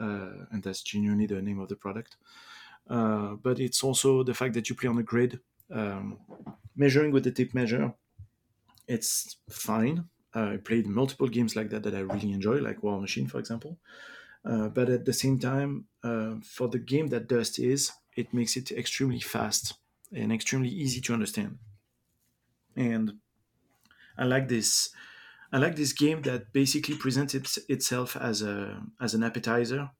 uh, 0.00 0.46
and 0.50 0.62
that's 0.62 0.82
genuinely 0.82 1.26
the 1.26 1.42
name 1.42 1.60
of 1.60 1.68
the 1.68 1.76
product. 1.76 2.16
Uh, 2.88 3.34
but 3.34 3.58
it's 3.60 3.82
also 3.82 4.22
the 4.22 4.34
fact 4.34 4.54
that 4.54 4.68
you 4.68 4.76
play 4.76 4.88
on 4.88 4.98
a 4.98 5.02
grid, 5.02 5.40
um, 5.70 6.20
measuring 6.76 7.12
with 7.12 7.24
the 7.24 7.32
tape 7.32 7.54
measure. 7.54 7.94
It's 8.88 9.36
fine. 9.50 10.08
Uh, 10.34 10.54
I 10.54 10.56
played 10.58 10.86
multiple 10.86 11.28
games 11.28 11.56
like 11.56 11.70
that 11.70 11.82
that 11.84 11.94
I 11.94 12.00
really 12.00 12.32
enjoy, 12.32 12.58
like 12.60 12.82
Warmachine, 12.82 13.30
for 13.30 13.38
example. 13.38 13.78
Uh, 14.44 14.68
but 14.68 14.88
at 14.90 15.04
the 15.06 15.12
same 15.12 15.38
time, 15.38 15.88
uh, 16.04 16.36
for 16.42 16.68
the 16.68 16.78
game 16.78 17.08
that 17.08 17.28
Dust 17.28 17.58
is, 17.58 17.92
it 18.16 18.34
makes 18.34 18.56
it 18.56 18.72
extremely 18.72 19.20
fast 19.20 19.74
and 20.12 20.32
extremely 20.32 20.70
easy 20.70 21.00
to 21.02 21.14
understand. 21.14 21.58
And 22.76 23.20
I 24.18 24.24
like 24.24 24.48
this. 24.48 24.90
I 25.52 25.58
like 25.58 25.76
this 25.76 25.92
game 25.92 26.22
that 26.22 26.52
basically 26.52 26.96
presents 26.98 27.34
its, 27.34 27.58
itself 27.68 28.16
as 28.16 28.42
a 28.42 28.84
as 29.00 29.14
an 29.14 29.22
appetizer 29.24 29.90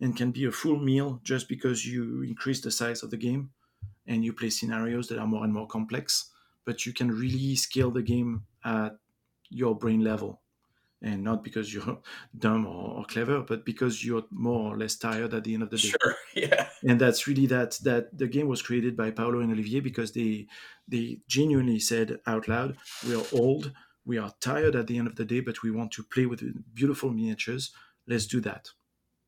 and 0.00 0.16
can 0.16 0.30
be 0.30 0.44
a 0.44 0.52
full 0.52 0.78
meal 0.78 1.20
just 1.22 1.48
because 1.48 1.86
you 1.86 2.22
increase 2.22 2.60
the 2.60 2.70
size 2.70 3.02
of 3.02 3.10
the 3.10 3.16
game 3.16 3.50
and 4.06 4.24
you 4.24 4.32
play 4.32 4.50
scenarios 4.50 5.08
that 5.08 5.18
are 5.18 5.26
more 5.26 5.44
and 5.44 5.52
more 5.52 5.66
complex. 5.66 6.30
But 6.64 6.84
you 6.84 6.92
can 6.92 7.10
really 7.10 7.56
scale 7.56 7.90
the 7.90 8.02
game 8.02 8.44
at 8.64 8.98
your 9.48 9.74
brain 9.74 10.02
level. 10.02 10.40
And 11.02 11.22
not 11.22 11.44
because 11.44 11.72
you're 11.72 11.98
dumb 12.38 12.66
or, 12.66 12.98
or, 12.98 13.04
clever 13.04 13.42
but 13.42 13.66
because 13.66 14.04
you're 14.04 14.24
more 14.30 14.74
or 14.74 14.78
less 14.78 14.96
tired 14.96 15.34
at 15.34 15.44
the 15.44 15.52
end 15.52 15.62
of 15.62 15.70
the 15.70 15.76
day. 15.76 15.88
Sure, 15.88 16.16
yeah, 16.34 16.68
and 16.88 16.98
that's 16.98 17.26
really 17.26 17.44
that 17.46 17.72
that 17.82 18.16
the 18.16 18.26
game 18.26 18.48
was 18.48 18.62
created 18.62 18.96
by 18.96 19.10
Paolo 19.10 19.40
and 19.40 19.52
Olivier 19.52 19.80
because 19.80 20.12
they 20.12 20.46
they 20.88 21.18
genuinely 21.28 21.78
said 21.80 22.18
out 22.26 22.48
loud 22.48 22.78
we 23.06 23.14
are 23.14 23.24
old 23.32 23.72
we 24.06 24.16
are 24.16 24.32
tired 24.40 24.74
at 24.74 24.86
the 24.86 24.96
end 24.96 25.06
of 25.06 25.16
the 25.16 25.26
day 25.26 25.40
but 25.40 25.62
we 25.62 25.70
want 25.70 25.92
to 25.92 26.02
play 26.02 26.24
with 26.24 26.42
beautiful 26.74 27.10
miniatures. 27.10 27.72
Let's 28.06 28.26
do 28.26 28.40
that 28.40 28.70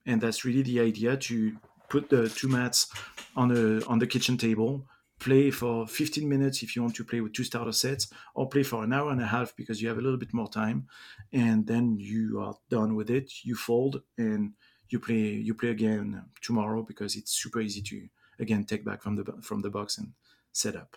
and 0.08 0.20
that's 0.20 0.44
really 0.44 0.62
the 0.62 0.80
idea 0.80 1.16
to 1.16 1.56
put 1.88 2.08
the 2.08 2.28
two 2.28 2.48
mats 2.48 2.90
on 3.36 3.50
a 3.52 3.84
on 3.86 3.98
the 3.98 4.06
kitchen 4.06 4.36
table 4.36 4.86
play 5.18 5.50
for 5.50 5.86
15 5.86 6.28
minutes 6.28 6.62
if 6.62 6.76
you 6.76 6.82
want 6.82 6.94
to 6.94 7.04
play 7.04 7.20
with 7.20 7.32
two 7.32 7.44
starter 7.44 7.72
sets 7.72 8.08
or 8.34 8.48
play 8.48 8.62
for 8.62 8.84
an 8.84 8.92
hour 8.92 9.10
and 9.10 9.20
a 9.20 9.26
half 9.26 9.54
because 9.56 9.82
you 9.82 9.88
have 9.88 9.98
a 9.98 10.00
little 10.00 10.18
bit 10.18 10.32
more 10.32 10.48
time. 10.48 10.86
And 11.32 11.66
then 11.66 11.96
you 11.98 12.40
are 12.40 12.54
done 12.70 12.94
with 12.94 13.10
it 13.10 13.32
you 13.42 13.54
fold 13.54 14.02
and 14.16 14.54
you 14.88 15.00
play 15.00 15.24
you 15.48 15.54
play 15.54 15.70
again 15.70 16.24
tomorrow 16.40 16.82
because 16.82 17.16
it's 17.16 17.32
super 17.32 17.60
easy 17.60 17.82
to 17.82 18.08
again 18.38 18.64
take 18.64 18.84
back 18.84 19.02
from 19.02 19.16
the 19.16 19.24
from 19.42 19.60
the 19.60 19.70
box 19.70 19.98
and 19.98 20.12
set 20.52 20.76
up. 20.76 20.96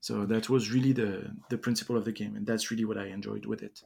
So 0.00 0.24
that 0.26 0.48
was 0.48 0.72
really 0.72 0.92
the 0.92 1.36
the 1.50 1.58
principle 1.58 1.96
of 1.96 2.04
the 2.04 2.12
game 2.12 2.34
and 2.36 2.46
that's 2.46 2.70
really 2.70 2.86
what 2.86 2.98
i 2.98 3.06
enjoyed 3.06 3.44
with 3.44 3.62
it 3.62 3.82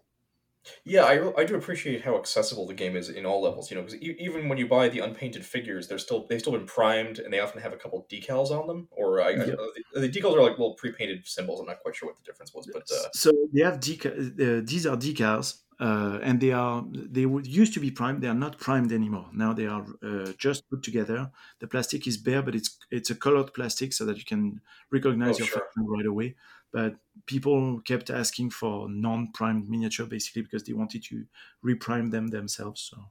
yeah. 0.84 1.04
I, 1.04 1.40
I 1.40 1.44
do 1.44 1.56
appreciate 1.56 2.02
how 2.02 2.16
accessible 2.16 2.66
the 2.66 2.74
game 2.74 2.96
is 2.96 3.08
in 3.08 3.26
all 3.26 3.42
levels. 3.42 3.70
You 3.70 3.76
know, 3.76 3.82
because 3.82 4.00
even 4.00 4.48
when 4.48 4.58
you 4.58 4.66
buy 4.66 4.88
the 4.88 5.00
unpainted 5.00 5.44
figures, 5.44 5.88
they're 5.88 5.98
still 5.98 6.26
they've 6.28 6.40
still 6.40 6.52
been 6.52 6.66
primed, 6.66 7.18
and 7.18 7.32
they 7.32 7.40
often 7.40 7.60
have 7.60 7.72
a 7.72 7.76
couple 7.76 8.06
decals 8.10 8.50
on 8.50 8.66
them. 8.66 8.88
Or 8.90 9.20
I, 9.22 9.30
Yep. 9.30 9.58
I, 9.96 10.00
the 10.00 10.08
decals 10.08 10.36
are 10.36 10.42
like 10.42 10.52
little 10.52 10.74
pre-painted 10.74 11.26
symbols. 11.26 11.60
I'm 11.60 11.66
not 11.66 11.80
quite 11.80 11.96
sure 11.96 12.08
what 12.08 12.16
the 12.16 12.24
difference 12.24 12.54
was, 12.54 12.68
but 12.72 12.82
uh, 12.90 13.08
so 13.12 13.32
they 13.52 13.62
have 13.62 13.80
decals. 13.80 14.32
uh, 14.40 14.62
these 14.64 14.86
are 14.86 14.96
decals 14.96 15.58
uh, 15.80 16.18
and 16.22 16.40
they 16.40 16.52
are 16.52 16.84
they 16.90 17.26
would 17.26 17.46
used 17.46 17.74
to 17.74 17.80
be 17.80 17.90
primed 17.90 18.22
they 18.22 18.28
are 18.28 18.34
not 18.34 18.58
primed 18.58 18.92
anymore 18.92 19.28
now 19.32 19.52
they 19.52 19.66
are 19.66 19.84
uh, 20.02 20.32
just 20.38 20.68
put 20.70 20.82
together 20.82 21.30
the 21.60 21.66
plastic 21.66 22.06
is 22.06 22.16
bare 22.16 22.42
but 22.42 22.54
it's 22.54 22.78
it's 22.90 23.10
a 23.10 23.14
colored 23.14 23.52
plastic 23.54 23.92
so 23.92 24.04
that 24.04 24.16
you 24.16 24.24
can 24.24 24.60
recognize 24.90 25.36
Oh, 25.36 25.38
your 25.38 25.48
sure. 25.48 25.68
right 25.76 26.06
away 26.06 26.36
but 26.72 26.96
people 27.26 27.80
kept 27.80 28.10
asking 28.10 28.50
for 28.50 28.88
non-primed 28.88 29.68
miniature 29.68 30.06
basically 30.06 30.42
because 30.42 30.64
they 30.64 30.72
wanted 30.72 31.02
to 31.04 31.26
reprime 31.64 32.10
them 32.10 32.28
themselves 32.28 32.80
so 32.80 33.04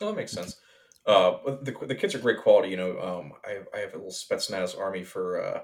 No, 0.00 0.08
that 0.08 0.16
makes 0.16 0.32
sense. 0.32 0.60
Uh, 1.06 1.38
the 1.62 1.72
the 1.86 1.94
kits 1.94 2.14
are 2.14 2.18
great 2.18 2.38
quality. 2.40 2.68
You 2.70 2.76
know, 2.76 3.00
um, 3.00 3.32
I 3.44 3.60
I 3.74 3.80
have 3.80 3.94
a 3.94 3.98
little 3.98 4.10
Spetsnaz 4.12 4.78
army 4.78 5.04
for 5.04 5.40
uh, 5.40 5.62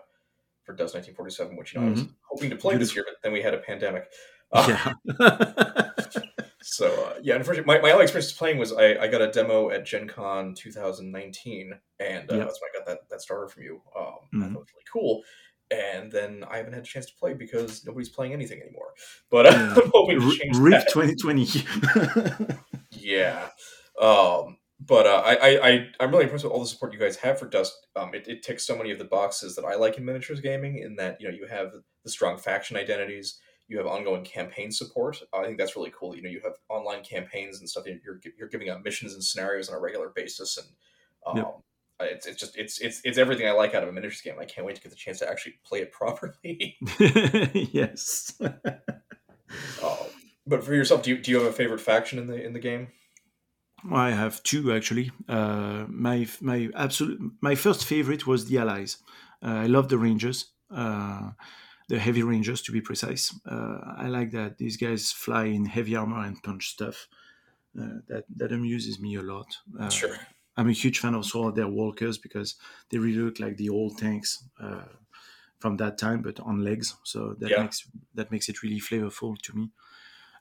for 0.65 0.75
Dust 0.75 0.95
1947, 0.95 1.57
which 1.57 1.75
you 1.75 1.81
know 1.81 1.87
I 1.87 1.91
was 1.91 2.07
hoping 2.31 2.51
to 2.51 2.57
play 2.57 2.77
this 2.77 2.95
year, 2.97 3.05
but 3.07 3.17
then 3.23 3.33
we 3.33 3.43
had 3.43 3.55
a 3.55 3.59
pandemic. 3.59 4.11
Uh, 4.55 4.69
yeah 4.69 4.93
So 6.63 6.87
uh, 7.07 7.19
yeah, 7.23 7.35
unfortunately, 7.37 7.67
my, 7.67 7.81
my 7.81 7.93
only 7.93 8.05
experience 8.05 8.33
playing 8.33 8.59
was 8.59 8.73
I, 8.73 8.95
I 8.97 9.09
got 9.09 9.21
a 9.21 9.31
demo 9.31 9.71
at 9.71 9.85
Gen 9.85 10.09
Con 10.09 10.55
2019, 10.55 11.73
and 12.01 12.31
uh, 12.31 12.35
Yeah. 12.35 12.45
that's 12.45 12.61
when 12.61 12.71
I 12.75 12.79
got 12.79 12.87
that 12.87 13.09
that 13.11 13.21
starter 13.21 13.49
from 13.49 13.63
you. 13.65 13.83
Um, 13.99 14.15
I 14.35 14.37
Mhm. 14.37 14.41
thought 14.41 14.49
it 14.49 14.59
was 14.59 14.73
really 14.75 14.85
cool. 14.93 15.23
And 15.71 16.13
then 16.13 16.45
I 16.51 16.59
haven't 16.59 16.75
had 16.75 16.83
a 16.83 16.87
chance 16.87 17.07
to 17.07 17.15
play 17.19 17.33
because 17.33 17.85
nobody's 17.87 18.11
playing 18.11 18.35
anything 18.35 18.61
anymore. 18.61 18.93
But 19.31 19.47
uh. 19.47 19.75
I'm 19.83 19.91
hoping 19.95 20.21
to 20.21 20.37
change 20.37 20.57
RIP 20.59 20.85
that. 20.85 20.93
2020 20.93 22.57
Yeah. 22.91 23.49
Um, 24.01 24.59
but 24.81 25.07
uh, 25.07 25.23
I, 25.25 25.35
I, 25.35 25.69
I, 25.69 25.87
I'm 26.01 26.11
really 26.11 26.25
impressed 26.25 26.45
with 26.45 26.53
all 26.53 26.61
the 26.61 26.67
support 26.67 26.93
you 26.93 26.99
guys 26.99 27.17
have 27.17 27.39
for 27.39 27.49
Dust. 27.49 27.87
Um, 27.97 28.15
it, 28.15 28.27
it 28.29 28.43
ticks 28.43 28.67
so 28.67 28.77
many 28.77 28.91
of 28.91 28.99
the 28.99 29.05
boxes 29.05 29.55
that 29.55 29.65
I 29.65 29.77
like 29.77 29.97
in 29.97 30.05
miniatures 30.05 30.41
gaming. 30.41 30.79
In 30.79 30.97
that 30.97 31.21
you 31.21 31.29
know 31.29 31.35
you 31.35 31.47
have 31.47 31.73
the 32.05 32.11
strong 32.11 32.37
faction 32.37 32.77
identities, 32.77 33.39
you 33.73 33.79
have 33.79 33.87
ongoing 33.87 34.23
campaign 34.23 34.71
support. 34.71 35.17
I 35.33 35.45
think 35.45 35.57
that's 35.57 35.77
really 35.77 35.93
cool. 35.99 36.15
You 36.15 36.23
know 36.23 36.29
you 36.29 36.43
have 36.45 36.53
online 36.69 37.03
campaigns 37.03 37.61
and 37.61 37.69
stuff. 37.69 37.85
You're 37.87 38.21
you're 38.39 38.49
giving 38.49 38.69
out 38.69 38.85
missions 38.85 39.15
and 39.15 39.25
scenarios 39.25 39.71
on 39.71 39.77
a 39.77 39.81
regular 39.81 40.11
basis, 40.15 40.59
and 40.59 40.67
um, 41.27 41.53
it's 42.01 42.27
it's 42.27 42.39
just 42.39 42.57
it's 42.59 42.81
it's 42.81 43.01
it's 43.03 43.17
everything 43.17 43.49
I 43.49 43.53
like 43.53 43.75
out 43.75 43.83
of 43.83 43.89
a 43.89 43.93
miniatures 43.93 44.21
game. 44.21 44.35
I 44.39 44.45
can't 44.45 44.67
wait 44.67 44.77
to 44.77 44.83
get 44.83 44.91
the 44.91 44.97
chance 44.97 45.21
to 45.21 45.29
actually 45.29 45.55
play 45.65 45.81
it 45.81 45.91
properly. 46.01 46.77
yes 47.73 48.35
um, 48.41 49.97
but 50.47 50.63
for 50.63 50.75
yourself, 50.75 51.03
do 51.03 51.11
you 51.11 51.19
do 51.19 51.31
you 51.31 51.39
have 51.39 51.47
a 51.47 51.53
favorite 51.53 51.81
faction 51.81 52.19
in 52.19 52.27
the 52.27 52.45
in 52.45 52.53
the 52.53 52.61
game? 52.61 52.89
I 53.91 54.11
have 54.11 54.43
two 54.43 54.73
actually. 54.73 55.11
Uh, 55.27 55.87
my 55.89 56.29
my 56.43 56.69
absolute 56.77 57.19
my 57.41 57.55
first 57.55 57.87
favorite 57.87 58.27
was 58.27 58.47
the 58.47 58.59
Allies. 58.59 58.99
Uh, 59.43 59.63
I 59.65 59.67
love 59.67 59.89
the 59.89 59.99
Rangers, 59.99 60.53
uh, 60.71 61.31
the 61.89 61.99
heavy 61.99 62.23
Rangers 62.23 62.63
to 62.63 62.73
be 62.73 62.81
precise. 62.81 63.39
Uh, 63.47 63.79
I 63.99 64.09
like 64.09 64.31
that 64.33 64.59
these 64.59 64.77
guys 64.77 65.13
fly 65.13 65.45
in 65.47 65.67
heavy 65.67 65.97
armor 65.97 66.25
and 66.25 66.43
punch 66.43 66.69
stuff. 66.71 67.09
Uh, 67.79 68.01
that 68.09 68.25
that 68.37 68.53
amuses 68.53 69.01
me 69.01 69.17
a 69.17 69.23
lot. 69.23 69.57
Uh, 69.79 70.01
Sure. 70.01 70.19
I'm 70.57 70.69
a 70.69 70.73
huge 70.73 70.99
fan 70.99 71.15
also 71.15 71.49
of 71.49 71.55
their 71.57 71.69
walkers 71.69 72.19
because 72.19 72.57
they 72.91 72.99
really 72.99 73.19
look 73.23 73.41
like 73.41 73.57
the 73.57 73.71
old 73.71 73.99
tanks 73.99 74.45
uh, 74.61 74.87
from 75.59 75.77
that 75.79 75.99
time, 75.99 76.23
but 76.23 76.41
on 76.41 76.65
legs. 76.65 76.97
So 77.05 77.35
that 77.41 77.57
Yeah. 77.57 77.59
makes 77.59 77.89
that 78.15 78.31
makes 78.33 78.49
it 78.49 78.63
really 78.63 78.81
flavorful 78.81 79.39
to 79.43 79.55
me. 79.55 79.71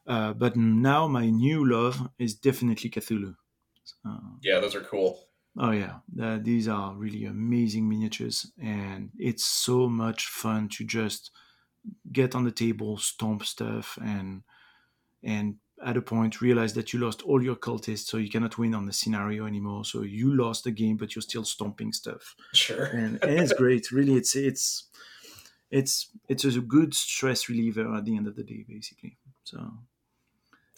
Uh, 0.07 0.33
but 0.33 0.55
now 0.57 1.07
my 1.07 1.29
new 1.29 1.65
love 1.69 2.09
is 2.19 2.35
definitely 2.35 2.89
Cthulhu. 2.91 3.37
Yeah, 4.41 4.59
those 4.59 4.75
are 4.75 4.81
cool. 4.83 5.30
Oh 5.57 5.71
yeah, 5.71 5.95
uh, 6.21 6.39
these 6.41 6.67
are 6.67 6.93
really 6.93 7.25
amazing 7.25 7.89
miniatures, 7.89 8.51
and 8.61 9.09
it's 9.17 9.43
so 9.43 9.89
much 9.89 10.27
fun 10.27 10.69
to 10.69 10.85
just 10.85 11.31
get 12.11 12.35
on 12.35 12.45
the 12.45 12.51
table, 12.51 12.97
stomp 12.97 13.43
stuff, 13.43 13.97
and 14.01 14.43
and 15.23 15.55
at 15.85 15.97
a 15.97 16.01
point 16.01 16.41
realize 16.41 16.73
that 16.73 16.93
you 16.93 16.99
lost 16.99 17.21
all 17.23 17.43
your 17.43 17.55
cultists, 17.55 18.05
so 18.05 18.17
you 18.17 18.29
cannot 18.29 18.57
win 18.57 18.73
on 18.73 18.85
the 18.85 18.93
scenario 18.93 19.45
anymore. 19.45 19.83
So 19.83 20.03
you 20.03 20.35
lost 20.35 20.63
the 20.63 20.71
game, 20.71 20.95
but 20.95 21.15
you're 21.15 21.21
still 21.21 21.43
stomping 21.43 21.91
stuff. 21.91 22.35
Sure, 22.53 22.85
and, 22.85 23.19
and 23.23 23.39
it's 23.39 23.53
great. 23.53 23.91
Really, 23.91 24.15
it's 24.15 24.35
it's 24.35 24.87
it's 25.69 26.09
it's 26.29 26.45
a 26.45 26.61
good 26.61 26.93
stress 26.93 27.49
reliever 27.49 27.93
at 27.93 28.05
the 28.05 28.15
end 28.15 28.27
of 28.27 28.37
the 28.37 28.43
day, 28.43 28.65
basically. 28.67 29.17
So 29.43 29.69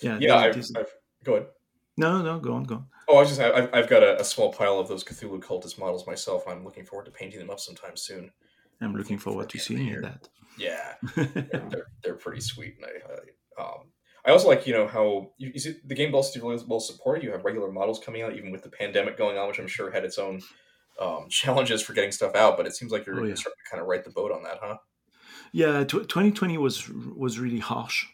yeah, 0.02 0.18
yeah. 0.20 0.36
I've, 0.36 0.58
I've, 0.58 0.94
go 1.24 1.36
ahead. 1.36 1.48
No, 1.98 2.22
no, 2.22 2.40
go 2.40 2.54
on, 2.54 2.64
go 2.64 2.76
on. 2.76 2.88
Oh, 3.08 3.18
I 3.18 3.20
was 3.22 3.30
just 3.30 3.42
I've, 3.42 3.70
I've 3.74 3.90
got 3.90 4.02
a, 4.02 4.20
a, 4.20 4.24
small 4.24 4.52
pile 4.52 4.80
of 4.80 4.88
those 4.88 5.04
Cthulhu 5.04 5.40
cultist 5.40 5.78
models 5.78 6.08
myself. 6.08 6.48
I'm 6.48 6.64
looking 6.64 6.86
forward 6.86 7.06
to 7.06 7.12
painting 7.12 7.40
them 7.40 7.50
up 7.50 7.60
sometime 7.60 7.96
soon. 7.96 8.32
I'm 8.82 8.96
looking 8.96 9.18
forward 9.18 9.50
to 9.50 9.60
seeing 9.60 10.02
that. 10.02 10.28
Yeah, 10.58 10.94
they're, 11.16 11.88
they're 12.04 12.16
pretty 12.16 12.42
sweet, 12.42 12.76
and 12.78 12.86
I, 12.86 13.62
I 13.62 13.64
um 13.64 13.92
I 14.26 14.32
also 14.32 14.48
like 14.48 14.66
you 14.66 14.74
know 14.74 14.88
how 14.88 15.32
you, 15.38 15.52
you 15.54 15.60
see 15.60 15.76
the 15.86 15.96
game 15.96 16.12
well 16.12 16.24
well 16.68 16.80
supported. 16.80 17.24
You 17.24 17.32
have 17.32 17.44
regular 17.44 17.72
models 17.72 18.00
coming 18.00 18.22
out 18.22 18.36
even 18.36 18.52
with 18.52 18.64
the 18.64 18.70
pandemic 18.70 19.18
going 19.18 19.38
on, 19.38 19.48
which 19.48 19.60
I'm 19.60 19.68
sure 19.68 19.92
had 19.92 20.06
its 20.06 20.18
own 20.18 20.42
um, 21.00 21.26
challenges 21.30 21.82
for 21.82 21.94
getting 21.94 22.12
stuff 22.12 22.36
out. 22.36 22.56
But 22.58 22.66
it 22.66 22.76
seems 22.76 22.92
like 22.92 23.06
you're 23.06 23.20
oh, 23.20 23.26
yeah. 23.26 23.36
starting 23.36 23.60
to 23.64 23.70
kind 23.70 23.82
of 23.82 23.88
right 23.88 24.04
the 24.04 24.12
boat 24.12 24.32
on 24.32 24.44
that, 24.44 24.60
huh? 24.62 24.78
Yeah, 25.52 25.84
t- 25.84 26.00
2020 26.00 26.58
was 26.58 26.90
was 26.90 27.38
really 27.38 27.60
harsh, 27.60 28.06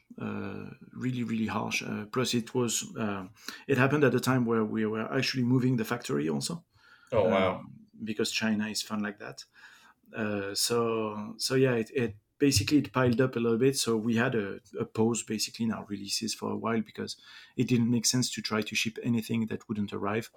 really 0.94 1.24
really 1.24 1.48
harsh. 1.48 1.84
Uh, 1.84 2.06
plus, 2.12 2.34
it 2.34 2.54
was 2.54 2.86
uh, 2.98 3.26
it 3.68 3.78
happened 3.78 4.04
at 4.04 4.16
a 4.16 4.20
time 4.20 4.46
where 4.46 4.64
we 4.64 4.86
were 4.86 5.12
actually 5.14 5.44
moving 5.44 5.78
the 5.78 5.86
factory 5.86 6.30
also. 6.30 6.64
Oh 7.12 7.30
wow! 7.30 7.56
Um, 7.56 7.74
because 8.04 8.32
China 8.32 8.68
is 8.68 8.82
fun 8.82 9.02
like 9.02 9.20
that. 9.20 9.44
Uh, 10.16 10.54
so 10.54 11.34
so 11.38 11.56
yeah, 11.56 11.74
it, 11.74 11.92
it, 11.94 12.16
basically 12.40 12.78
it 12.78 12.94
piled 12.94 13.22
up 13.22 13.36
a 13.36 13.40
little 13.40 13.58
bit. 13.58 13.78
So 13.78 13.98
we 13.98 14.16
had 14.16 14.36
a, 14.36 14.60
a, 14.80 14.86
pause 14.86 15.24
basically 15.24 15.66
in 15.66 15.72
our 15.72 15.86
releases 15.88 16.34
for 16.34 16.52
a 16.52 16.56
while 16.56 16.82
because 16.82 17.18
it 17.58 17.68
didn't 17.68 17.92
make 17.92 18.06
sense 18.06 18.32
to 18.32 18.42
try 18.42 18.62
to 18.62 18.76
ship 18.76 18.98
anything 19.04 19.46
that 19.48 19.68
wouldn't 19.68 19.94
arrive. 19.94 20.32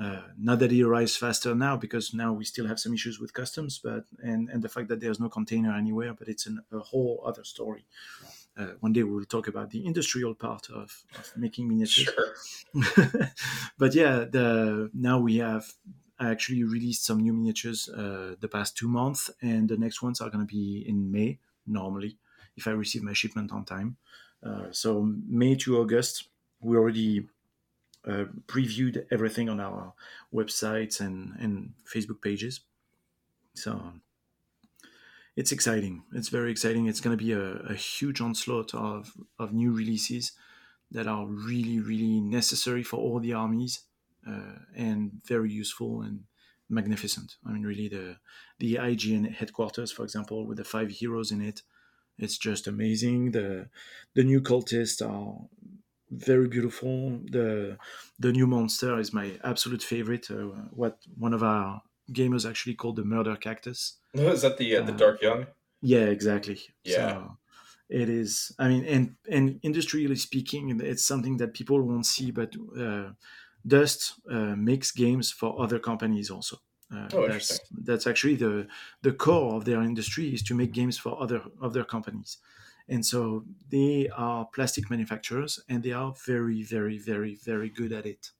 Uh, 0.00 0.22
not 0.38 0.60
that 0.60 0.72
it 0.72 0.82
arrives 0.82 1.16
faster 1.16 1.54
now 1.54 1.76
because 1.76 2.14
now 2.14 2.32
we 2.32 2.44
still 2.44 2.66
have 2.66 2.78
some 2.78 2.94
issues 2.94 3.18
with 3.18 3.32
customs, 3.32 3.80
but 3.82 4.04
and 4.22 4.48
and 4.48 4.62
the 4.62 4.68
fact 4.68 4.88
that 4.88 5.00
there's 5.00 5.18
no 5.20 5.28
container 5.28 5.74
anywhere, 5.74 6.14
but 6.14 6.28
it's 6.28 6.46
an, 6.46 6.60
a 6.72 6.78
whole 6.78 7.22
other 7.26 7.42
story. 7.42 7.84
Uh, 8.58 8.72
one 8.80 8.92
day 8.92 9.02
we 9.02 9.14
will 9.14 9.24
talk 9.24 9.46
about 9.46 9.70
the 9.70 9.86
industrial 9.86 10.34
part 10.34 10.68
of, 10.70 11.04
of 11.16 11.32
making 11.36 11.68
miniatures. 11.68 12.08
Sure. 12.74 13.30
but 13.78 13.94
yeah, 13.94 14.24
the 14.30 14.90
now 14.92 15.20
we 15.20 15.36
have 15.36 15.72
actually 16.20 16.64
released 16.64 17.04
some 17.04 17.20
new 17.20 17.32
miniatures 17.32 17.88
uh, 17.88 18.34
the 18.40 18.48
past 18.48 18.76
two 18.76 18.88
months, 18.88 19.30
and 19.40 19.68
the 19.68 19.76
next 19.76 20.02
ones 20.02 20.20
are 20.20 20.30
going 20.30 20.44
to 20.46 20.52
be 20.52 20.84
in 20.86 21.10
May 21.10 21.38
normally 21.66 22.18
if 22.56 22.66
I 22.66 22.70
receive 22.70 23.02
my 23.02 23.12
shipment 23.12 23.52
on 23.52 23.64
time. 23.64 23.96
Uh, 24.42 24.66
so 24.72 25.12
May 25.26 25.54
to 25.56 25.78
August, 25.78 26.28
we 26.60 26.76
already 26.76 27.28
uh, 28.06 28.24
previewed 28.46 29.04
everything 29.10 29.48
on 29.48 29.60
our 29.60 29.94
websites 30.34 31.00
and, 31.00 31.34
and 31.38 31.72
Facebook 31.92 32.20
pages. 32.20 32.60
So 33.54 33.92
it's 35.38 35.52
exciting. 35.52 36.02
It's 36.12 36.30
very 36.30 36.50
exciting. 36.50 36.86
It's 36.86 37.00
going 37.00 37.16
to 37.16 37.24
be 37.24 37.30
a, 37.30 37.72
a, 37.72 37.74
huge 37.74 38.20
onslaught 38.20 38.74
of, 38.74 39.12
of 39.38 39.52
new 39.52 39.70
releases 39.70 40.32
that 40.90 41.06
are 41.06 41.26
really, 41.26 41.78
really 41.78 42.20
necessary 42.20 42.82
for 42.82 42.96
all 42.96 43.20
the 43.20 43.34
armies 43.34 43.82
uh, 44.28 44.56
and 44.74 45.12
very 45.24 45.52
useful 45.52 46.02
and 46.02 46.24
magnificent. 46.68 47.36
I 47.46 47.52
mean, 47.52 47.62
really, 47.62 47.88
the 47.88 48.16
the 48.58 48.74
IGN 48.74 49.32
headquarters, 49.32 49.92
for 49.92 50.02
example, 50.02 50.44
with 50.44 50.58
the 50.58 50.64
five 50.64 50.90
heroes 50.90 51.30
in 51.30 51.40
it, 51.40 51.62
it's 52.18 52.36
just 52.36 52.66
amazing. 52.66 53.30
The 53.30 53.68
the 54.16 54.24
new 54.24 54.40
cultists 54.40 55.00
are 55.08 55.46
very 56.10 56.48
beautiful. 56.48 57.20
The 57.30 57.78
the 58.18 58.32
new 58.32 58.48
monster 58.48 58.98
is 58.98 59.12
my 59.12 59.38
absolute 59.44 59.84
favorite. 59.84 60.32
Uh, 60.32 60.66
what 60.72 60.98
one 61.16 61.32
of 61.32 61.44
our 61.44 61.82
gamers 62.12 62.48
actually 62.48 62.74
called 62.74 62.96
the 62.96 63.04
murder 63.04 63.36
cactus. 63.36 63.98
is 64.14 64.42
that 64.42 64.58
the 64.58 64.76
uh, 64.76 64.82
the 64.82 64.92
uh, 64.92 64.96
dark 64.96 65.22
young? 65.22 65.46
Yeah, 65.80 66.06
exactly. 66.06 66.60
Yeah. 66.84 66.94
So 66.94 67.36
it 67.88 68.08
is. 68.08 68.52
I 68.58 68.68
mean, 68.68 68.84
and 68.84 69.16
and 69.30 69.60
industrially 69.62 70.16
speaking, 70.16 70.80
it's 70.80 71.04
something 71.04 71.36
that 71.38 71.54
people 71.54 71.80
won't 71.80 72.06
see, 72.06 72.30
but 72.30 72.54
uh, 72.78 73.10
Dust 73.66 74.14
uh, 74.30 74.56
makes 74.56 74.90
games 74.92 75.30
for 75.30 75.60
other 75.60 75.78
companies 75.78 76.30
also. 76.30 76.58
Uh, 76.94 77.08
oh, 77.12 77.28
that's 77.28 77.60
that's 77.70 78.06
actually 78.06 78.36
the 78.36 78.66
the 79.02 79.12
core 79.12 79.56
of 79.56 79.64
their 79.64 79.82
industry 79.82 80.32
is 80.32 80.42
to 80.42 80.54
make 80.54 80.72
games 80.72 80.98
for 80.98 81.20
other 81.22 81.42
other 81.60 81.84
companies. 81.84 82.38
And 82.88 83.04
so 83.04 83.44
they 83.68 84.08
are 84.16 84.46
plastic 84.46 84.88
manufacturers 84.88 85.60
and 85.68 85.82
they 85.82 85.92
are 85.92 86.14
very, 86.26 86.62
very, 86.62 86.96
very, 86.96 87.34
very 87.34 87.68
good 87.68 87.92
at 87.92 88.06
it. 88.06 88.30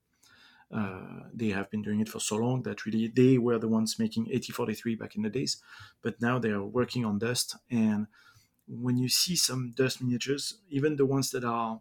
Uh, 0.71 1.21
they 1.33 1.49
have 1.49 1.71
been 1.71 1.83
doing 1.83 2.01
it 2.01 2.09
for 2.09 2.21
so 2.21 2.37
long 2.37 2.63
that 2.63 2.85
really 2.85 3.09
they 3.09 3.39
were 3.39 3.59
the 3.59 3.69
ones 3.69 3.99
making 3.99 4.31
AT43 4.31 4.95
back 4.95 5.17
in 5.17 5.23
the 5.23 5.31
days, 5.31 5.63
but 6.03 6.21
now 6.21 6.39
they 6.39 6.51
are 6.51 6.65
working 6.65 7.05
on 7.05 7.19
Dust. 7.19 7.57
And 7.71 8.07
when 8.67 8.99
you 8.99 9.09
see 9.09 9.37
some 9.37 9.73
Dust 9.73 10.03
miniatures, 10.03 10.61
even 10.69 10.97
the 10.97 11.07
ones 11.07 11.31
that 11.31 11.45
are 11.45 11.81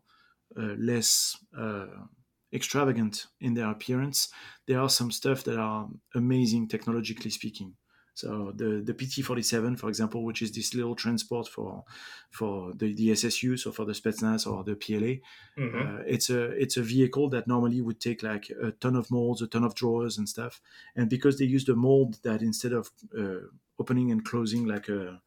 uh, 0.57 0.75
less 0.77 1.37
uh, 1.57 2.05
extravagant 2.53 3.27
in 3.39 3.53
their 3.55 3.69
appearance, 3.69 4.29
there 4.67 4.79
are 4.79 4.89
some 4.89 5.11
stuff 5.11 5.43
that 5.43 5.59
are 5.59 5.89
amazing 6.15 6.67
technologically 6.67 7.31
speaking. 7.31 7.75
So 8.17 8.51
the, 8.55 8.81
the 8.83 8.95
PT-47, 8.95 9.77
for 9.77 9.89
example, 9.89 10.23
which 10.23 10.41
is 10.41 10.51
this 10.51 10.73
little 10.73 10.95
transport 10.95 11.47
for 11.47 11.83
for 12.31 12.73
the, 12.73 12.91
the 12.95 13.09
SSU, 13.09 13.59
so 13.59 13.71
for 13.71 13.85
the 13.85 13.93
Spetsnaz 13.93 14.47
or 14.51 14.63
the 14.63 14.75
PLA, 14.75 15.21
mm-hmm. 15.55 15.77
uh, 15.77 16.01
it's 16.07 16.31
a 16.31 16.45
it's 16.63 16.77
a 16.77 16.81
vehicle 16.81 17.29
that 17.29 17.47
normally 17.47 17.79
would 17.79 18.01
take 18.01 18.23
like 18.23 18.49
a 18.59 18.71
ton 18.71 18.95
of 18.95 19.11
molds, 19.11 19.43
a 19.43 19.47
ton 19.47 19.63
of 19.63 19.75
drawers 19.75 20.17
and 20.17 20.27
stuff. 20.27 20.59
And 20.95 21.11
because 21.11 21.37
they 21.37 21.45
use 21.45 21.65
the 21.65 21.75
mold 21.75 22.17
that 22.23 22.41
instead 22.41 22.73
of 22.73 22.89
uh, 23.15 23.45
opening 23.77 24.09
and 24.09 24.25
closing 24.25 24.65
like 24.65 24.89
a 24.89 25.21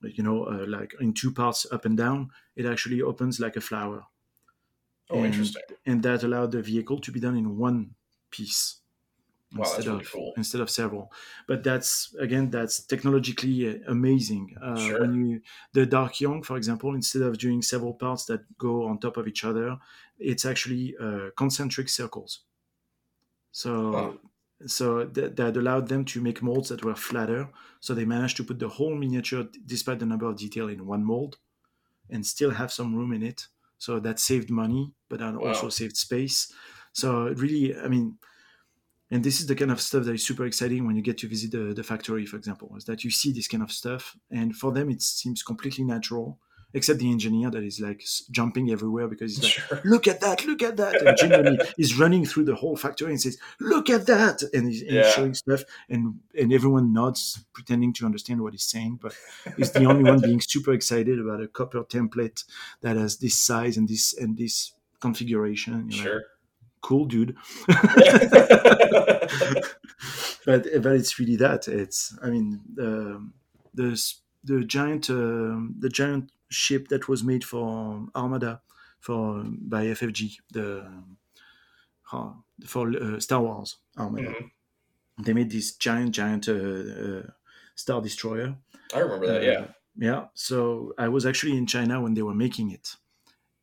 you 0.00 0.22
know 0.22 0.44
uh, 0.44 0.66
like 0.68 0.94
in 1.00 1.12
two 1.12 1.32
parts 1.32 1.66
up 1.72 1.84
and 1.84 1.96
down, 1.96 2.30
it 2.54 2.64
actually 2.64 3.02
opens 3.02 3.40
like 3.40 3.56
a 3.56 3.60
flower. 3.60 4.04
Oh, 5.10 5.16
and, 5.16 5.26
interesting. 5.26 5.62
And 5.84 6.00
that 6.04 6.22
allowed 6.22 6.52
the 6.52 6.62
vehicle 6.62 7.00
to 7.00 7.10
be 7.10 7.18
done 7.18 7.36
in 7.36 7.58
one 7.58 7.96
piece 8.30 8.79
wow, 9.56 9.64
instead 9.64 9.86
really 9.86 10.04
of 10.04 10.12
cool. 10.12 10.32
instead 10.36 10.60
of 10.60 10.70
several. 10.70 11.12
But 11.46 11.62
that's 11.64 12.14
again 12.20 12.50
that's 12.50 12.84
technologically 12.86 13.82
amazing. 13.84 14.56
Uh, 14.60 14.88
sure. 14.88 15.00
When 15.00 15.14
you 15.14 15.42
the 15.72 15.86
Dark 15.86 16.20
Young, 16.20 16.42
for 16.42 16.56
example, 16.56 16.94
instead 16.94 17.22
of 17.22 17.38
doing 17.38 17.62
several 17.62 17.94
parts 17.94 18.24
that 18.26 18.56
go 18.58 18.86
on 18.86 18.98
top 18.98 19.16
of 19.16 19.26
each 19.28 19.44
other, 19.44 19.78
it's 20.18 20.44
actually 20.44 20.96
uh, 20.98 21.30
concentric 21.36 21.88
circles. 21.88 22.40
So. 23.52 23.90
Wow. 23.92 24.18
So 24.66 25.06
that, 25.06 25.36
that 25.36 25.56
allowed 25.56 25.88
them 25.88 26.04
to 26.04 26.20
make 26.20 26.42
molds 26.42 26.68
that 26.68 26.84
were 26.84 26.94
flatter. 26.94 27.48
So 27.80 27.94
they 27.94 28.04
managed 28.04 28.36
to 28.36 28.44
put 28.44 28.58
the 28.58 28.68
whole 28.68 28.94
miniature, 28.94 29.48
despite 29.64 30.00
the 30.00 30.04
number 30.04 30.26
of 30.26 30.36
detail, 30.36 30.68
in 30.68 30.84
one 30.84 31.02
mold, 31.02 31.38
and 32.10 32.26
still 32.26 32.50
have 32.52 32.72
some 32.72 32.94
room 32.94 33.12
in 33.12 33.22
it. 33.22 33.48
So 33.78 34.00
that 34.00 34.20
saved 34.20 34.50
money, 34.50 34.94
but 35.08 35.20
that 35.20 35.34
Wow. 35.34 35.48
also 35.48 35.70
saved 35.70 35.96
space. 35.96 36.52
So 36.92 37.28
really, 37.30 37.76
I 37.78 37.88
mean, 37.88 38.18
and 39.10 39.24
this 39.24 39.40
is 39.40 39.46
the 39.46 39.54
kind 39.56 39.72
of 39.72 39.80
stuff 39.80 40.04
that 40.04 40.14
is 40.14 40.24
super 40.24 40.44
exciting 40.44 40.86
when 40.86 40.96
you 40.96 41.02
get 41.02 41.18
to 41.18 41.28
visit 41.28 41.50
the, 41.50 41.74
the 41.74 41.82
factory 41.82 42.26
for 42.26 42.36
example 42.36 42.72
is 42.76 42.84
that 42.84 43.02
you 43.04 43.10
see 43.10 43.32
this 43.32 43.48
kind 43.48 43.62
of 43.62 43.72
stuff. 43.72 44.16
And 44.30 44.54
for 44.54 44.72
them 44.72 44.90
it 44.90 45.02
seems 45.02 45.42
completely 45.42 45.84
natural 45.84 46.38
except 46.72 47.00
the 47.00 47.10
engineer 47.10 47.50
that 47.50 47.64
is 47.64 47.80
like 47.80 48.04
jumping 48.30 48.70
everywhere 48.70 49.08
because 49.08 49.34
he's 49.34 49.42
like 49.44 49.52
Sure. 49.52 49.80
look 49.92 50.06
at 50.06 50.20
that 50.20 50.46
look 50.46 50.62
at 50.62 50.76
that. 50.76 51.02
And 51.04 51.16
genuinely 51.16 51.58
he's 51.76 51.98
running 52.02 52.24
through 52.24 52.44
the 52.44 52.54
whole 52.54 52.76
factory 52.76 53.10
and 53.10 53.20
says 53.20 53.38
look 53.58 53.90
at 53.90 54.06
that. 54.06 54.42
And 54.54 54.68
he's, 54.68 54.82
and 54.82 54.92
he's 54.92 55.12
showing 55.12 55.34
stuff 55.34 55.64
and 55.88 56.20
and 56.38 56.52
everyone 56.52 56.92
nods 56.92 57.44
pretending 57.52 57.92
to 57.94 58.06
understand 58.06 58.40
what 58.40 58.52
he's 58.52 58.64
saying 58.64 59.00
but 59.02 59.16
he's 59.56 59.72
the 59.72 59.84
only 59.86 60.04
one 60.08 60.20
being 60.20 60.40
super 60.40 60.72
excited 60.72 61.18
about 61.18 61.42
a 61.42 61.48
copper 61.48 61.82
template 61.82 62.44
that 62.82 62.96
has 62.96 63.16
this 63.16 63.36
size 63.36 63.76
and 63.76 63.88
this 63.88 64.16
and 64.16 64.38
this 64.38 64.72
configuration 65.00 65.88
like, 65.88 65.92
Sure. 65.92 66.22
Cool 66.82 67.04
dude 67.06 67.36
but 70.46 70.66
but 70.82 70.92
it's 70.96 71.18
really 71.18 71.36
that. 71.36 71.68
It's 71.68 72.16
I 72.22 72.30
mean 72.30 72.60
the 72.74 73.30
the 73.74 74.00
the 74.44 74.64
giant 74.64 75.10
um 75.10 75.74
the 75.78 75.88
giant 75.88 76.32
ship 76.48 76.88
that 76.88 77.08
was 77.08 77.22
made 77.22 77.44
for 77.44 78.06
Armada 78.14 78.60
for 79.00 79.44
by 79.46 79.86
FFG 79.86 80.38
the 80.52 80.86
uh, 82.12 82.32
for 82.66 82.88
uh, 82.96 83.20
Star 83.20 83.40
Wars 83.42 83.76
Armada. 83.98 84.28
Mhm. 84.30 84.50
They 85.24 85.32
made 85.34 85.50
this 85.50 85.76
giant 85.76 86.12
giant 86.14 86.48
uh, 86.48 86.52
uh, 86.54 87.22
star 87.74 88.00
destroyer. 88.00 88.56
I 88.94 88.98
remember 89.00 89.26
that. 89.26 89.42
Uh, 89.42 89.44
Yeah. 89.44 89.66
Yeah. 89.96 90.26
So 90.34 90.94
I 90.98 91.08
was 91.08 91.26
actually 91.26 91.56
in 91.58 91.66
China 91.66 92.00
when 92.00 92.14
they 92.14 92.22
were 92.22 92.34
making 92.34 92.70
it, 92.70 92.96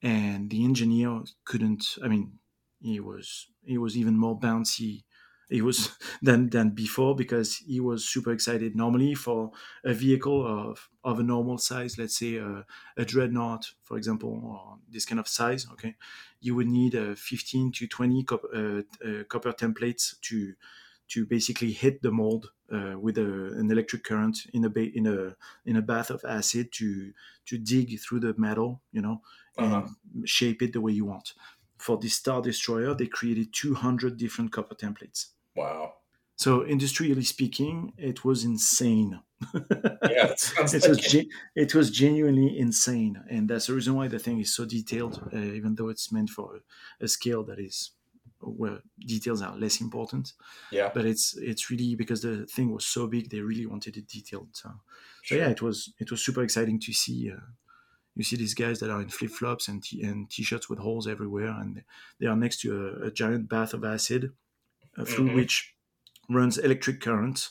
and 0.02 0.50
the 0.50 0.64
engineer 0.64 1.24
couldn't. 1.46 1.98
I 2.04 2.08
mean, 2.08 2.40
he 2.80 3.00
was 3.00 3.48
he 3.64 3.78
was 3.78 3.98
even 3.98 4.18
more 4.18 4.40
bouncy 4.40 5.04
he 5.50 5.62
was 5.62 5.98
than 6.22 6.50
than 6.50 6.72
before 6.72 7.16
because 7.16 7.58
he 7.58 7.80
was 7.80 8.06
super 8.06 8.32
excited. 8.32 8.76
Normally, 8.76 9.16
for 9.16 9.52
a 9.84 9.94
vehicle 9.94 10.46
of 10.46 10.90
of 11.04 11.20
a 11.20 11.24
normal 11.24 11.58
size, 11.58 11.98
let's 11.98 12.18
say 12.18 12.36
a, 12.36 12.66
a 12.98 13.06
dreadnought, 13.06 13.72
for 13.84 13.98
example, 13.98 14.42
or 14.44 14.78
this 14.90 15.06
kind 15.06 15.20
of 15.20 15.28
size, 15.28 15.68
okay, 15.74 15.96
you 16.42 16.56
would 16.56 16.68
need 16.68 16.96
a 16.96 17.16
15 17.16 17.72
to 17.74 17.88
20 17.88 18.24
copper, 18.24 18.48
uh, 18.54 19.08
uh, 19.08 19.24
copper 19.26 19.54
templates 19.54 20.20
to 20.22 20.54
to 21.10 21.26
basically 21.26 21.72
hit 21.72 22.02
the 22.02 22.12
mold 22.12 22.52
uh, 22.70 22.96
with 23.00 23.18
a, 23.18 23.54
an 23.58 23.72
electric 23.72 24.04
current 24.04 24.40
in 24.54 24.66
a 24.66 24.70
ba- 24.70 24.92
in 24.94 25.08
a 25.08 25.36
in 25.66 25.78
a 25.78 25.82
bath 25.82 26.10
of 26.10 26.22
acid 26.28 26.72
to 26.74 27.14
to 27.46 27.58
dig 27.58 27.98
through 28.02 28.20
the 28.20 28.34
metal, 28.38 28.82
you 28.92 29.02
know, 29.02 29.22
and 29.58 29.74
uh-huh. 29.74 29.88
shape 30.26 30.62
it 30.62 30.74
the 30.74 30.82
way 30.82 30.92
you 30.92 31.06
want. 31.06 31.34
For 31.78 31.98
the 31.98 32.10
Star 32.10 32.42
Destroyer, 32.42 32.94
they 32.94 33.08
created 33.08 33.54
200 33.54 34.18
different 34.18 34.52
copper 34.52 34.76
templates. 34.76 35.28
Wow. 35.56 35.94
So 36.36 36.62
industrially 36.62 37.24
speaking, 37.24 37.94
it 37.98 38.24
was 38.24 38.44
insane. 38.44 39.20
yeah, 39.54 40.34
it 40.60 40.88
was 40.88 41.00
ge- 41.00 41.28
it 41.56 41.76
was 41.76 41.92
genuinely 41.92 42.58
insane, 42.58 43.24
and 43.30 43.48
that's 43.50 43.68
the 43.68 43.74
reason 43.74 43.96
why 43.96 44.08
the 44.08 44.20
thing 44.20 44.40
is 44.40 44.54
so 44.54 44.66
detailed, 44.66 45.22
uh, 45.34 45.38
even 45.38 45.76
though 45.76 45.90
it's 45.90 46.12
meant 46.12 46.30
for 46.30 46.58
a, 46.58 47.06
a 47.06 47.08
scale 47.08 47.44
that 47.44 47.60
is 47.60 47.92
where 48.40 48.80
details 49.00 49.42
are 49.42 49.56
less 49.58 49.82
important. 49.82 50.34
Yeah. 50.72 50.92
But 50.94 51.06
it's 51.06 51.36
it's 51.38 51.70
really 51.70 51.96
because 51.96 52.22
the 52.22 52.46
thing 52.46 52.72
was 52.72 52.86
so 52.86 53.08
big, 53.08 53.30
they 53.30 53.40
really 53.42 53.66
wanted 53.66 53.98
it 53.98 54.08
detailed. 54.08 54.50
So, 54.54 54.70
sure. 55.22 55.38
so 55.38 55.44
yeah, 55.44 55.50
it 55.50 55.62
was 55.62 55.94
it 56.00 56.12
was 56.12 56.24
super 56.24 56.44
exciting 56.44 56.80
to 56.82 56.94
see. 56.94 57.32
Uh, 57.32 57.40
you 58.18 58.24
see 58.24 58.36
these 58.36 58.54
guys 58.54 58.80
that 58.80 58.90
are 58.90 59.02
in 59.02 59.10
flip 59.10 59.32
flops 59.32 59.68
and 59.68 59.84
t- 59.84 60.04
and 60.04 60.30
t-shirts 60.30 60.70
with 60.70 60.80
holes 60.80 61.08
everywhere, 61.08 61.50
and 61.50 61.84
they 62.20 62.28
are 62.28 62.36
next 62.36 62.62
to 62.62 62.98
a, 63.04 63.08
a 63.08 63.12
giant 63.12 63.48
bath 63.48 63.74
of 63.74 63.84
acid 63.84 64.32
uh, 64.98 65.06
through 65.06 65.28
mm-hmm. 65.28 65.36
which 65.36 65.76
runs 66.30 66.58
electric 66.58 67.02
current. 67.02 67.50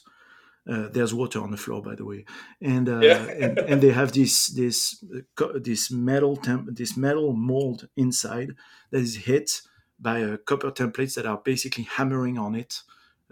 Uh, 0.68 0.88
there's 0.88 1.14
water 1.14 1.40
on 1.40 1.52
the 1.52 1.56
floor, 1.56 1.80
by 1.80 1.94
the 1.94 2.04
way, 2.04 2.24
and, 2.60 2.88
uh, 2.88 2.98
yeah. 2.98 3.24
and, 3.28 3.58
and 3.58 3.80
they 3.80 3.92
have 3.92 4.10
this 4.10 4.48
this 4.48 5.04
uh, 5.38 5.46
this 5.54 5.92
metal 5.92 6.34
temp- 6.36 6.74
this 6.74 6.96
metal 6.96 7.32
mold 7.32 7.88
inside 7.96 8.50
that 8.90 9.00
is 9.00 9.16
hit 9.16 9.62
by 10.00 10.22
uh, 10.22 10.36
copper 10.38 10.72
templates 10.72 11.14
that 11.14 11.24
are 11.24 11.40
basically 11.44 11.84
hammering 11.84 12.36
on 12.36 12.56
it 12.56 12.82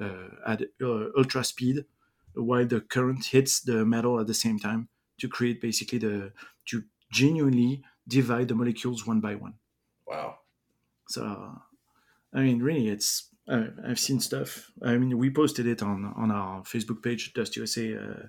uh, 0.00 0.28
at 0.46 0.62
uh, 0.80 1.06
ultra 1.16 1.42
speed 1.42 1.84
while 2.34 2.66
the 2.66 2.80
current 2.80 3.26
hits 3.26 3.60
the 3.60 3.84
metal 3.84 4.20
at 4.20 4.26
the 4.26 4.34
same 4.34 4.58
time 4.58 4.88
to 5.18 5.28
create 5.28 5.60
basically 5.60 5.98
the 5.98 6.32
to 6.66 6.84
genuinely 7.14 7.82
divide 8.06 8.48
the 8.48 8.54
molecules 8.54 9.06
one 9.06 9.20
by 9.20 9.34
one. 9.36 9.54
Wow. 10.06 10.38
So, 11.08 11.22
I 12.32 12.40
mean, 12.40 12.60
really, 12.60 12.88
it's 12.88 13.30
uh, 13.48 13.68
I've 13.86 14.00
seen 14.00 14.20
stuff. 14.20 14.70
I 14.82 14.96
mean, 14.96 15.16
we 15.18 15.30
posted 15.30 15.66
it 15.66 15.82
on 15.82 16.12
on 16.16 16.30
our 16.30 16.62
Facebook 16.62 17.02
page, 17.02 17.32
Dust 17.34 17.56
USA, 17.56 17.96
uh, 17.96 18.22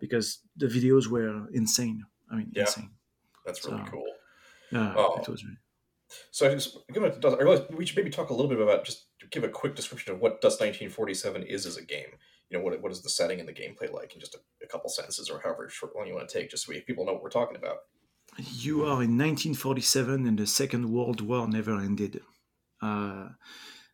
because 0.00 0.40
the 0.56 0.66
videos 0.66 1.06
were 1.06 1.48
insane. 1.52 2.04
I 2.30 2.36
mean, 2.36 2.50
yeah. 2.52 2.62
insane. 2.62 2.90
That's 3.44 3.64
really 3.64 3.84
so, 3.84 3.90
cool. 3.90 4.10
Yeah, 4.72 4.94
oh. 4.96 5.18
it 5.20 5.28
was 5.28 5.44
really. 5.44 5.58
So 6.30 6.50
I 6.50 6.54
just 6.54 6.76
give 6.92 7.02
it 7.02 7.20
Dust. 7.20 7.36
I 7.38 7.42
realize 7.42 7.62
we 7.70 7.86
should 7.86 7.96
maybe 7.96 8.10
talk 8.10 8.30
a 8.30 8.34
little 8.34 8.50
bit 8.50 8.60
about 8.60 8.84
just 8.84 9.06
give 9.30 9.44
a 9.44 9.48
quick 9.48 9.74
description 9.74 10.14
of 10.14 10.20
what 10.20 10.40
Dust 10.40 10.60
1947 10.60 11.42
is 11.44 11.66
as 11.66 11.76
a 11.76 11.84
game. 11.84 12.10
You 12.48 12.58
know, 12.58 12.64
what 12.64 12.80
what 12.82 12.92
is 12.92 13.02
the 13.02 13.10
setting 13.10 13.38
and 13.40 13.48
the 13.48 13.52
gameplay 13.60 13.92
like 13.92 14.14
in 14.14 14.20
just 14.20 14.34
a, 14.34 14.40
a 14.64 14.68
couple 14.68 14.88
sentences 14.90 15.28
or 15.30 15.40
however 15.40 15.68
short 15.68 15.94
one 15.94 16.06
you 16.06 16.14
want 16.14 16.28
to 16.28 16.38
take, 16.38 16.50
just 16.50 16.66
so 16.66 16.72
we, 16.72 16.80
people 16.80 17.04
know 17.04 17.12
what 17.12 17.22
we're 17.22 17.38
talking 17.40 17.56
about. 17.56 17.78
You 18.38 18.82
are 18.82 19.02
in 19.02 19.18
1947 19.18 20.26
and 20.26 20.38
the 20.38 20.46
Second 20.46 20.90
World 20.90 21.20
War 21.20 21.48
never 21.48 21.76
ended. 21.78 22.20
Uh, 22.80 23.30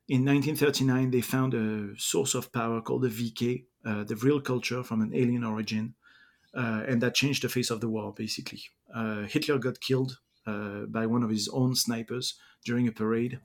in 0.09 0.24
1939, 0.24 1.11
they 1.11 1.20
found 1.20 1.55
a 1.55 1.99
source 1.99 2.34
of 2.34 2.53
power 2.53 2.80
called 2.80 3.03
the 3.03 3.09
VK, 3.09 3.64
uh, 3.84 4.05
the 4.05 4.14
Vril 4.14 4.41
culture 4.41 4.84
from 4.84 5.01
an 5.01 5.12
alien 5.14 5.43
origin, 5.43 5.95
uh, 6.55 6.84
and 6.87 7.03
that 7.03 7.14
changed 7.14 7.43
the 7.43 7.49
face 7.49 7.70
of 7.70 7.80
the 7.80 7.89
war, 7.89 8.14
basically. 8.16 8.62
Uh, 8.95 9.22
Hitler 9.22 9.59
got 9.59 9.80
killed 9.80 10.18
uh, 10.47 10.87
by 10.87 11.07
one 11.07 11.24
of 11.24 11.30
his 11.30 11.49
own 11.49 11.74
snipers 11.74 12.39
during 12.64 12.87
a 12.87 12.93
parade. 12.93 13.41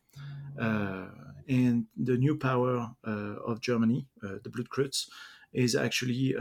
Uh, 0.59 1.07
and 1.47 1.85
the 1.97 2.17
new 2.17 2.37
power 2.37 2.91
of 3.03 3.61
Germany, 3.61 4.07
the 4.21 4.49
Blutkreuz, 4.49 5.07
is 5.53 5.75
actually 5.75 6.35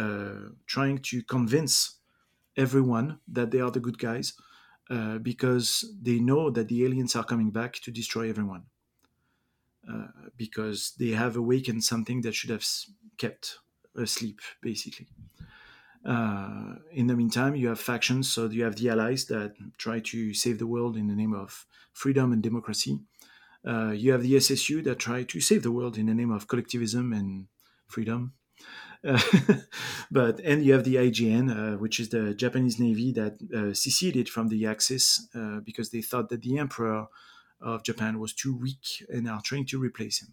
trying 0.66 0.98
to 0.98 1.22
convince 1.22 1.99
everyone 2.57 3.20
that 3.28 3.51
they 3.51 3.61
are 3.61 3.70
the 3.70 3.80
good 3.80 3.98
guys 3.98 4.34
because 5.22 5.84
they 6.03 6.18
know 6.18 6.51
that 6.51 6.68
the 6.68 6.84
aliens 6.84 7.14
are 7.14 7.24
coming 7.24 7.51
back 7.51 7.74
to 7.74 7.90
destroy 7.92 8.28
everyone. 8.28 8.66
Uh, 9.88 10.09
because 10.36 10.92
they 10.98 11.09
have 11.09 11.36
awakened 11.36 11.82
something 11.82 12.20
that 12.20 12.34
should 12.34 12.51
have 12.51 12.64
kept 13.16 13.59
asleep, 13.96 14.40
basically. 14.61 15.09
Uh, 16.05 16.76
in 16.92 17.07
the 17.07 17.16
meantime, 17.16 17.55
you 17.55 17.68
have 17.68 17.80
factions. 17.80 18.32
So 18.32 18.48
you 18.48 18.64
have 18.64 18.76
the 18.76 18.90
allies 18.90 19.26
that 19.26 19.55
try 19.78 20.01
to 20.01 20.34
save 20.34 20.59
the 20.59 20.66
world 20.66 20.96
in 20.96 21.09
the 21.09 21.14
name 21.14 21.34
of 21.34 21.66
freedom 21.92 22.32
and 22.32 22.42
democracy. 22.42 23.01
Uh, 23.66 23.90
you 23.90 24.12
have 24.12 24.22
the 24.22 24.36
SSU 24.36 24.82
that 24.82 24.98
try 24.98 25.24
to 25.24 25.40
save 25.40 25.62
the 25.62 25.72
world 25.72 25.98
in 25.98 26.07
the 26.07 26.14
name 26.14 26.30
of 26.30 26.48
collectivism 26.48 27.12
and 27.12 27.48
freedom. 27.86 28.34
But 30.11 30.40
and 30.40 30.64
you 30.64 30.72
have 30.72 30.84
the 30.84 30.96
IGN, 30.96 31.51
uh, 31.51 31.78
which 31.78 32.01
is 32.01 32.09
the 32.09 32.34
Japanese 32.34 32.78
navy 32.78 33.12
that 33.12 33.38
uh, 33.55 33.72
seceded 33.74 34.28
from 34.28 34.48
the 34.48 34.66
Axis 34.66 35.28
uh, 35.34 35.61
because 35.61 35.90
they 35.90 36.03
thought 36.03 36.28
that 36.28 36.42
the 36.42 36.59
emperor 36.59 37.07
of 37.61 37.84
Japan 37.84 38.18
was 38.18 38.32
too 38.32 38.57
weak 38.57 39.05
and 39.09 39.28
are 39.28 39.42
trying 39.42 39.66
to 39.66 39.78
replace 39.78 40.22
him. 40.22 40.32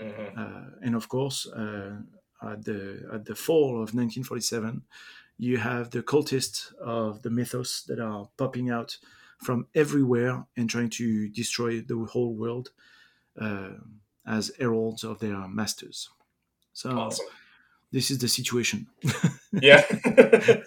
Mm-hmm. 0.00 0.84
and 0.84 0.94
of 0.94 1.08
course, 1.08 1.46
at 1.56 2.64
the 2.64 3.08
at 3.12 3.24
the 3.24 3.34
fall 3.34 3.76
of 3.76 3.94
1947, 3.94 4.82
you 5.38 5.56
have 5.58 5.90
the 5.90 6.02
cultists 6.02 6.74
of 6.74 7.22
the 7.22 7.30
mythos 7.30 7.82
that 7.88 7.98
are 7.98 8.28
popping 8.36 8.70
out 8.70 8.98
from 9.38 9.66
everywhere 9.74 10.46
and 10.56 10.68
trying 10.68 10.90
to 10.90 11.28
destroy 11.28 11.80
the 11.80 11.96
whole 12.10 12.34
world 12.34 12.70
uh, 13.40 13.70
as 14.26 14.52
heralds 14.58 15.04
of 15.04 15.18
their 15.18 15.46
masters. 15.48 16.08
So 16.72 16.90
awesome. 16.90 17.26
This 17.92 18.10
is 18.10 18.18
the 18.18 18.28
situation. 18.28 18.86
yeah. 19.52 19.82
and 19.90 20.62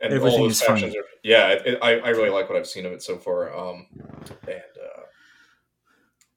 Everything 0.00 0.46
is 0.46 0.62
fine. 0.62 0.84
Are, 0.84 1.04
yeah, 1.22 1.48
it, 1.50 1.66
it, 1.66 1.78
I, 1.82 1.98
I 1.98 2.08
really 2.10 2.30
like 2.30 2.48
what 2.48 2.58
I've 2.58 2.66
seen 2.66 2.86
of 2.86 2.92
it 2.92 3.02
so 3.02 3.18
far. 3.18 3.54
Um, 3.56 3.86
and 4.46 4.62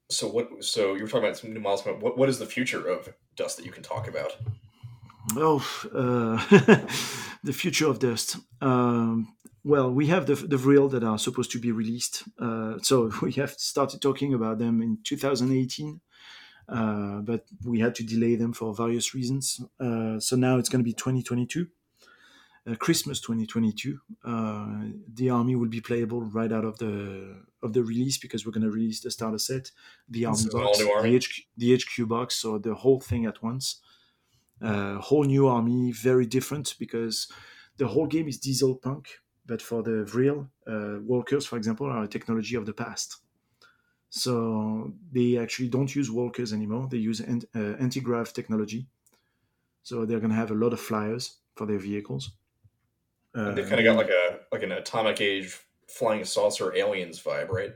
so 0.08 0.28
what? 0.28 0.64
So 0.64 0.94
you 0.94 1.02
were 1.02 1.08
talking 1.08 1.24
about 1.24 1.36
some 1.36 1.52
new 1.52 1.60
milestones. 1.60 2.02
What 2.02 2.16
what 2.16 2.28
is 2.28 2.38
the 2.38 2.46
future 2.46 2.86
of 2.88 3.08
Dust 3.34 3.56
that 3.56 3.66
you 3.66 3.72
can 3.72 3.82
talk 3.82 4.08
about? 4.08 4.36
Oh, 5.36 5.66
uh, 5.92 6.36
the 7.42 7.52
future 7.52 7.88
of 7.88 7.98
Dust. 7.98 8.36
Um, 8.60 9.34
well, 9.64 9.90
we 9.90 10.06
have 10.06 10.26
the 10.26 10.34
the 10.34 10.56
Vril 10.56 10.88
that 10.90 11.02
are 11.02 11.18
supposed 11.18 11.50
to 11.52 11.58
be 11.60 11.72
released. 11.72 12.22
Uh, 12.38 12.78
so 12.82 13.10
we 13.22 13.32
have 13.32 13.50
started 13.52 14.00
talking 14.00 14.34
about 14.34 14.58
them 14.58 14.80
in 14.80 14.98
2018, 15.04 16.00
uh, 16.68 17.20
but 17.20 17.44
we 17.64 17.80
had 17.80 17.94
to 17.94 18.04
delay 18.04 18.36
them 18.36 18.52
for 18.52 18.74
various 18.74 19.14
reasons. 19.14 19.60
Uh, 19.78 20.18
so 20.20 20.36
now 20.36 20.58
it's 20.58 20.68
going 20.68 20.80
to 20.80 20.84
be 20.84 20.92
2022 20.92 21.66
uh, 22.68 22.74
Christmas 22.74 23.20
2022, 23.20 24.00
uh, 24.24 24.66
the 25.14 25.30
army 25.30 25.54
will 25.54 25.68
be 25.68 25.80
playable 25.80 26.22
right 26.22 26.52
out 26.52 26.64
of 26.64 26.78
the 26.78 27.36
of 27.62 27.72
the 27.72 27.82
release 27.82 28.18
because 28.18 28.44
we're 28.44 28.52
going 28.52 28.64
to 28.64 28.70
release 28.70 29.00
the 29.00 29.10
starter 29.10 29.38
set, 29.38 29.70
the 30.08 30.24
army 30.24 30.46
box, 30.50 30.80
army. 30.80 31.10
the, 31.10 31.18
HQ, 31.18 31.32
the 31.56 31.76
HQ 31.76 32.08
box, 32.08 32.34
so 32.34 32.58
the 32.58 32.74
whole 32.74 33.00
thing 33.00 33.26
at 33.26 33.42
once. 33.42 33.80
Uh, 34.60 34.98
whole 34.98 35.24
new 35.24 35.46
army, 35.46 35.92
very 35.92 36.26
different 36.26 36.74
because 36.78 37.30
the 37.76 37.86
whole 37.86 38.06
game 38.06 38.26
is 38.26 38.38
diesel 38.38 38.74
punk, 38.74 39.20
but 39.44 39.60
for 39.60 39.82
the 39.82 40.04
Vril 40.04 40.48
uh, 40.66 40.96
walkers, 41.02 41.44
for 41.46 41.56
example, 41.56 41.86
are 41.86 42.04
a 42.04 42.08
technology 42.08 42.56
of 42.56 42.66
the 42.66 42.72
past. 42.72 43.18
So 44.10 44.92
they 45.12 45.36
actually 45.36 45.68
don't 45.68 45.94
use 45.94 46.10
walkers 46.10 46.52
anymore. 46.52 46.88
They 46.90 46.98
use 46.98 47.20
uh, 47.20 47.58
anti-grav 47.58 48.32
technology. 48.32 48.86
So 49.82 50.04
they're 50.04 50.20
going 50.20 50.30
to 50.30 50.36
have 50.36 50.50
a 50.50 50.54
lot 50.54 50.72
of 50.72 50.80
flyers 50.80 51.36
for 51.54 51.66
their 51.66 51.78
vehicles 51.78 52.32
uh, 53.36 53.52
they 53.52 53.62
kind 53.62 53.78
of 53.78 53.84
got 53.84 53.96
like 53.96 54.08
a 54.08 54.38
like 54.50 54.62
an 54.62 54.72
atomic 54.72 55.20
age 55.20 55.58
flying 55.88 56.24
saucer 56.24 56.74
aliens 56.74 57.22
vibe, 57.22 57.50
right? 57.50 57.74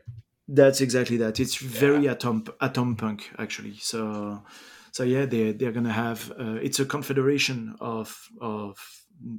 That's 0.49 0.81
exactly 0.81 1.19
that. 1.19 1.39
It's 1.39 1.57
very 1.57 2.07
yeah. 2.07 2.13
atom 2.13 2.45
atom 2.61 2.97
punk 2.97 3.31
actually. 3.39 3.77
So 3.79 4.43
so 4.91 5.03
yeah, 5.05 5.27
they 5.27 5.53
they're 5.53 5.73
gonna 5.73 5.93
have 5.93 6.33
uh, 6.41 6.59
it's 6.63 6.81
a 6.81 6.87
confederation 6.87 7.77
of 7.81 8.29
of 8.41 8.79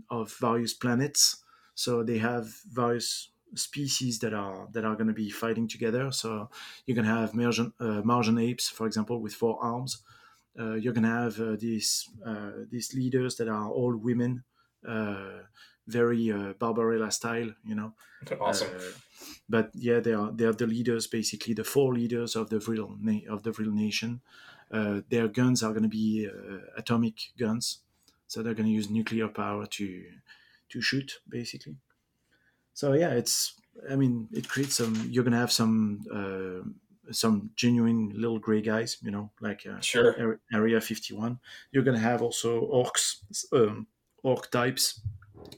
of 0.10 0.36
various 0.40 0.74
planets. 0.74 1.44
So 1.74 2.04
they 2.04 2.20
have 2.20 2.54
various 2.72 3.31
species 3.56 4.20
that 4.20 4.34
are 4.34 4.68
that 4.74 4.86
are 4.86 4.96
going 4.96 5.08
to 5.08 5.14
be 5.14 5.30
fighting 5.30 5.68
together. 5.68 6.12
So 6.12 6.50
you're 6.86 6.96
going 6.96 7.08
to 7.08 7.14
have 7.14 7.34
margin, 7.34 7.74
uh, 7.80 8.02
Martian 8.04 8.38
apes, 8.38 8.70
for 8.70 8.88
example, 8.88 9.20
with 9.22 9.34
four 9.34 9.58
arms. 9.62 10.04
Uh, 10.60 10.74
you're 10.76 10.94
going 10.94 11.04
to 11.04 11.10
have 11.10 11.40
uh, 11.40 11.56
these 11.58 12.10
uh, 12.26 12.52
these 12.70 12.94
leaders 12.94 13.36
that 13.38 13.48
are 13.48 13.70
all 13.70 13.96
women. 13.96 14.44
Uh, 14.88 15.44
very 15.88 16.32
uh, 16.32 16.54
Barbarella 16.60 17.12
style, 17.12 17.52
you 17.66 17.76
know. 17.76 17.94
Awesome. 18.40 18.70
But 19.50 19.72
yeah, 19.74 20.00
they 20.00 20.14
are 20.14 20.32
they 20.32 20.46
are 20.46 20.54
the 20.54 20.68
leaders, 20.68 21.08
basically 21.08 21.54
the 21.54 21.64
four 21.64 21.94
leaders 21.94 22.36
of 22.36 22.50
the 22.50 22.60
Vril 22.60 22.98
of 23.30 23.44
the 23.44 23.52
Vril 23.52 23.72
nation. 23.72 24.22
uh, 24.72 25.02
their 25.10 25.28
guns 25.28 25.64
are 25.64 25.72
going 25.72 25.84
to 25.84 25.90
be 25.90 26.28
uh, 26.28 26.58
atomic 26.78 27.16
guns, 27.38 27.80
so 28.28 28.42
they're 28.42 28.54
going 28.54 28.68
to 28.68 28.72
use 28.72 28.90
nuclear 28.90 29.28
power 29.28 29.66
to 29.66 30.04
to 30.70 30.82
shoot 30.82 31.20
basically. 31.28 31.76
So 32.74 32.94
yeah, 32.94 33.12
it's 33.12 33.54
I 33.90 33.96
mean 33.96 34.28
it 34.32 34.48
creates 34.48 34.76
some. 34.76 34.96
You're 35.10 35.24
going 35.24 35.34
to 35.34 35.40
have 35.40 35.52
some 35.52 36.02
uh, 36.14 36.70
some 37.12 37.52
genuine 37.56 38.12
little 38.16 38.40
gray 38.40 38.62
guys, 38.62 38.98
you 39.02 39.12
know, 39.12 39.32
like 39.42 39.66
uh, 39.70 39.80
sure 39.82 40.40
Area 40.54 40.82
51. 40.82 41.40
You're 41.72 41.84
going 41.84 41.98
to 41.98 42.04
have 42.04 42.22
also 42.22 42.62
orcs, 42.68 43.18
um, 43.54 43.88
orc 44.24 44.52
types, 44.52 45.02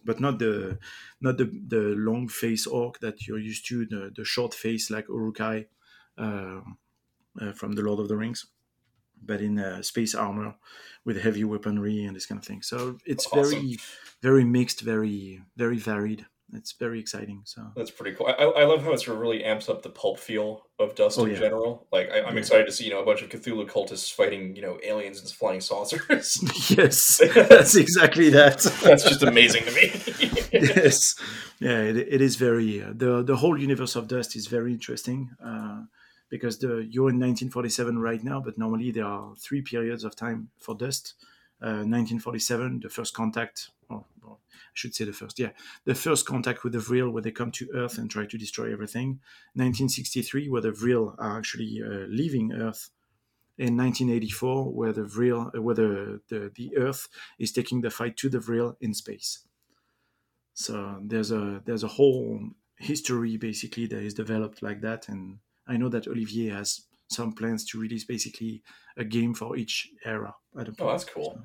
but 0.05 0.19
not 0.19 0.39
the 0.39 0.79
not 1.21 1.37
the 1.37 1.45
the 1.67 1.95
long 1.97 2.27
face 2.27 2.67
orc 2.67 2.99
that 2.99 3.27
you're 3.27 3.39
used 3.39 3.67
to. 3.67 3.85
The 3.85 4.11
the 4.15 4.25
short 4.25 4.53
face 4.53 4.89
like 4.89 5.07
Uruk-hai 5.09 5.67
uh, 6.17 6.61
uh, 7.41 7.51
from 7.53 7.73
the 7.73 7.81
Lord 7.81 7.99
of 7.99 8.07
the 8.07 8.17
Rings, 8.17 8.47
but 9.21 9.41
in 9.41 9.59
uh, 9.59 9.81
space 9.81 10.15
armor 10.15 10.55
with 11.05 11.21
heavy 11.21 11.43
weaponry 11.43 12.05
and 12.05 12.15
this 12.15 12.25
kind 12.25 12.39
of 12.39 12.45
thing. 12.45 12.61
So 12.61 12.97
it's 13.05 13.27
awesome. 13.27 13.51
very 13.51 13.79
very 14.21 14.43
mixed, 14.43 14.81
very 14.81 15.41
very 15.55 15.77
varied 15.77 16.25
it's 16.55 16.73
very 16.73 16.99
exciting. 16.99 17.41
So 17.45 17.71
that's 17.75 17.91
pretty 17.91 18.15
cool. 18.15 18.27
I, 18.27 18.43
I 18.43 18.63
love 18.65 18.83
how 18.83 18.91
it 18.91 18.99
sort 18.99 19.15
of 19.15 19.21
really 19.21 19.43
amps 19.43 19.69
up 19.69 19.81
the 19.81 19.89
pulp 19.89 20.19
feel 20.19 20.63
of 20.79 20.95
Dust 20.95 21.19
oh, 21.19 21.25
in 21.25 21.31
yeah. 21.31 21.39
general. 21.39 21.87
Like 21.91 22.11
I, 22.11 22.19
am 22.19 22.33
yeah. 22.33 22.39
excited 22.39 22.65
to 22.65 22.71
see 22.71 22.85
you 22.85 22.91
know 22.91 23.01
a 23.01 23.05
bunch 23.05 23.21
of 23.21 23.29
Cthulhu 23.29 23.67
cultists 23.67 24.11
fighting 24.11 24.55
you 24.55 24.61
know 24.61 24.79
aliens 24.83 25.19
and 25.19 25.29
flying 25.29 25.61
saucers. 25.61 26.01
yes, 26.69 27.21
that's 27.33 27.75
exactly 27.75 28.29
that. 28.29 28.59
that's 28.83 29.03
just 29.03 29.23
amazing 29.23 29.63
to 29.65 29.71
me. 29.71 29.91
yes, 30.51 31.15
yeah, 31.59 31.79
it, 31.79 31.97
it 31.97 32.21
is 32.21 32.35
very 32.35 32.83
uh, 32.83 32.93
the 32.93 33.23
the 33.23 33.37
whole 33.37 33.57
universe 33.57 33.95
of 33.95 34.07
Dust 34.07 34.35
is 34.35 34.47
very 34.47 34.71
interesting. 34.71 35.31
Uh, 35.43 35.83
because 36.29 36.57
the 36.57 36.87
you're 36.89 37.11
in 37.11 37.19
1947 37.19 37.99
right 37.99 38.23
now, 38.23 38.41
but 38.41 38.57
normally 38.57 38.89
there 38.89 39.05
are 39.05 39.35
three 39.35 39.61
periods 39.61 40.03
of 40.03 40.15
time 40.15 40.49
for 40.57 40.73
Dust. 40.73 41.13
Uh, 41.61 41.85
1947, 41.87 42.81
the 42.81 42.89
first 42.89 43.13
contact, 43.13 43.69
or, 43.89 44.05
or 44.21 44.37
I 44.53 44.73
should 44.73 44.95
say 44.95 45.05
the 45.05 45.13
first, 45.13 45.39
yeah, 45.39 45.51
the 45.85 45.95
first 45.95 46.25
contact 46.25 46.63
with 46.63 46.73
the 46.73 46.79
Vril, 46.79 47.09
where 47.09 47.21
they 47.21 47.31
come 47.31 47.51
to 47.51 47.69
Earth 47.73 47.97
and 47.97 48.09
try 48.09 48.25
to 48.25 48.37
destroy 48.37 48.71
everything. 48.71 49.19
1963, 49.53 50.49
where 50.49 50.61
the 50.61 50.71
Vril 50.71 51.15
are 51.19 51.37
actually 51.37 51.81
uh, 51.83 52.05
leaving 52.07 52.53
Earth. 52.53 52.89
In 53.55 53.77
1984, 53.77 54.73
where 54.73 54.93
the 54.93 55.03
Vril, 55.03 55.51
uh, 55.55 55.61
where 55.61 55.75
the, 55.75 56.21
the, 56.29 56.51
the 56.55 56.75
Earth 56.75 57.07
is 57.37 57.51
taking 57.51 57.81
the 57.81 57.91
fight 57.91 58.17
to 58.17 58.29
the 58.29 58.39
Vril 58.39 58.75
in 58.81 58.95
space. 58.95 59.45
So 60.55 60.97
there's 61.03 61.31
a 61.31 61.61
there's 61.65 61.83
a 61.83 61.87
whole 61.87 62.39
history 62.77 63.37
basically 63.37 63.85
that 63.87 64.01
is 64.01 64.13
developed 64.13 64.63
like 64.63 64.81
that, 64.81 65.07
and 65.07 65.37
I 65.67 65.77
know 65.77 65.89
that 65.89 66.07
Olivier 66.07 66.49
has 66.49 66.85
some 67.09 67.33
plans 67.33 67.65
to 67.65 67.79
release 67.79 68.03
basically 68.03 68.63
a 68.97 69.03
game 69.03 69.33
for 69.33 69.55
each 69.57 69.89
era. 70.05 70.35
oh, 70.79 70.91
that's 70.91 71.05
cool. 71.05 71.33
So. 71.35 71.41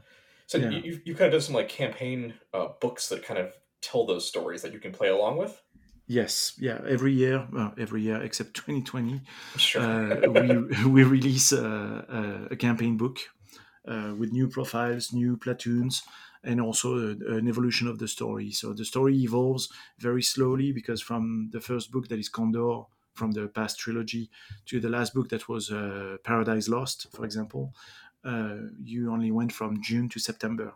So 0.48 0.56
yeah. 0.56 0.70
you 0.70 1.00
you 1.04 1.14
kind 1.14 1.26
of 1.26 1.32
done 1.32 1.40
some 1.42 1.54
like 1.54 1.68
campaign 1.68 2.34
uh, 2.54 2.68
books 2.80 3.08
that 3.10 3.22
kind 3.22 3.38
of 3.38 3.52
tell 3.82 4.06
those 4.06 4.26
stories 4.26 4.62
that 4.62 4.72
you 4.72 4.80
can 4.80 4.92
play 4.92 5.08
along 5.08 5.36
with. 5.36 5.60
Yes, 6.06 6.54
yeah. 6.58 6.80
Every 6.88 7.12
year, 7.12 7.46
well, 7.52 7.74
every 7.78 8.00
year 8.00 8.22
except 8.22 8.54
2020, 8.54 9.20
sure. 9.58 9.82
uh, 9.82 10.26
we 10.26 10.86
we 10.86 11.04
release 11.04 11.52
a, 11.52 12.48
a 12.50 12.56
campaign 12.56 12.96
book 12.96 13.18
uh, 13.86 14.14
with 14.18 14.32
new 14.32 14.48
profiles, 14.48 15.12
new 15.12 15.36
platoons, 15.36 16.02
and 16.42 16.62
also 16.62 16.96
a, 16.96 17.10
an 17.36 17.46
evolution 17.46 17.86
of 17.86 17.98
the 17.98 18.08
story. 18.08 18.50
So 18.50 18.72
the 18.72 18.86
story 18.86 19.16
evolves 19.18 19.68
very 19.98 20.22
slowly 20.22 20.72
because 20.72 21.02
from 21.02 21.50
the 21.52 21.60
first 21.60 21.92
book 21.92 22.08
that 22.08 22.18
is 22.18 22.30
Condor 22.30 22.84
from 23.12 23.32
the 23.32 23.48
past 23.48 23.78
trilogy 23.78 24.30
to 24.64 24.80
the 24.80 24.88
last 24.88 25.12
book 25.12 25.28
that 25.28 25.46
was 25.48 25.70
uh, 25.70 26.16
Paradise 26.24 26.68
Lost, 26.68 27.08
for 27.12 27.24
example, 27.24 27.74
you 28.82 29.12
only 29.12 29.30
went 29.30 29.52
from 29.52 29.82
June 29.82 30.08
to 30.10 30.18
September. 30.18 30.72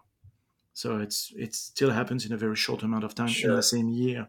So 0.75 0.99
it's 0.99 1.33
it 1.37 1.55
still 1.55 1.91
happens 1.91 2.25
in 2.25 2.33
a 2.33 2.37
very 2.37 2.57
short 2.57 2.83
amount 2.83 3.05
of 3.05 3.15
time 3.15 3.29
sure. 3.29 3.51
in 3.51 3.57
the 3.57 3.63
same 3.63 3.89
year. 3.89 4.29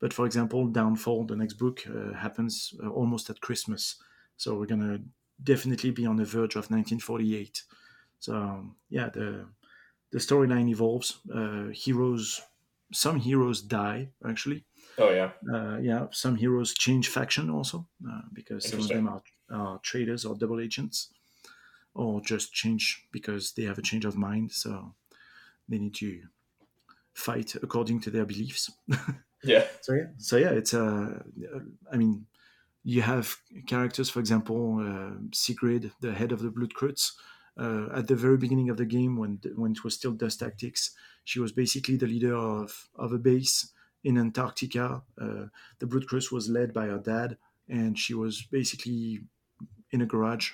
But 0.00 0.12
for 0.12 0.26
example, 0.26 0.66
Downfall, 0.66 1.26
the 1.26 1.36
next 1.36 1.54
book, 1.54 1.82
uh, 1.86 2.14
happens 2.14 2.74
uh, 2.82 2.88
almost 2.88 3.30
at 3.30 3.40
Christmas. 3.40 3.96
So 4.36 4.58
we're 4.58 4.66
gonna 4.66 4.98
definitely 5.42 5.92
be 5.92 6.06
on 6.06 6.16
the 6.16 6.24
verge 6.24 6.56
of 6.56 6.70
1948. 6.70 7.62
So 8.18 8.34
um, 8.34 8.76
yeah, 8.88 9.08
the 9.10 9.46
the 10.10 10.18
storyline 10.18 10.68
evolves. 10.68 11.18
Uh, 11.32 11.66
heroes, 11.72 12.42
some 12.92 13.20
heroes 13.20 13.62
die 13.62 14.08
actually. 14.28 14.64
Oh 14.98 15.10
yeah. 15.10 15.30
Uh, 15.52 15.78
yeah, 15.78 16.06
some 16.10 16.36
heroes 16.36 16.74
change 16.74 17.08
faction 17.08 17.50
also 17.50 17.86
uh, 18.08 18.22
because 18.32 18.68
some 18.68 18.80
of 18.80 18.88
them 18.88 19.08
are, 19.08 19.22
are 19.50 19.78
traitors 19.78 20.24
or 20.24 20.34
double 20.34 20.60
agents 20.60 21.10
or 21.94 22.20
just 22.20 22.52
change 22.52 23.06
because 23.12 23.52
they 23.52 23.62
have 23.64 23.78
a 23.78 23.82
change 23.82 24.04
of 24.04 24.16
mind. 24.16 24.52
So 24.52 24.94
they 25.68 25.78
need 25.78 25.94
to 25.96 26.22
fight 27.14 27.54
according 27.54 28.00
to 28.00 28.10
their 28.10 28.24
beliefs. 28.24 28.70
yeah. 29.44 29.64
So 29.80 29.94
yeah. 29.94 30.06
So 30.18 30.36
yeah, 30.36 30.50
it's 30.50 30.74
uh, 30.74 31.22
I 31.92 31.96
mean, 31.96 32.26
you 32.82 33.02
have 33.02 33.36
characters, 33.66 34.10
for 34.10 34.20
example, 34.20 34.80
uh, 34.80 35.18
Sigrid, 35.32 35.92
the 36.00 36.12
head 36.12 36.32
of 36.32 36.40
the 36.40 36.50
Blutkreuz. 36.50 37.12
Uh, 37.56 37.86
at 37.94 38.08
the 38.08 38.16
very 38.16 38.36
beginning 38.36 38.68
of 38.68 38.76
the 38.76 38.84
game, 38.84 39.16
when 39.16 39.40
when 39.54 39.72
it 39.72 39.84
was 39.84 39.94
still 39.94 40.12
Dust 40.12 40.40
Tactics, 40.40 40.90
she 41.24 41.38
was 41.38 41.52
basically 41.52 41.96
the 41.96 42.06
leader 42.06 42.34
of 42.34 42.88
of 42.96 43.12
a 43.12 43.18
base 43.18 43.70
in 44.02 44.18
Antarctica. 44.18 45.02
Uh, 45.20 45.46
the 45.78 45.86
Blutkreuz 45.86 46.32
was 46.32 46.50
led 46.50 46.72
by 46.72 46.86
her 46.86 46.98
dad, 46.98 47.38
and 47.68 47.96
she 47.96 48.12
was 48.12 48.42
basically 48.42 49.20
in 49.92 50.02
a 50.02 50.06
garage 50.06 50.50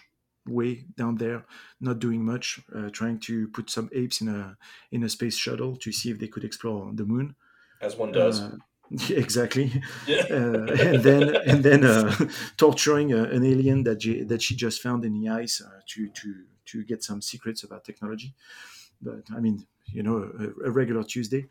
way 0.51 0.85
down 0.97 1.17
there, 1.17 1.45
not 1.81 1.99
doing 1.99 2.25
much, 2.25 2.61
uh, 2.75 2.91
trying 2.91 3.19
to 3.21 3.49
put 3.49 3.71
some 3.71 3.89
apes 3.93 4.21
in 4.21 4.29
a 4.29 4.57
in 4.91 5.03
a 5.03 5.09
space 5.09 5.37
shuttle 5.37 5.77
to 5.77 5.93
see 5.93 6.11
if 6.11 6.19
they 6.19 6.29
could 6.29 6.45
explore 6.45 6.91
the 6.93 7.05
moon. 7.05 7.35
As 7.81 7.97
one 7.97 8.13
does. 8.13 8.41
Uh, 8.41 8.57
exactly. 9.11 9.83
Yeah. 10.07 10.25
uh, 10.31 10.67
and 10.89 11.03
then 11.03 11.37
and 11.47 11.63
then 11.63 11.85
uh, 11.85 12.15
torturing 12.57 13.15
uh, 13.15 13.25
an 13.25 13.45
alien 13.45 13.85
that 13.85 14.03
she, 14.03 14.25
that 14.25 14.43
she 14.43 14.57
just 14.57 14.83
found 14.83 15.05
in 15.05 15.13
the 15.21 15.29
ice 15.29 15.61
uh, 15.61 15.81
to 15.87 16.09
to 16.09 16.35
to 16.67 16.85
get 16.85 17.05
some 17.05 17.23
secrets 17.23 17.63
about 17.63 17.85
technology. 17.85 18.35
But 19.01 19.25
I 19.35 19.41
mean, 19.41 19.67
you 19.87 20.03
know, 20.03 20.31
a, 20.39 20.69
a 20.69 20.71
regular 20.71 21.05
Tuesday. 21.05 21.47